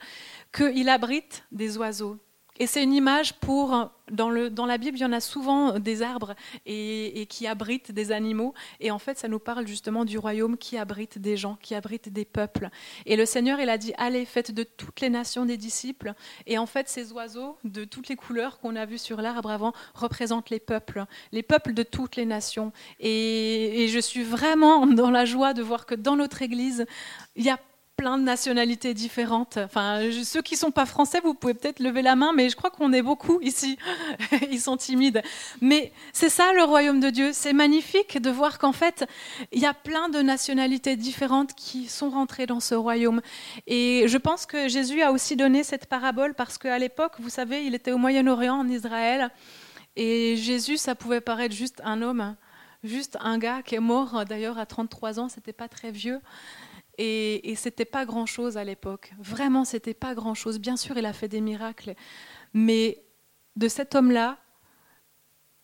qu'il 0.53 0.89
abrite 0.89 1.45
des 1.51 1.77
oiseaux. 1.79 2.19
Et 2.63 2.69
c'est 2.69 2.85
une 2.85 2.93
image 2.93 3.33
pour, 3.41 3.91
dans, 4.13 4.31
la 4.31 4.79
Bible, 4.79 4.97
il 4.97 5.01
y 5.01 5.05
en 5.05 5.11
a 5.11 5.19
souvent 5.19 5.81
des 5.81 6.01
arbres 6.01 6.37
et, 6.65 7.27
qui 7.29 7.49
abritent 7.49 7.91
des 7.91 8.13
animaux. 8.13 8.55
Et 8.79 8.93
en 8.93 9.01
fait, 9.01 9.19
ça 9.19 9.27
nous 9.27 9.41
parle 9.41 9.67
justement 9.67 10.05
du 10.05 10.17
royaume 10.17 10.57
qui 10.57 10.79
abrite 10.79 11.19
des 11.19 11.37
gens, 11.37 11.59
qui 11.61 11.75
abrite 11.75 12.09
des 12.11 12.25
peuples. 12.25 12.69
Et 13.05 13.17
le 13.17 13.27
Seigneur, 13.27 13.59
il 13.59 13.69
a 13.69 13.79
dit, 13.79 13.93
allez, 13.99 14.25
faites 14.25 14.53
de 14.53 14.63
toutes 14.63 15.01
les 15.01 15.11
nations 15.11 15.45
des 15.45 15.57
disciples. 15.57 16.15
Et 16.47 16.57
en 16.57 16.67
fait, 16.67 16.89
ces 16.89 17.11
oiseaux, 17.11 17.59
de 17.65 17.83
toutes 17.83 18.09
les 18.09 18.15
couleurs 18.15 18.61
qu'on 18.61 18.77
a 18.77 18.87
vues 18.87 18.99
sur 18.99 19.21
l'arbre 19.21 19.51
avant, 19.51 19.73
représentent 19.95 20.51
les 20.51 20.61
peuples, 20.61 21.05
les 21.33 21.43
peuples 21.43 21.75
de 21.75 21.83
toutes 21.83 22.15
les 22.15 22.27
nations. 22.27 22.71
Et, 23.01 23.83
et 23.83 23.89
je 23.89 23.99
suis 23.99 24.23
vraiment 24.23 24.87
dans 24.87 25.11
la 25.11 25.25
joie 25.25 25.53
de 25.53 25.63
voir 25.63 25.85
que 25.85 25.97
dans 25.97 26.15
notre 26.15 26.43
Église, 26.43 26.87
il 27.35 27.45
y 27.45 27.51
a 27.51 27.59
plein 28.03 28.19
de 28.19 28.25
nationalités 28.25 28.95
différentes. 28.95 29.59
Enfin, 29.59 30.01
ceux 30.25 30.43
qui 30.43 30.57
sont 30.57 30.73
pas 30.73 30.87
français, 30.87 31.21
vous 31.23 31.35
pouvez 31.35 31.55
peut-être 31.55 31.79
lever 31.79 32.03
la 32.03 32.17
main, 32.17 32.33
mais 32.35 32.49
je 32.49 32.57
crois 32.57 32.71
qu'on 32.71 32.93
est 32.93 33.01
beaucoup 33.01 33.39
ici. 33.43 33.79
Ils 34.51 34.61
sont 34.61 34.77
timides. 34.77 35.23
Mais 35.61 35.93
c'est 36.13 36.29
ça 36.29 36.53
le 36.53 36.65
royaume 36.65 36.99
de 36.99 37.11
Dieu. 37.11 37.31
C'est 37.33 37.53
magnifique 37.53 38.21
de 38.21 38.29
voir 38.29 38.59
qu'en 38.59 38.73
fait, 38.73 39.07
il 39.53 39.61
y 39.63 39.67
a 39.67 39.73
plein 39.73 40.09
de 40.09 40.19
nationalités 40.21 40.97
différentes 40.97 41.55
qui 41.55 41.87
sont 41.87 42.11
rentrées 42.11 42.47
dans 42.47 42.59
ce 42.59 42.75
royaume. 42.75 43.21
Et 43.69 44.07
je 44.09 44.19
pense 44.19 44.47
que 44.47 44.67
Jésus 44.67 45.01
a 45.01 45.13
aussi 45.13 45.37
donné 45.37 45.63
cette 45.63 45.87
parabole 45.87 46.35
parce 46.35 46.59
qu'à 46.59 46.81
l'époque, 46.81 47.13
vous 47.21 47.31
savez, 47.31 47.65
il 47.67 47.73
était 47.77 47.93
au 47.93 47.99
Moyen-Orient, 47.99 48.57
en 48.57 48.69
Israël. 48.69 49.31
Et 49.95 50.37
Jésus, 50.37 50.77
ça 50.77 50.97
pouvait 50.97 51.21
paraître 51.21 51.55
juste 51.55 51.81
un 51.85 52.03
homme, 52.03 52.35
juste 52.83 53.17
un 53.21 53.39
gars 53.39 53.63
qui 53.63 53.77
est 53.77 53.81
mort 53.81 54.25
d'ailleurs 54.25 54.59
à 54.59 54.67
33 54.67 55.21
ans, 55.21 55.29
c'était 55.29 55.53
pas 55.53 55.69
très 55.69 55.93
vieux. 55.93 56.19
Et, 57.05 57.55
c'était 57.57 57.85
pas 57.85 58.05
grand 58.05 58.27
chose 58.27 58.57
à 58.57 58.63
l'époque. 58.63 59.13
Vraiment, 59.19 59.65
c'était 59.65 59.93
pas 59.93 60.15
grand 60.15 60.35
chose. 60.35 60.61
Bien 60.61 60.77
sûr, 60.77 60.97
il 60.97 61.05
a 61.05 61.13
fait 61.13 61.27
des 61.27 61.41
miracles. 61.41 61.95
Mais 62.55 63.03
de 63.57 63.67
cet 63.67 63.97
homme-là 63.97 64.39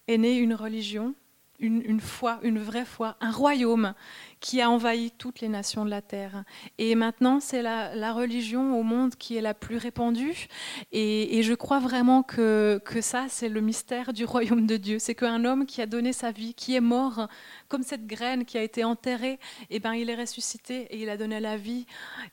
est 0.08 0.18
née 0.18 0.36
une 0.36 0.54
religion, 0.54 1.14
une, 1.60 2.00
foi, 2.00 2.38
une 2.42 2.58
vraie 2.58 2.84
foi, 2.84 3.16
un 3.20 3.30
royaume 3.30 3.94
qui 4.40 4.60
a 4.60 4.70
envahi 4.70 5.10
toutes 5.10 5.40
les 5.40 5.48
nations 5.48 5.84
de 5.84 5.90
la 5.90 6.02
terre. 6.02 6.44
Et 6.78 6.94
maintenant, 6.94 7.40
c'est 7.40 7.62
la, 7.62 8.12
religion 8.12 8.78
au 8.78 8.82
monde 8.82 9.16
qui 9.16 9.36
est 9.36 9.40
la 9.40 9.54
plus 9.54 9.76
répandue. 9.76 10.46
Et, 10.92 11.42
je 11.42 11.54
crois 11.54 11.78
vraiment 11.78 12.22
que, 12.22 12.80
que 12.84 13.00
ça, 13.00 13.26
c'est 13.28 13.48
le 13.48 13.60
mystère 13.60 14.12
du 14.12 14.24
royaume 14.24 14.66
de 14.66 14.76
Dieu. 14.76 14.98
C'est 14.98 15.14
qu'un 15.14 15.44
homme 15.44 15.66
qui 15.66 15.82
a 15.82 15.86
donné 15.86 16.12
sa 16.12 16.30
vie, 16.30 16.54
qui 16.54 16.74
est 16.74 16.80
mort, 16.80 17.28
comme 17.68 17.82
cette 17.82 18.06
graine 18.06 18.44
qui 18.44 18.58
a 18.58 18.62
été 18.62 18.84
enterrée, 18.84 19.38
eh 19.70 19.80
ben, 19.80 19.94
il 19.94 20.10
est 20.10 20.16
ressuscité 20.16 20.82
et 20.90 21.02
il 21.02 21.08
a 21.08 21.16
donné 21.16 21.40
la 21.40 21.56
vie. 21.56 21.86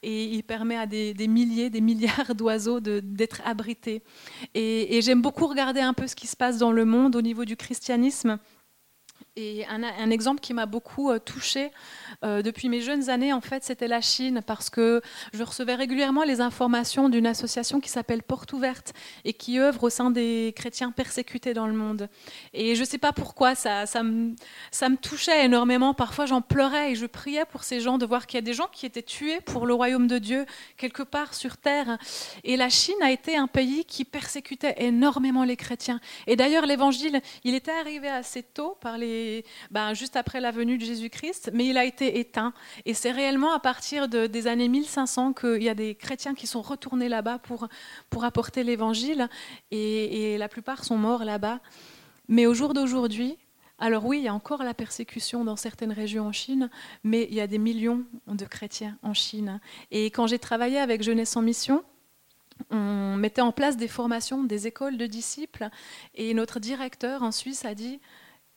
Et 0.03 0.25
il 0.25 0.43
permet 0.43 0.77
à 0.77 0.85
des, 0.85 1.13
milliers, 1.27 1.69
des 1.69 1.81
milliards 1.81 2.35
d'oiseaux 2.35 2.79
d'être 2.79 3.41
abrités. 3.45 4.03
Et, 4.53 4.97
et 4.97 5.01
j'aime 5.01 5.21
beaucoup 5.21 5.47
regarder 5.47 5.81
un 5.81 5.93
peu 5.93 6.07
ce 6.07 6.15
qui 6.15 6.27
se 6.27 6.35
passe 6.35 6.57
dans 6.57 6.71
le 6.71 6.85
monde 6.85 7.15
au 7.15 7.21
niveau 7.21 7.45
du 7.45 7.55
christianisme. 7.55 8.39
Et 9.37 9.65
un, 9.65 10.11
exemple 10.11 10.39
qui 10.39 10.53
m'a 10.53 10.65
beaucoup 10.65 11.11
euh, 11.11 11.19
touchée 11.19 11.71
euh, 12.23 12.41
depuis 12.41 12.69
mes 12.69 12.79
jeunes 12.79 13.09
années, 13.09 13.33
en 13.33 13.41
fait, 13.41 13.65
c'était 13.65 13.89
la 13.89 13.99
Chine, 13.99 14.41
parce 14.47 14.69
que 14.69 15.01
je 15.33 15.43
recevais 15.43 15.75
régulièrement 15.75 16.23
les 16.23 16.39
informations 16.39 17.09
d'une 17.09 17.27
association 17.27 17.81
qui 17.81 17.89
s'appelle 17.89 18.23
Porte 18.23 18.53
Ouverte 18.53 18.93
et 19.25 19.33
qui 19.33 19.59
œuvre 19.59 19.83
au 19.83 19.89
sein 19.89 20.09
des 20.09 20.53
chrétiens 20.55 20.91
persécutés 20.91 21.53
dans 21.53 21.67
le 21.67 21.73
monde. 21.73 22.07
Et 22.53 22.75
je 22.75 22.79
ne 22.79 22.85
sais 22.85 22.97
pas 22.97 23.11
pourquoi, 23.11 23.55
ça, 23.55 23.83
me, 24.03 24.35
ça 24.71 24.87
me 24.87 24.95
touchait 24.95 25.43
énormément. 25.43 25.93
Parfois, 25.93 26.27
j'en 26.27 26.41
pleurais 26.41 26.93
et 26.93 26.95
je 26.95 27.05
priais 27.05 27.43
pour 27.43 27.65
ces 27.65 27.81
gens 27.81 27.97
de 27.97 28.05
voir 28.05 28.27
qu'il 28.27 28.37
y 28.37 28.39
a 28.39 28.41
des 28.41 28.53
gens 28.53 28.69
qui 28.71 28.85
étaient 28.85 29.03
tués 29.03 29.41
pour 29.41 29.65
le 29.65 29.73
royaume 29.73 30.07
de 30.07 30.17
Dieu 30.17 30.45
quelque 30.77 31.03
part 31.03 31.33
sur 31.33 31.57
terre. 31.57 31.97
Et 32.45 32.55
la 32.55 32.69
Chine 32.69 32.95
a 33.01 33.11
été 33.11 33.35
un 33.35 33.47
pays 33.47 33.83
qui 33.83 34.05
persécutait 34.05 34.75
énormément 34.77 35.43
les 35.43 35.57
chrétiens. 35.57 35.99
Et 36.25 36.37
d'ailleurs, 36.37 36.65
l'évangile, 36.65 37.19
il 37.43 37.53
était 37.53 37.71
arrivé 37.71 38.07
assez 38.07 38.41
tôt 38.41 38.77
par 38.79 38.97
les 38.97 39.24
ben, 39.71 39.93
juste 39.93 40.15
après 40.15 40.39
la 40.39 40.51
venue 40.51 40.77
de 40.77 40.85
Jésus-Christ, 40.85 41.51
mais 41.53 41.65
il 41.67 41.77
a 41.77 41.85
été 41.85 42.19
éteint. 42.19 42.53
Et 42.85 42.93
c'est 42.93 43.11
réellement 43.11 43.53
à 43.53 43.59
partir 43.59 44.07
de, 44.07 44.27
des 44.27 44.47
années 44.47 44.69
1500 44.69 45.33
qu'il 45.33 45.63
y 45.63 45.69
a 45.69 45.75
des 45.75 45.95
chrétiens 45.95 46.35
qui 46.35 46.47
sont 46.47 46.61
retournés 46.61 47.09
là-bas 47.09 47.39
pour, 47.39 47.67
pour 48.09 48.23
apporter 48.23 48.63
l'évangile, 48.63 49.29
et, 49.71 50.33
et 50.33 50.37
la 50.37 50.49
plupart 50.49 50.83
sont 50.83 50.97
morts 50.97 51.23
là-bas. 51.23 51.59
Mais 52.27 52.45
au 52.45 52.53
jour 52.53 52.73
d'aujourd'hui, 52.73 53.37
alors 53.77 54.05
oui, 54.05 54.19
il 54.19 54.23
y 54.23 54.27
a 54.29 54.33
encore 54.33 54.63
la 54.63 54.73
persécution 54.73 55.43
dans 55.43 55.57
certaines 55.57 55.91
régions 55.91 56.27
en 56.27 56.31
Chine, 56.31 56.69
mais 57.03 57.27
il 57.29 57.35
y 57.35 57.41
a 57.41 57.47
des 57.47 57.57
millions 57.57 58.03
de 58.27 58.45
chrétiens 58.45 58.97
en 59.03 59.13
Chine. 59.13 59.59
Et 59.91 60.05
quand 60.05 60.27
j'ai 60.27 60.39
travaillé 60.39 60.79
avec 60.79 61.03
Jeunesse 61.03 61.35
en 61.35 61.41
Mission, 61.41 61.83
on 62.69 63.17
mettait 63.17 63.41
en 63.41 63.51
place 63.51 63.75
des 63.75 63.89
formations, 63.89 64.43
des 64.43 64.65
écoles 64.65 64.97
de 64.97 65.05
disciples, 65.07 65.69
et 66.15 66.33
notre 66.33 66.59
directeur 66.59 67.21
en 67.21 67.31
Suisse 67.31 67.65
a 67.65 67.75
dit, 67.75 67.99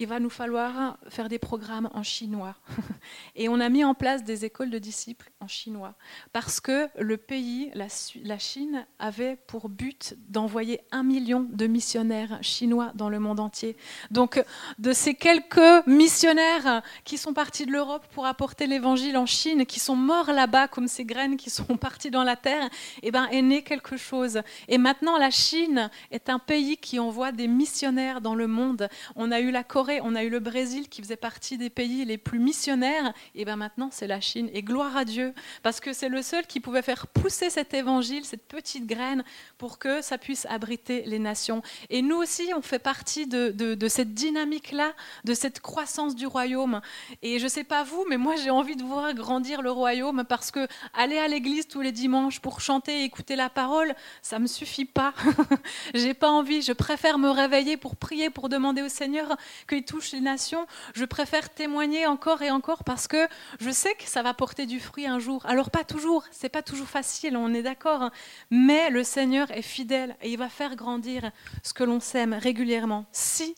il 0.00 0.06
va 0.06 0.20
nous 0.20 0.30
falloir 0.30 0.96
faire 1.08 1.28
des 1.28 1.40
programmes 1.40 1.90
en 1.92 2.04
chinois. 2.04 2.54
Et 3.34 3.48
on 3.48 3.58
a 3.58 3.68
mis 3.68 3.82
en 3.82 3.94
place 3.94 4.22
des 4.22 4.44
écoles 4.44 4.70
de 4.70 4.78
disciples 4.78 5.30
en 5.40 5.48
chinois, 5.48 5.94
parce 6.32 6.60
que 6.60 6.88
le 6.98 7.16
pays, 7.16 7.70
la, 7.74 8.38
Chine, 8.38 8.86
avait 9.00 9.36
pour 9.48 9.68
but 9.68 10.14
d'envoyer 10.28 10.80
un 10.92 11.02
million 11.02 11.46
de 11.50 11.66
missionnaires 11.66 12.38
chinois 12.42 12.92
dans 12.94 13.08
le 13.08 13.18
monde 13.18 13.40
entier. 13.40 13.76
Donc, 14.10 14.42
de 14.78 14.92
ces 14.92 15.14
quelques 15.14 15.86
missionnaires 15.86 16.82
qui 17.04 17.18
sont 17.18 17.32
partis 17.32 17.66
de 17.66 17.72
l'Europe 17.72 18.06
pour 18.12 18.26
apporter 18.26 18.68
l'évangile 18.68 19.16
en 19.16 19.26
Chine, 19.26 19.66
qui 19.66 19.80
sont 19.80 19.96
morts 19.96 20.30
là-bas 20.30 20.68
comme 20.68 20.86
ces 20.86 21.04
graines 21.04 21.36
qui 21.36 21.50
sont 21.50 21.64
parties 21.76 22.10
dans 22.10 22.24
la 22.24 22.36
terre, 22.36 22.68
eh 23.02 23.10
ben, 23.10 23.26
est 23.32 23.42
né 23.42 23.62
quelque 23.62 23.96
chose. 23.96 24.42
Et 24.68 24.78
maintenant, 24.78 25.18
la 25.18 25.30
Chine 25.30 25.90
est 26.12 26.28
un 26.28 26.38
pays 26.38 26.76
qui 26.76 27.00
envoie 27.00 27.32
des 27.32 27.48
missionnaires 27.48 28.20
dans 28.20 28.36
le 28.36 28.46
monde. 28.46 28.88
On 29.16 29.32
a 29.32 29.40
eu 29.40 29.50
la 29.50 29.64
Corée 29.64 29.87
on 30.02 30.14
a 30.14 30.22
eu 30.22 30.30
le 30.30 30.40
Brésil 30.40 30.88
qui 30.88 31.02
faisait 31.02 31.16
partie 31.16 31.58
des 31.58 31.70
pays 31.70 32.04
les 32.04 32.18
plus 32.18 32.38
missionnaires, 32.38 33.12
et 33.34 33.44
bien 33.44 33.56
maintenant 33.56 33.88
c'est 33.92 34.06
la 34.06 34.20
Chine. 34.20 34.50
Et 34.52 34.62
gloire 34.62 34.96
à 34.96 35.04
Dieu, 35.04 35.34
parce 35.62 35.80
que 35.80 35.92
c'est 35.92 36.08
le 36.08 36.22
seul 36.22 36.46
qui 36.46 36.60
pouvait 36.60 36.82
faire 36.82 37.06
pousser 37.06 37.50
cet 37.50 37.74
évangile, 37.74 38.24
cette 38.24 38.46
petite 38.46 38.86
graine, 38.86 39.24
pour 39.56 39.78
que 39.78 40.02
ça 40.02 40.18
puisse 40.18 40.46
abriter 40.46 41.02
les 41.06 41.18
nations. 41.18 41.62
Et 41.90 42.02
nous 42.02 42.16
aussi, 42.16 42.50
on 42.56 42.62
fait 42.62 42.78
partie 42.78 43.26
de, 43.26 43.88
cette 43.88 44.14
dynamique-là, 44.14 44.92
de 45.24 45.34
cette 45.34 45.60
croissance 45.60 46.14
du 46.14 46.26
royaume. 46.26 46.80
Et 47.22 47.38
je 47.38 47.44
ne 47.44 47.48
sais 47.48 47.64
pas 47.64 47.82
vous, 47.82 48.04
mais 48.08 48.16
moi 48.16 48.36
j'ai 48.36 48.50
envie 48.50 48.76
de 48.76 48.84
voir 48.84 49.12
grandir 49.14 49.62
le 49.62 49.70
royaume, 49.70 50.24
parce 50.28 50.50
que 50.50 50.66
aller 50.94 51.18
à 51.18 51.28
l'église 51.28 51.68
tous 51.68 51.80
les 51.80 51.92
dimanches 51.92 52.40
pour 52.40 52.60
chanter 52.60 53.00
et 53.00 53.04
écouter 53.04 53.36
la 53.36 53.50
parole, 53.50 53.94
ça 54.22 54.38
me 54.38 54.46
suffit 54.46 54.84
pas. 54.84 55.14
j'ai 55.94 56.14
pas 56.14 56.30
envie, 56.30 56.62
je 56.62 56.72
préfère 56.72 57.18
me 57.18 57.30
réveiller 57.30 57.76
pour 57.76 57.96
prier, 57.96 58.30
pour 58.30 58.48
demander 58.48 58.82
au 58.82 58.88
Seigneur 58.88 59.36
que 59.66 59.77
touche 59.84 60.12
les 60.12 60.20
nations, 60.20 60.66
je 60.94 61.04
préfère 61.04 61.50
témoigner 61.50 62.06
encore 62.06 62.42
et 62.42 62.50
encore 62.50 62.84
parce 62.84 63.08
que 63.08 63.28
je 63.60 63.70
sais 63.70 63.94
que 63.94 64.04
ça 64.04 64.22
va 64.22 64.34
porter 64.34 64.66
du 64.66 64.80
fruit 64.80 65.06
un 65.06 65.18
jour. 65.18 65.44
Alors 65.46 65.70
pas 65.70 65.84
toujours, 65.84 66.24
c'est 66.30 66.48
pas 66.48 66.62
toujours 66.62 66.88
facile, 66.88 67.36
on 67.36 67.54
est 67.54 67.62
d'accord, 67.62 68.02
hein. 68.02 68.10
mais 68.50 68.90
le 68.90 69.04
Seigneur 69.04 69.50
est 69.50 69.62
fidèle 69.62 70.16
et 70.22 70.30
il 70.30 70.38
va 70.38 70.48
faire 70.48 70.76
grandir 70.76 71.30
ce 71.62 71.72
que 71.72 71.84
l'on 71.84 72.00
sème 72.00 72.34
régulièrement 72.34 73.06
si 73.12 73.54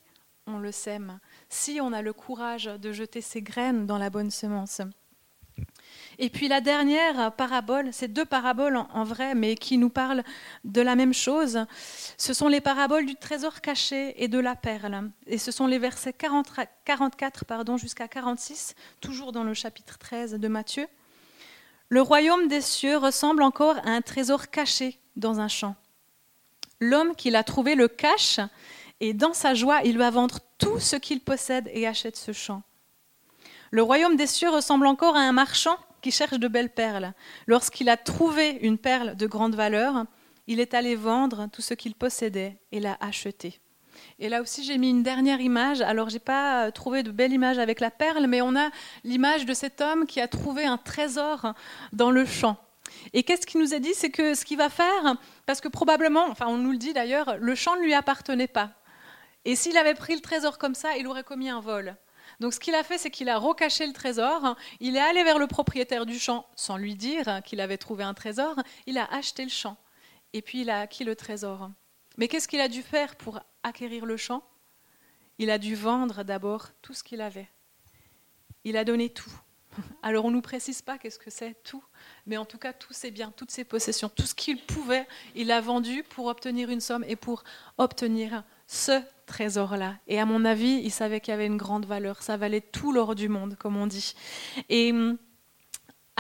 on 0.47 0.59
le 0.59 0.73
sème, 0.73 1.21
si 1.49 1.81
on 1.81 1.93
a 1.93 2.03
le 2.03 2.13
courage 2.13 2.65
de 2.65 2.93
jeter 2.93 3.21
ses 3.21 3.43
graines 3.43 3.87
dans 3.87 3.99
la 3.99 4.11
bonne 4.11 4.31
semence. 4.31 4.83
Et 6.23 6.29
puis 6.29 6.49
la 6.49 6.61
dernière 6.61 7.33
parabole, 7.33 7.89
c'est 7.93 8.13
deux 8.13 8.27
paraboles 8.27 8.77
en, 8.77 9.05
vrai, 9.05 9.35
mais 9.35 9.55
qui 9.55 9.79
nous 9.79 9.89
parlent 9.89 10.23
de 10.65 10.83
la 10.83 10.95
même 10.95 11.15
chose. 11.15 11.65
Ce 12.19 12.35
sont 12.35 12.49
les 12.49 12.61
paraboles 12.61 13.07
du 13.07 13.17
trésor 13.17 13.63
caché 13.63 14.23
et 14.23 14.29
de 14.29 14.39
la 14.39 14.55
perle. 14.55 15.11
Et 15.27 15.39
ce 15.39 15.51
sont 15.51 15.67
les 15.67 15.79
versets 15.79 16.13
44 16.13 17.47
pardon, 17.47 17.79
jusqu'à 17.79 18.07
46, 18.07 18.75
toujours 19.01 19.33
dans 19.33 19.45
le 19.45 19.55
chapitre 19.55 19.97
13 19.97 20.35
de 20.35 20.49
Matthieu. 20.49 20.87
Le 21.89 22.03
royaume 22.03 22.49
des 22.49 22.61
cieux 22.61 22.99
ressemble 22.99 23.43
encore 23.43 23.79
à 23.79 23.89
un 23.89 24.03
trésor 24.03 24.51
caché 24.51 24.99
dans 25.17 25.41
un 25.41 25.49
champ. 25.49 25.75
L'homme 26.81 27.17
qui 27.17 27.31
l'a 27.31 27.45
trouvé 27.45 27.75
le 27.75 27.89
cache, 27.89 28.41
et 29.01 29.15
dans 29.15 29.33
sa 29.33 29.55
joie, 29.55 29.81
il 29.85 29.97
va 29.97 30.11
vendre 30.11 30.41
tout 30.59 30.79
ce 30.81 30.97
qu'il 30.97 31.21
possède 31.21 31.71
et 31.73 31.87
achète 31.87 32.17
ce 32.17 32.33
champ. 32.33 32.63
Le 33.71 33.83
royaume 33.83 34.17
des 34.17 34.27
cieux 34.27 34.51
ressemble 34.51 34.87
encore 34.87 35.17
à 35.17 35.21
un 35.21 35.33
marchand 35.33 35.79
qui 36.01 36.11
cherche 36.11 36.39
de 36.39 36.49
belles 36.49 36.73
perles. 36.73 37.13
Lorsqu'il 37.47 37.89
a 37.89 37.97
trouvé 37.97 38.59
une 38.63 38.79
perle 38.79 39.17
de 39.17 39.27
grande 39.27 39.55
valeur, 39.55 40.05
il 40.47 40.61
est 40.61 40.75
allé 40.75 40.95
vendre 40.97 41.49
tout 41.53 41.63
ce 41.63 41.75
qu'il 41.75 41.95
possédait 41.95 42.59
et 42.73 42.81
l'a 42.81 42.97
acheté. 43.01 43.61
Et 44.19 44.29
là 44.29 44.41
aussi, 44.41 44.65
j'ai 44.65 44.79
mis 44.79 44.91
une 44.91 45.03
dernière 45.03 45.41
image. 45.41 45.81
Alors, 45.81 46.09
je 46.09 46.15
n'ai 46.15 46.21
pas 46.21 46.71
trouvé 46.73 47.03
de 47.03 47.11
belle 47.11 47.33
image 47.33 47.59
avec 47.59 47.81
la 47.81 47.91
perle, 47.91 48.27
mais 48.27 48.41
on 48.43 48.57
a 48.57 48.71
l'image 49.05 49.47
de 49.47 49.55
cet 49.55 49.81
homme 49.81 50.07
qui 50.07 50.21
a 50.21 50.29
trouvé 50.29 50.65
un 50.65 50.79
trésor 50.79 51.55
dans 51.93 52.11
le 52.11 52.25
champ. 52.25 52.57
Et 53.13 53.23
qu'est-ce 53.23 53.47
qu'il 53.47 53.61
nous 53.61 53.75
a 53.75 53.79
dit? 53.79 53.95
C'est 53.95 54.11
que 54.11 54.35
ce 54.35 54.45
qu'il 54.45 54.59
va 54.59 54.69
faire, 54.69 55.17
parce 55.47 55.61
que 55.61 55.69
probablement, 55.69 56.27
enfin, 56.29 56.47
on 56.49 56.57
nous 56.57 56.73
le 56.73 56.79
dit 56.79 56.93
d'ailleurs, 56.93 57.37
le 57.39 57.55
champ 57.55 57.77
ne 57.77 57.83
lui 57.83 57.95
appartenait 57.95 58.49
pas. 58.49 58.71
Et 59.45 59.57
s'il 59.57 59.77
avait 59.77 59.95
pris 59.95 60.15
le 60.15 60.21
trésor 60.21 60.59
comme 60.59 60.75
ça, 60.75 60.97
il 60.99 61.07
aurait 61.07 61.25
commis 61.25 61.49
un 61.49 61.61
vol. 61.61 61.97
Donc 62.39 62.55
ce 62.55 62.61
qu'il 62.61 62.75
a 62.75 62.85
fait, 62.85 62.99
c'est 62.99 63.11
qu'il 63.11 63.29
a 63.29 63.39
recaché 63.39 63.87
le 63.87 63.93
trésor, 63.93 64.57
il 64.79 64.97
est 64.97 65.01
allé 65.01 65.25
vers 65.25 65.39
le 65.39 65.47
propriétaire 65.47 66.07
du 66.07 66.19
champ 66.19 66.47
sans 66.55 66.77
lui 66.77 66.95
dire 66.95 67.41
qu'il 67.45 67.61
avait 67.61 67.79
trouvé 67.79 68.05
un 68.05 68.15
trésor, 68.15 68.55
il 68.87 68.99
a 68.99 69.13
acheté 69.13 69.43
le 69.43 69.51
champ 69.51 69.77
et 70.33 70.43
puis 70.43 70.63
il 70.63 70.71
a 70.71 70.81
acquis 70.81 71.05
le 71.05 71.17
trésor. 71.17 71.71
Mais 72.17 72.29
qu'est-ce 72.29 72.49
qu'il 72.49 72.61
a 72.61 72.69
dû 72.69 72.83
faire 72.83 73.17
pour 73.17 73.41
acquérir 73.63 74.07
le 74.07 74.17
champ? 74.17 74.43
Il 75.39 75.51
a 75.51 75.59
dû 75.59 75.75
vendre 75.75 76.23
d'abord 76.23 76.69
tout 76.83 76.95
ce 76.95 77.03
qu'il 77.03 77.21
avait. 77.21 77.49
Il 78.65 78.77
a 78.77 78.85
donné 78.85 79.09
tout. 79.09 79.33
Alors 80.03 80.25
on 80.25 80.31
ne 80.31 80.37
nous 80.37 80.43
précise 80.43 80.83
pas 80.83 80.99
qu'est-ce 80.99 81.19
que 81.19 81.31
c'est 81.31 81.63
tout, 81.63 81.83
mais 82.27 82.37
en 82.37 82.45
tout 82.45 82.59
cas 82.59 82.73
tous 82.73 82.93
ses 82.93 83.11
biens, 83.11 83.33
toutes 83.35 83.51
ses 83.51 83.65
possessions, 83.65 84.09
tout 84.09 84.27
ce 84.27 84.35
qu'il 84.35 84.61
pouvait, 84.65 85.07
il 85.35 85.51
a 85.51 85.61
vendu 85.61 86.03
pour 86.03 86.27
obtenir 86.27 86.71
une 86.71 86.81
somme 86.81 87.05
et 87.09 87.17
pour 87.17 87.45
obtenir 87.79 88.45
ce 88.71 89.03
trésor-là. 89.27 89.97
Et 90.07 90.21
à 90.21 90.27
mon 90.27 90.45
avis, 90.45 90.81
il 90.85 90.93
savait 90.93 91.21
qu'il 91.21 91.33
y 91.33 91.35
avait 91.35 91.47
une 91.47 91.57
grande 91.57 91.87
valeur. 91.87 92.23
Ça 92.23 92.37
valait 92.37 92.61
tout 92.61 92.93
l'or 92.93 93.17
du 93.17 93.29
monde, 93.29 93.57
comme 93.59 93.77
on 93.77 93.89
dit. 93.89 94.15
Et 94.69 94.93
hum, 94.93 95.19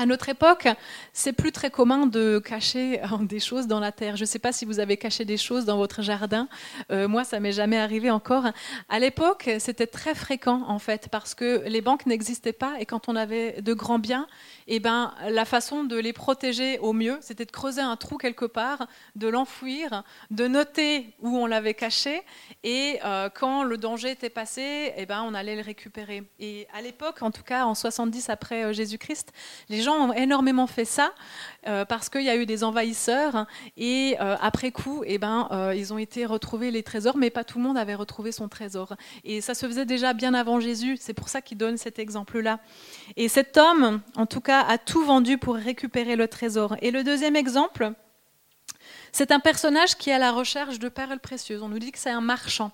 À 0.00 0.06
notre 0.06 0.30
époque, 0.30 0.66
c'est 1.12 1.34
plus 1.34 1.52
très 1.52 1.68
commun 1.68 2.06
de 2.06 2.38
cacher 2.38 3.02
euh, 3.02 3.06
des 3.20 3.38
choses 3.38 3.66
dans 3.66 3.80
la 3.80 3.92
terre. 3.92 4.16
Je 4.16 4.22
ne 4.22 4.26
sais 4.26 4.38
pas 4.38 4.50
si 4.50 4.64
vous 4.64 4.80
avez 4.80 4.96
caché 4.96 5.26
des 5.26 5.36
choses 5.36 5.66
dans 5.66 5.76
votre 5.76 6.00
jardin. 6.00 6.48
Euh, 6.90 7.06
moi, 7.06 7.22
ça 7.22 7.38
m'est 7.38 7.52
jamais 7.52 7.76
arrivé 7.76 8.10
encore. 8.10 8.46
À 8.88 8.98
l'époque, 8.98 9.50
c'était 9.58 9.86
très 9.86 10.14
fréquent 10.14 10.64
en 10.66 10.78
fait 10.78 11.08
parce 11.10 11.34
que 11.34 11.64
les 11.66 11.82
banques 11.82 12.06
n'existaient 12.06 12.54
pas 12.54 12.80
et 12.80 12.86
quand 12.86 13.10
on 13.10 13.14
avait 13.14 13.60
de 13.60 13.74
grands 13.74 13.98
biens, 13.98 14.26
eh 14.68 14.80
ben, 14.80 15.12
la 15.28 15.44
façon 15.44 15.84
de 15.84 15.96
les 15.96 16.14
protéger 16.14 16.78
au 16.78 16.94
mieux, 16.94 17.18
c'était 17.20 17.44
de 17.44 17.50
creuser 17.50 17.82
un 17.82 17.96
trou 17.96 18.16
quelque 18.16 18.46
part, 18.46 18.86
de 19.16 19.28
l'enfouir, 19.28 20.04
de 20.30 20.46
noter 20.46 21.12
où 21.20 21.36
on 21.36 21.44
l'avait 21.44 21.74
caché, 21.74 22.22
et 22.62 23.00
euh, 23.04 23.28
quand 23.28 23.64
le 23.64 23.76
danger 23.76 24.12
était 24.12 24.30
passé, 24.30 24.94
eh 24.96 25.04
ben, 25.04 25.24
on 25.26 25.34
allait 25.34 25.56
le 25.56 25.62
récupérer. 25.62 26.22
Et 26.38 26.68
à 26.72 26.80
l'époque, 26.80 27.20
en 27.20 27.30
tout 27.32 27.42
cas 27.42 27.66
en 27.66 27.74
70 27.74 28.30
après 28.30 28.72
Jésus-Christ, 28.72 29.32
les 29.68 29.82
gens 29.82 29.89
ont 29.92 30.12
énormément 30.12 30.66
fait 30.66 30.84
ça 30.84 31.12
euh, 31.66 31.84
parce 31.84 32.08
qu'il 32.08 32.22
y 32.22 32.30
a 32.30 32.36
eu 32.36 32.46
des 32.46 32.64
envahisseurs, 32.64 33.46
et 33.76 34.16
après 34.18 34.72
coup, 34.72 35.02
eh 35.06 35.18
ben, 35.18 35.48
ils 35.74 35.92
ont 35.92 35.98
été 35.98 36.26
retrouvés 36.26 36.70
les 36.70 36.82
trésors, 36.82 37.16
mais 37.16 37.30
pas 37.30 37.44
tout 37.44 37.58
le 37.58 37.64
monde 37.64 37.78
avait 37.78 37.94
retrouvé 37.94 38.32
son 38.32 38.48
trésor. 38.48 38.94
Et 39.24 39.40
ça 39.40 39.54
se 39.54 39.66
faisait 39.66 39.86
déjà 39.86 40.12
bien 40.12 40.34
avant 40.34 40.60
Jésus, 40.60 40.96
c'est 41.00 41.14
pour 41.14 41.28
ça 41.28 41.40
qu'il 41.42 41.58
donne 41.58 41.76
cet 41.76 41.98
exemple-là. 41.98 42.60
Et 43.16 43.28
cet 43.28 43.56
homme, 43.56 44.00
en 44.16 44.26
tout 44.26 44.40
cas, 44.40 44.62
a 44.62 44.78
tout 44.78 45.04
vendu 45.04 45.38
pour 45.38 45.54
récupérer 45.54 46.16
le 46.16 46.28
trésor. 46.28 46.76
Et 46.82 46.90
le 46.90 47.04
deuxième 47.04 47.36
exemple, 47.36 47.92
c'est 49.12 49.32
un 49.32 49.40
personnage 49.40 49.96
qui 49.96 50.10
est 50.10 50.14
à 50.14 50.18
la 50.18 50.32
recherche 50.32 50.78
de 50.78 50.88
perles 50.88 51.20
précieuses. 51.20 51.62
On 51.62 51.68
nous 51.68 51.78
dit 51.78 51.92
que 51.92 51.98
c'est 51.98 52.10
un 52.10 52.20
marchand. 52.20 52.72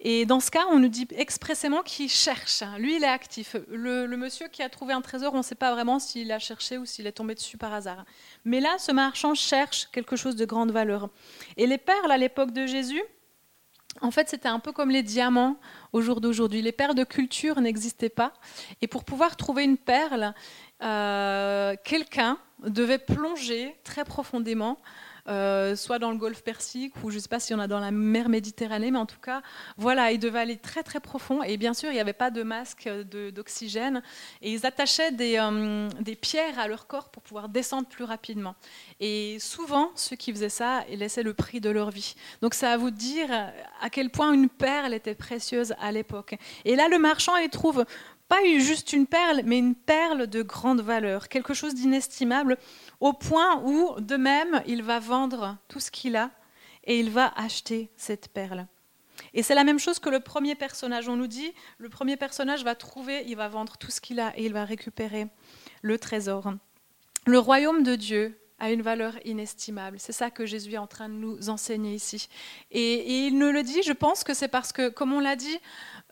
Et 0.00 0.26
dans 0.26 0.38
ce 0.38 0.50
cas, 0.50 0.64
on 0.70 0.78
nous 0.78 0.88
dit 0.88 1.08
expressément 1.10 1.82
qu'il 1.82 2.08
cherche. 2.08 2.62
Lui, 2.78 2.96
il 2.96 3.04
est 3.04 3.08
actif. 3.08 3.56
Le, 3.68 4.06
monsieur 4.16 4.46
qui 4.48 4.62
a 4.62 4.68
trouvé 4.68 4.92
un 4.92 5.00
trésor, 5.00 5.34
on 5.34 5.38
ne 5.38 5.42
sait 5.42 5.56
pas 5.56 5.72
vraiment 5.72 5.98
s'il 5.98 6.30
a 6.30 6.38
cherché 6.38 6.78
ou 6.78 6.86
s'il 6.86 7.06
est 7.06 7.12
tombé 7.12 7.34
dessus 7.34 7.58
par 7.58 7.74
hasard. 7.74 8.04
Mais 8.44 8.60
là, 8.60 8.76
ce 8.78 8.92
marchand 8.92 9.34
cherche 9.34 9.88
quelque 9.90 10.14
chose 10.14 10.36
de 10.36 10.44
grande 10.44 10.70
valeur. 10.70 11.08
Et 11.56 11.66
les 11.66 11.78
perles, 11.78 12.12
à 12.12 12.16
l'époque 12.16 12.52
de 12.52 12.66
Jésus, 12.66 13.02
en 14.00 14.12
fait, 14.12 14.28
c'était 14.28 14.48
un 14.48 14.60
peu 14.60 14.70
comme 14.70 14.90
les 14.90 15.02
diamants 15.02 15.58
au 15.92 16.00
jour 16.00 16.20
d'aujourd'hui. 16.20 16.62
Les 16.62 16.70
perles 16.70 16.94
de 16.94 17.04
culture 17.04 17.60
n'existaient 17.60 18.08
pas. 18.08 18.32
Et 18.80 18.86
pour 18.86 19.02
pouvoir 19.02 19.36
trouver 19.36 19.64
une 19.64 19.78
perle, 19.78 20.32
euh, 20.82 21.74
quelqu'un 21.84 22.38
devait 22.60 22.98
plonger 22.98 23.74
très 23.82 24.04
profondément 24.04 24.78
euh, 25.28 25.76
soit 25.76 25.98
dans 25.98 26.10
le 26.10 26.16
golfe 26.16 26.42
Persique 26.42 26.94
ou 27.02 27.10
je 27.10 27.16
ne 27.16 27.20
sais 27.20 27.28
pas 27.28 27.40
s'il 27.40 27.54
y 27.54 27.58
en 27.58 27.62
a 27.62 27.66
dans 27.66 27.80
la 27.80 27.90
mer 27.90 28.28
Méditerranée, 28.28 28.90
mais 28.90 28.98
en 28.98 29.06
tout 29.06 29.20
cas, 29.20 29.42
voilà, 29.76 30.12
ils 30.12 30.18
devaient 30.18 30.40
aller 30.40 30.56
très 30.56 30.82
très 30.82 31.00
profond. 31.00 31.42
Et 31.42 31.56
bien 31.56 31.74
sûr, 31.74 31.90
il 31.90 31.94
n'y 31.94 32.00
avait 32.00 32.12
pas 32.12 32.30
de 32.30 32.42
masque 32.42 32.88
d'oxygène. 33.34 34.02
Et 34.42 34.52
ils 34.52 34.66
attachaient 34.66 35.12
des, 35.12 35.36
euh, 35.38 35.88
des, 36.00 36.16
pierres 36.16 36.58
à 36.58 36.68
leur 36.68 36.86
corps 36.86 37.10
pour 37.10 37.22
pouvoir 37.22 37.48
descendre 37.48 37.88
plus 37.88 38.04
rapidement. 38.04 38.54
Et 39.00 39.38
souvent, 39.40 39.90
ceux 39.94 40.16
qui 40.16 40.32
faisaient 40.32 40.48
ça, 40.48 40.84
ils 40.90 40.98
laissaient 40.98 41.22
le 41.22 41.34
prix 41.34 41.60
de 41.60 41.70
leur 41.70 41.90
vie. 41.90 42.14
Donc 42.42 42.54
ça 42.54 42.72
à 42.72 42.76
vous 42.76 42.90
dire 42.90 43.28
à 43.80 43.90
quel 43.90 44.10
point 44.10 44.32
une 44.32 44.48
perle 44.48 44.94
était 44.94 45.14
précieuse 45.14 45.74
à 45.80 45.92
l'époque. 45.92 46.36
Et 46.64 46.76
là, 46.76 46.88
le 46.88 46.98
marchand, 46.98 47.36
il 47.36 47.48
trouve 47.50 47.84
pas 48.28 48.36
juste 48.58 48.92
une 48.92 49.06
perle, 49.06 49.42
mais 49.44 49.58
une 49.58 49.74
perle 49.74 50.26
de 50.26 50.42
grande 50.42 50.80
valeur, 50.80 51.28
quelque 51.28 51.54
chose 51.54 51.74
d'inestimable, 51.74 52.58
au 53.00 53.12
point 53.12 53.62
où, 53.64 53.98
de 54.00 54.16
même, 54.16 54.62
il 54.66 54.82
va 54.82 54.98
vendre 54.98 55.56
tout 55.68 55.80
ce 55.80 55.90
qu'il 55.90 56.16
a 56.16 56.30
et 56.84 56.98
il 57.00 57.10
va 57.10 57.32
acheter 57.36 57.90
cette 57.96 58.28
perle. 58.28 58.66
Et 59.34 59.42
c'est 59.42 59.54
la 59.54 59.64
même 59.64 59.78
chose 59.78 59.98
que 59.98 60.10
le 60.10 60.20
premier 60.20 60.54
personnage. 60.54 61.08
On 61.08 61.16
nous 61.16 61.26
dit, 61.26 61.52
le 61.78 61.88
premier 61.88 62.16
personnage 62.16 62.64
va 62.64 62.74
trouver, 62.74 63.24
il 63.26 63.36
va 63.36 63.48
vendre 63.48 63.76
tout 63.76 63.90
ce 63.90 64.00
qu'il 64.00 64.20
a 64.20 64.32
et 64.38 64.46
il 64.46 64.52
va 64.52 64.64
récupérer 64.64 65.26
le 65.82 65.98
trésor. 65.98 66.52
Le 67.26 67.38
royaume 67.38 67.82
de 67.82 67.94
Dieu 67.94 68.38
a 68.58 68.72
une 68.72 68.82
valeur 68.82 69.14
inestimable. 69.24 69.98
C'est 70.00 70.12
ça 70.12 70.30
que 70.30 70.46
Jésus 70.46 70.72
est 70.72 70.78
en 70.78 70.86
train 70.86 71.08
de 71.08 71.14
nous 71.14 71.48
enseigner 71.48 71.94
ici. 71.94 72.28
Et, 72.70 72.80
et 72.80 73.26
il 73.26 73.38
nous 73.38 73.52
le 73.52 73.62
dit, 73.62 73.82
je 73.82 73.92
pense 73.92 74.24
que 74.24 74.34
c'est 74.34 74.48
parce 74.48 74.72
que, 74.72 74.88
comme 74.88 75.12
on 75.12 75.20
l'a 75.20 75.36
dit, 75.36 75.58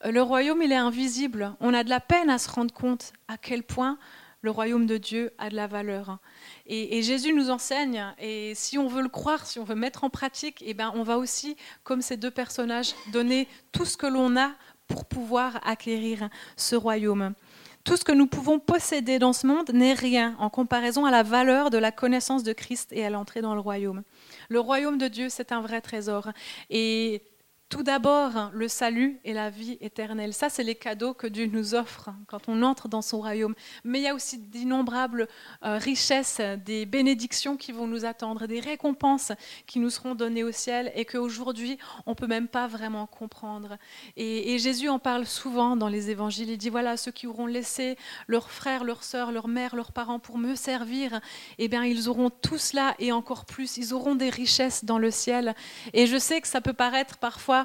le 0.04 0.22
royaume, 0.22 0.62
il 0.62 0.72
est 0.72 0.76
invisible. 0.76 1.54
On 1.60 1.74
a 1.74 1.84
de 1.84 1.90
la 1.90 2.00
peine 2.00 2.30
à 2.30 2.38
se 2.38 2.50
rendre 2.50 2.72
compte 2.72 3.12
à 3.28 3.38
quel 3.38 3.62
point 3.62 3.98
le 4.42 4.50
royaume 4.50 4.86
de 4.86 4.96
Dieu 4.96 5.32
a 5.38 5.50
de 5.50 5.56
la 5.56 5.66
valeur. 5.66 6.18
Et, 6.66 7.02
Jésus 7.02 7.32
nous 7.32 7.50
enseigne, 7.50 8.04
et 8.18 8.54
si 8.54 8.78
on 8.78 8.86
veut 8.86 9.02
le 9.02 9.08
croire, 9.08 9.46
si 9.46 9.58
on 9.58 9.64
veut 9.64 9.74
mettre 9.74 10.04
en 10.04 10.10
pratique, 10.10 10.62
eh 10.64 10.74
ben, 10.74 10.92
on 10.94 11.02
va 11.02 11.18
aussi, 11.18 11.56
comme 11.82 12.00
ces 12.00 12.16
deux 12.16 12.30
personnages, 12.30 12.94
donner 13.12 13.48
tout 13.72 13.84
ce 13.84 13.96
que 13.96 14.06
l'on 14.06 14.36
a 14.36 14.52
pour 14.86 15.04
pouvoir 15.04 15.60
acquérir 15.66 16.28
ce 16.56 16.76
royaume. 16.76 17.34
Tout 17.82 17.96
ce 17.96 18.04
que 18.04 18.12
nous 18.12 18.26
pouvons 18.26 18.58
posséder 18.58 19.18
dans 19.18 19.32
ce 19.32 19.46
monde 19.46 19.70
n'est 19.72 19.94
rien 19.94 20.36
en 20.38 20.50
comparaison 20.50 21.06
à 21.06 21.10
la 21.10 21.22
valeur 21.22 21.70
de 21.70 21.78
la 21.78 21.92
connaissance 21.92 22.42
de 22.42 22.52
Christ 22.52 22.92
et 22.92 23.04
à 23.04 23.10
l'entrée 23.10 23.42
dans 23.42 23.54
le 23.54 23.60
royaume. 23.60 24.02
Le 24.48 24.60
royaume 24.60 24.98
de 24.98 25.08
Dieu, 25.08 25.28
c'est 25.28 25.52
un 25.52 25.60
vrai 25.60 25.80
trésor. 25.80 26.28
Et 26.70 27.22
tout 27.68 27.82
d'abord, 27.82 28.50
le 28.52 28.68
salut 28.68 29.18
et 29.24 29.32
la 29.32 29.50
vie 29.50 29.76
éternelle. 29.80 30.32
Ça, 30.32 30.48
c'est 30.48 30.62
les 30.62 30.76
cadeaux 30.76 31.14
que 31.14 31.26
Dieu 31.26 31.46
nous 31.46 31.74
offre 31.74 32.10
quand 32.28 32.48
on 32.48 32.62
entre 32.62 32.86
dans 32.86 33.02
son 33.02 33.18
royaume. 33.18 33.56
Mais 33.82 33.98
il 33.98 34.02
y 34.02 34.08
a 34.08 34.14
aussi 34.14 34.38
d'innombrables 34.38 35.26
euh, 35.64 35.76
richesses, 35.78 36.40
des 36.64 36.86
bénédictions 36.86 37.56
qui 37.56 37.72
vont 37.72 37.88
nous 37.88 38.04
attendre, 38.04 38.46
des 38.46 38.60
récompenses 38.60 39.32
qui 39.66 39.80
nous 39.80 39.90
seront 39.90 40.14
données 40.14 40.44
au 40.44 40.52
ciel 40.52 40.92
et 40.94 41.04
qu'aujourd'hui, 41.04 41.76
on 42.06 42.10
ne 42.10 42.14
peut 42.14 42.28
même 42.28 42.46
pas 42.46 42.68
vraiment 42.68 43.06
comprendre. 43.06 43.78
Et, 44.16 44.56
Jésus 44.58 44.88
en 44.88 44.98
parle 44.98 45.26
souvent 45.26 45.76
dans 45.76 45.88
les 45.88 46.10
évangiles. 46.10 46.50
Il 46.50 46.58
dit, 46.58 46.70
voilà, 46.70 46.96
ceux 46.96 47.10
qui 47.10 47.26
auront 47.26 47.46
laissé 47.46 47.96
leurs 48.26 48.50
frères, 48.50 48.84
leurs 48.84 49.02
sœurs, 49.02 49.32
leurs 49.32 49.48
mères, 49.48 49.74
leurs 49.74 49.92
parents 49.92 50.18
pour 50.18 50.38
me 50.38 50.54
servir, 50.54 51.20
eh 51.58 51.68
bien, 51.68 51.84
ils 51.84 52.08
auront 52.08 52.30
tout 52.30 52.58
cela 52.58 52.94
et 53.00 53.12
encore 53.12 53.44
plus. 53.44 53.76
Ils 53.76 53.92
auront 53.92 54.14
des 54.14 54.30
richesses 54.30 54.84
dans 54.84 54.98
le 54.98 55.10
ciel. 55.10 55.54
Et 55.92 56.06
je 56.06 56.16
sais 56.16 56.40
que 56.40 56.48
ça 56.48 56.60
peut 56.60 56.72
paraître 56.72 57.18
parfois 57.18 57.55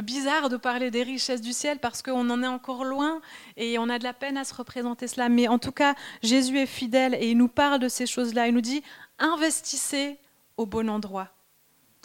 bizarre 0.00 0.48
de 0.48 0.56
parler 0.56 0.90
des 0.90 1.02
richesses 1.02 1.40
du 1.40 1.52
ciel 1.52 1.78
parce 1.78 2.02
qu'on 2.02 2.28
en 2.30 2.42
est 2.42 2.46
encore 2.46 2.84
loin 2.84 3.20
et 3.56 3.78
on 3.78 3.88
a 3.88 3.98
de 3.98 4.04
la 4.04 4.12
peine 4.12 4.36
à 4.36 4.44
se 4.44 4.54
représenter 4.54 5.08
cela. 5.08 5.28
Mais 5.28 5.48
en 5.48 5.58
tout 5.58 5.72
cas, 5.72 5.94
Jésus 6.22 6.58
est 6.58 6.66
fidèle 6.66 7.14
et 7.14 7.30
il 7.30 7.38
nous 7.38 7.48
parle 7.48 7.78
de 7.78 7.88
ces 7.88 8.06
choses-là. 8.06 8.48
Il 8.48 8.54
nous 8.54 8.60
dit, 8.60 8.82
investissez 9.18 10.18
au 10.56 10.66
bon 10.66 10.88
endroit. 10.88 11.28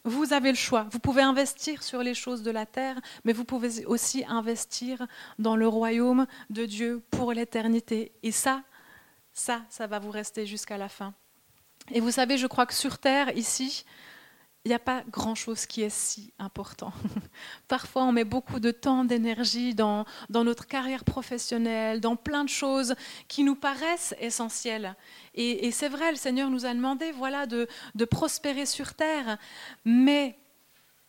Vous 0.05 0.33
avez 0.33 0.51
le 0.51 0.57
choix. 0.57 0.85
Vous 0.91 0.99
pouvez 0.99 1.23
investir 1.23 1.81
sur 1.81 2.03
les 2.03 2.13
choses 2.13 2.43
de 2.43 2.51
la 2.51 2.67
terre, 2.67 3.01
mais 3.23 3.33
vous 3.33 3.43
pouvez 3.43 3.85
aussi 3.87 4.23
investir 4.27 5.07
dans 5.39 5.55
le 5.55 5.67
royaume 5.67 6.27
de 6.51 6.65
Dieu 6.65 7.01
pour 7.09 7.33
l'éternité. 7.33 8.11
Et 8.21 8.31
ça, 8.31 8.61
ça, 9.33 9.63
ça 9.69 9.87
va 9.87 9.97
vous 9.97 10.11
rester 10.11 10.45
jusqu'à 10.45 10.77
la 10.77 10.89
fin. 10.89 11.13
Et 11.91 11.99
vous 11.99 12.11
savez, 12.11 12.37
je 12.37 12.45
crois 12.45 12.67
que 12.67 12.73
sur 12.73 12.99
terre, 12.99 13.35
ici, 13.35 13.83
il 14.65 14.69
n'y 14.69 14.75
a 14.75 14.79
pas 14.79 15.03
grand-chose 15.11 15.67
qui 15.67 15.83
est 15.83 15.91
si 15.91 16.33
important. 16.39 16.91
Parfois, 17.67 18.03
on 18.03 18.11
met 18.11 18.23
beaucoup 18.23 18.59
de 18.59 18.71
temps, 18.71 19.05
d'énergie 19.05 19.75
dans, 19.75 20.05
dans, 20.29 20.43
notre 20.43 20.65
carrière 20.65 21.03
professionnelle, 21.03 22.01
dans 22.01 22.15
plein 22.15 22.43
de 22.43 22.49
choses 22.49 22.95
qui 23.27 23.43
nous 23.43 23.55
paraissent 23.55 24.15
essentielles. 24.19 24.95
Et, 25.35 25.71
c'est 25.71 25.89
vrai, 25.89 26.09
le 26.09 26.17
Seigneur 26.17 26.49
nous 26.49 26.65
a 26.65 26.73
demandé 26.73 27.11
voilà, 27.11 27.45
de, 27.45 27.67
de 27.93 28.05
prospérer 28.05 28.65
sur 28.65 28.95
terre, 28.95 29.37
mais 29.83 30.35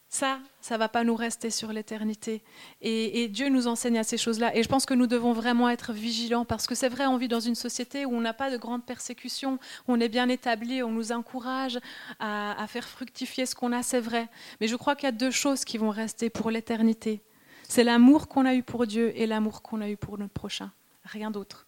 ça, 0.08 0.38
ça 0.60 0.78
va 0.78 0.88
pas 0.88 1.04
nous 1.04 1.16
rester 1.16 1.50
sur 1.50 1.72
l'éternité. 1.72 2.42
Et, 2.80 3.28
Dieu 3.28 3.48
nous 3.48 3.66
enseigne 3.66 3.98
à 3.98 4.04
ces 4.04 4.16
choses-là. 4.16 4.56
Et 4.56 4.62
je 4.62 4.68
pense 4.68 4.86
que 4.86 4.94
nous 4.94 5.06
devons 5.06 5.32
vraiment 5.32 5.68
être 5.68 5.92
vigilants 5.92 6.44
parce 6.44 6.66
que 6.66 6.74
c'est 6.74 6.88
vrai, 6.88 7.06
on 7.06 7.16
vit 7.16 7.28
dans 7.28 7.40
une 7.40 7.54
société 7.54 8.06
où 8.06 8.14
on 8.14 8.20
n'a 8.20 8.32
pas 8.32 8.50
de 8.50 8.56
grandes 8.56 8.84
persécutions, 8.84 9.58
on 9.88 10.00
est 10.00 10.08
bien 10.08 10.28
établi, 10.28 10.82
on 10.82 10.90
nous 10.90 11.12
encourage 11.12 11.78
à, 12.18 12.60
à 12.62 12.66
faire 12.66 12.88
fructifier 12.88 13.46
ce 13.46 13.54
qu'on 13.54 13.72
a, 13.72 13.82
c'est 13.82 14.00
vrai. 14.00 14.28
Mais 14.60 14.68
je 14.68 14.76
crois 14.76 14.94
qu'il 14.94 15.06
y 15.06 15.08
a 15.08 15.12
deux 15.12 15.32
choses 15.32 15.64
qui 15.64 15.76
vont 15.76 15.90
rester 15.90 16.30
pour 16.30 16.50
l'éternité. 16.50 17.20
C'est 17.68 17.84
l'amour 17.84 18.28
qu'on 18.28 18.46
a 18.46 18.54
eu 18.54 18.62
pour 18.62 18.86
Dieu 18.86 19.12
et 19.16 19.26
l'amour 19.26 19.62
qu'on 19.62 19.80
a 19.80 19.88
eu 19.88 19.96
pour 19.96 20.18
notre 20.18 20.32
prochain. 20.32 20.70
Rien 21.04 21.30
d'autre. 21.30 21.65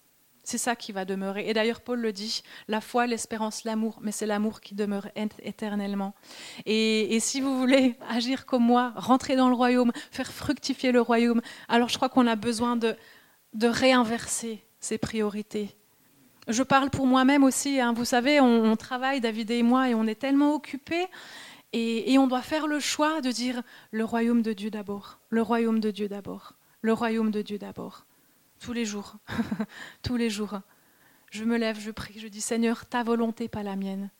C'est 0.48 0.56
ça 0.56 0.76
qui 0.76 0.92
va 0.92 1.04
demeurer. 1.04 1.46
Et 1.46 1.52
d'ailleurs, 1.52 1.82
Paul 1.82 2.00
le 2.00 2.10
dit, 2.10 2.42
la 2.68 2.80
foi, 2.80 3.06
l'espérance, 3.06 3.64
l'amour, 3.64 3.98
mais 4.00 4.12
c'est 4.12 4.24
l'amour 4.24 4.62
qui 4.62 4.74
demeure 4.74 5.06
éternellement. 5.42 6.14
Et, 6.64 7.18
si 7.20 7.42
vous 7.42 7.58
voulez 7.58 7.96
agir 8.08 8.46
comme 8.46 8.64
moi, 8.64 8.94
rentrer 8.96 9.36
dans 9.36 9.50
le 9.50 9.54
royaume, 9.54 9.92
faire 10.10 10.32
fructifier 10.32 10.90
le 10.90 11.02
royaume, 11.02 11.42
alors 11.68 11.90
je 11.90 11.98
crois 11.98 12.08
qu'on 12.08 12.26
a 12.26 12.34
besoin 12.34 12.76
de, 12.76 12.96
de 13.52 13.66
réinverser 13.66 14.64
ces 14.80 14.96
priorités. 14.96 15.76
Je 16.46 16.62
parle 16.62 16.88
pour 16.88 17.06
moi-même 17.06 17.44
aussi. 17.44 17.78
Hein. 17.78 17.92
Vous 17.92 18.06
savez, 18.06 18.40
on, 18.40 18.74
travaille, 18.74 19.20
David 19.20 19.50
et 19.50 19.62
moi, 19.62 19.90
et 19.90 19.94
on 19.94 20.06
est 20.06 20.18
tellement 20.18 20.54
occupés. 20.54 21.08
Et 21.74 22.16
on 22.16 22.26
doit 22.26 22.40
faire 22.40 22.66
le 22.66 22.80
choix 22.80 23.20
de 23.20 23.30
dire 23.30 23.60
le 23.90 24.06
royaume 24.06 24.40
de 24.40 24.54
Dieu 24.54 24.70
d'abord, 24.70 25.20
le 25.28 25.42
royaume 25.42 25.80
de 25.80 25.90
Dieu 25.90 26.08
d'abord, 26.08 26.54
le 26.80 26.94
royaume 26.94 27.30
de 27.30 27.42
Dieu 27.42 27.58
d'abord 27.58 28.06
tous 28.60 28.72
les 28.72 28.84
jours, 28.84 29.16
tous 30.02 30.16
les 30.16 30.30
jours. 30.30 30.60
Je 31.30 31.44
me 31.44 31.58
lève, 31.58 31.78
je 31.78 31.90
prie, 31.90 32.18
je 32.18 32.28
dis 32.28 32.40
Seigneur, 32.40 32.86
ta 32.86 33.02
volonté, 33.02 33.48
pas 33.48 33.62
la 33.62 33.76
mienne. 33.76 34.10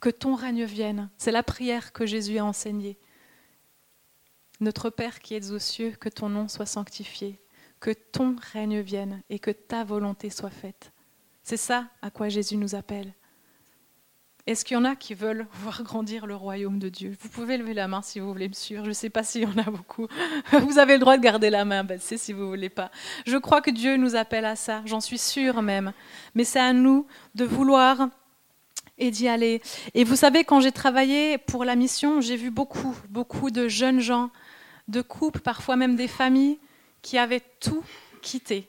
Que 0.00 0.10
ton 0.10 0.34
règne 0.34 0.64
vienne. 0.64 1.10
C'est 1.18 1.32
la 1.32 1.42
prière 1.42 1.92
que 1.92 2.06
Jésus 2.06 2.38
a 2.38 2.44
enseignée. 2.44 2.98
Notre 4.60 4.90
Père 4.90 5.20
qui 5.20 5.34
es 5.34 5.50
aux 5.50 5.58
cieux, 5.58 5.92
que 5.92 6.08
ton 6.08 6.28
nom 6.28 6.48
soit 6.48 6.66
sanctifié, 6.66 7.40
que 7.80 7.90
ton 7.90 8.36
règne 8.52 8.80
vienne 8.80 9.22
et 9.28 9.38
que 9.38 9.50
ta 9.50 9.82
volonté 9.82 10.30
soit 10.30 10.50
faite. 10.50 10.92
C'est 11.42 11.56
ça 11.56 11.88
à 12.00 12.10
quoi 12.10 12.28
Jésus 12.28 12.56
nous 12.56 12.74
appelle. 12.74 13.12
Est-ce 14.48 14.64
qu'il 14.64 14.76
y 14.76 14.80
en 14.80 14.84
a 14.84 14.96
qui 14.96 15.14
veulent 15.14 15.46
voir 15.52 15.82
grandir 15.82 16.26
le 16.26 16.34
royaume 16.34 16.78
de 16.78 16.88
Dieu? 16.88 17.16
Vous 17.20 17.28
pouvez 17.28 17.56
lever 17.56 17.74
la 17.74 17.86
main 17.86 18.02
si 18.02 18.18
vous 18.18 18.28
voulez 18.28 18.48
me 18.48 18.54
suivre. 18.54 18.82
Je 18.82 18.88
ne 18.88 18.94
sais 18.94 19.10
pas 19.10 19.22
s'il 19.22 19.42
y 19.42 19.46
en 19.46 19.56
a 19.58 19.70
beaucoup. 19.70 20.08
Vous 20.52 20.78
avez 20.78 20.94
le 20.94 20.98
droit 20.98 21.16
de 21.16 21.22
garder 21.22 21.50
la 21.50 21.64
main, 21.64 21.84
ben, 21.84 21.98
c'est 22.00 22.16
si 22.16 22.32
vous 22.32 22.42
ne 22.42 22.48
voulez 22.48 22.68
pas. 22.68 22.90
Je 23.24 23.36
crois 23.36 23.60
que 23.60 23.70
Dieu 23.70 23.96
nous 23.96 24.16
appelle 24.16 24.44
à 24.44 24.56
ça, 24.56 24.82
j'en 24.84 25.00
suis 25.00 25.18
sûre 25.18 25.62
même. 25.62 25.92
Mais 26.34 26.44
c'est 26.44 26.60
à 26.60 26.72
nous 26.72 27.06
de 27.34 27.44
vouloir 27.44 28.08
et 28.98 29.10
d'y 29.10 29.28
aller. 29.28 29.62
Et 29.94 30.04
vous 30.04 30.16
savez, 30.16 30.44
quand 30.44 30.60
j'ai 30.60 30.72
travaillé 30.72 31.38
pour 31.38 31.64
la 31.64 31.76
mission, 31.76 32.20
j'ai 32.20 32.36
vu 32.36 32.50
beaucoup, 32.50 32.96
beaucoup 33.08 33.50
de 33.50 33.68
jeunes 33.68 34.00
gens, 34.00 34.30
de 34.88 35.02
couples, 35.02 35.40
parfois 35.40 35.76
même 35.76 35.96
des 35.96 36.08
familles, 36.08 36.58
qui 37.00 37.18
avaient 37.18 37.42
tout 37.60 37.84
quitté. 38.22 38.68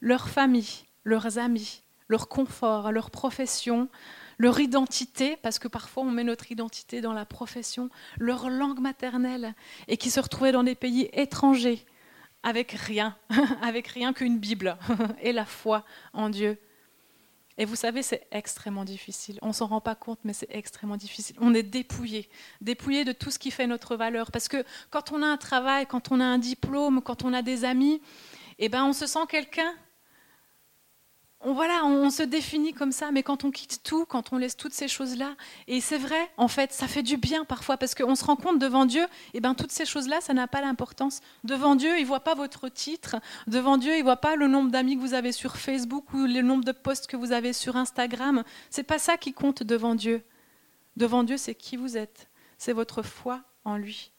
Leur 0.00 0.28
famille, 0.28 0.84
leurs 1.04 1.38
amis, 1.38 1.82
leur 2.08 2.28
confort, 2.28 2.92
leur 2.92 3.10
profession, 3.10 3.88
leur 4.38 4.60
identité, 4.60 5.36
parce 5.36 5.58
que 5.58 5.68
parfois 5.68 6.02
on 6.02 6.10
met 6.10 6.24
notre 6.24 6.50
identité 6.50 7.00
dans 7.00 7.12
la 7.12 7.24
profession, 7.24 7.90
leur 8.18 8.50
langue 8.50 8.80
maternelle, 8.80 9.54
et 9.88 9.96
qui 9.96 10.10
se 10.10 10.20
retrouvaient 10.20 10.52
dans 10.52 10.64
des 10.64 10.74
pays 10.74 11.08
étrangers 11.12 11.84
avec 12.42 12.72
rien, 12.72 13.16
avec 13.62 13.88
rien 13.88 14.12
qu'une 14.12 14.38
Bible 14.38 14.76
et 15.22 15.32
la 15.32 15.44
foi 15.44 15.84
en 16.12 16.28
Dieu. 16.28 16.58
Et 17.56 17.64
vous 17.64 17.76
savez, 17.76 18.02
c'est 18.02 18.26
extrêmement 18.32 18.84
difficile. 18.84 19.38
On 19.40 19.52
s'en 19.52 19.66
rend 19.66 19.80
pas 19.80 19.94
compte, 19.94 20.18
mais 20.24 20.32
c'est 20.32 20.48
extrêmement 20.50 20.96
difficile. 20.96 21.36
On 21.40 21.54
est 21.54 21.62
dépouillé, 21.62 22.28
dépouillé 22.60 23.04
de 23.04 23.12
tout 23.12 23.30
ce 23.30 23.38
qui 23.38 23.52
fait 23.52 23.68
notre 23.68 23.94
valeur. 23.94 24.32
Parce 24.32 24.48
que 24.48 24.64
quand 24.90 25.12
on 25.12 25.22
a 25.22 25.26
un 25.26 25.36
travail, 25.36 25.86
quand 25.86 26.10
on 26.10 26.18
a 26.18 26.24
un 26.24 26.38
diplôme, 26.38 27.00
quand 27.00 27.24
on 27.24 27.32
a 27.32 27.42
des 27.42 27.64
amis, 27.64 28.02
eh 28.58 28.68
ben, 28.68 28.84
on 28.84 28.92
se 28.92 29.06
sent 29.06 29.26
quelqu'un 29.28 29.72
on, 31.44 31.54
voilà, 31.54 31.84
on, 31.84 32.10
se 32.10 32.22
définit 32.22 32.72
comme 32.72 32.92
ça, 32.92 33.10
mais 33.12 33.22
quand 33.22 33.44
on 33.44 33.50
quitte 33.50 33.82
tout, 33.82 34.06
quand 34.06 34.32
on 34.32 34.38
laisse 34.38 34.56
toutes 34.56 34.72
ces 34.72 34.88
choses-là, 34.88 35.36
et 35.68 35.80
c'est 35.80 35.98
vrai, 35.98 36.30
en 36.36 36.48
fait, 36.48 36.72
ça 36.72 36.88
fait 36.88 37.02
du 37.02 37.16
bien 37.16 37.44
parfois, 37.44 37.76
parce 37.76 37.94
qu'on 37.94 38.14
se 38.14 38.24
rend 38.24 38.36
compte 38.36 38.58
devant 38.58 38.86
Dieu, 38.86 39.02
et 39.02 39.34
eh 39.34 39.40
ben 39.40 39.54
toutes 39.54 39.70
ces 39.70 39.84
choses-là, 39.84 40.20
ça 40.20 40.34
n'a 40.34 40.48
pas 40.48 40.60
l'importance. 40.60 41.20
Devant 41.44 41.76
Dieu, 41.76 41.98
il 41.98 42.06
voit 42.06 42.20
pas 42.20 42.34
votre 42.34 42.68
titre, 42.68 43.16
devant 43.46 43.76
Dieu, 43.76 43.96
il 43.96 44.02
voit 44.02 44.16
pas 44.16 44.36
le 44.36 44.48
nombre 44.48 44.70
d'amis 44.70 44.96
que 44.96 45.00
vous 45.00 45.14
avez 45.14 45.32
sur 45.32 45.56
Facebook 45.56 46.12
ou 46.14 46.26
le 46.26 46.42
nombre 46.42 46.64
de 46.64 46.72
posts 46.72 47.06
que 47.06 47.16
vous 47.16 47.32
avez 47.32 47.52
sur 47.52 47.76
Instagram. 47.76 48.42
C'est 48.70 48.82
pas 48.82 48.98
ça 48.98 49.16
qui 49.16 49.32
compte 49.32 49.62
devant 49.62 49.94
Dieu. 49.94 50.22
Devant 50.96 51.24
Dieu, 51.24 51.36
c'est 51.36 51.54
qui 51.54 51.76
vous 51.76 51.96
êtes, 51.96 52.28
c'est 52.56 52.72
votre 52.72 53.02
foi 53.02 53.42
en 53.64 53.76
lui, 53.76 54.12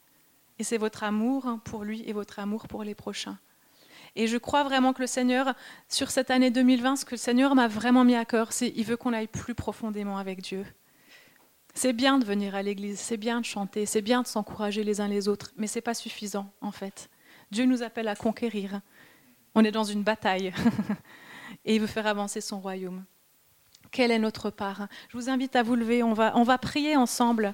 et 0.60 0.64
c'est 0.64 0.78
votre 0.78 1.04
amour 1.04 1.60
pour 1.64 1.84
lui 1.84 2.04
et 2.06 2.14
votre 2.14 2.40
amour 2.40 2.68
pour 2.68 2.84
les 2.84 2.96
prochains. 2.96 3.38
Et 4.16 4.28
je 4.28 4.38
crois 4.38 4.64
vraiment 4.64 4.94
que 4.94 5.02
le 5.02 5.08
Seigneur, 5.08 5.54
sur 5.90 6.10
cette 6.10 6.32
année 6.32 6.52
2020, 6.52 6.98
ce 6.98 7.06
que 7.06 7.12
le 7.12 7.18
Seigneur 7.18 7.54
m'a 7.56 7.68
vraiment 7.68 8.04
mis 8.04 8.16
à 8.16 8.26
cœur, 8.26 8.54
c'est 8.54 8.72
qu'il 8.72 8.86
veut 8.86 8.98
qu'on 8.98 9.14
aille 9.14 9.28
plus 9.28 9.56
profondément 9.56 10.18
avec 10.18 10.42
Dieu. 10.42 10.66
C'est 11.74 11.92
bien 11.92 12.18
de 12.18 12.26
venir 12.26 12.56
à 12.56 12.64
l'église, 12.64 13.00
c'est 13.00 13.18
bien 13.18 13.42
de 13.42 13.46
chanter, 13.46 13.86
c'est 13.86 14.02
bien 14.02 14.22
de 14.22 14.28
s'encourager 14.28 14.86
les 14.86 15.02
uns 15.02 15.10
les 15.10 15.28
autres, 15.28 15.52
mais 15.58 15.68
ce 15.68 15.78
n'est 15.78 15.82
pas 15.82 15.94
suffisant 15.94 16.50
en 16.62 16.72
fait. 16.72 17.10
Dieu 17.52 17.66
nous 17.66 17.84
appelle 17.84 18.08
à 18.08 18.16
conquérir. 18.16 18.80
On 19.56 19.64
est 19.66 19.72
dans 19.72 19.84
une 19.84 20.04
bataille 20.04 20.54
et 21.66 21.76
il 21.76 21.82
veut 21.82 21.88
faire 21.88 22.08
avancer 22.08 22.40
son 22.40 22.62
royaume. 22.62 23.04
Quelle 23.92 24.12
est 24.12 24.20
notre 24.20 24.50
part? 24.50 24.88
Je 25.10 25.18
vous 25.18 25.30
invite 25.30 25.56
à 25.58 25.64
vous 25.64 25.76
lever, 25.76 26.02
on 26.04 26.14
va, 26.14 26.32
on 26.38 26.44
va 26.44 26.58
prier 26.58 26.96
ensemble. 26.96 27.54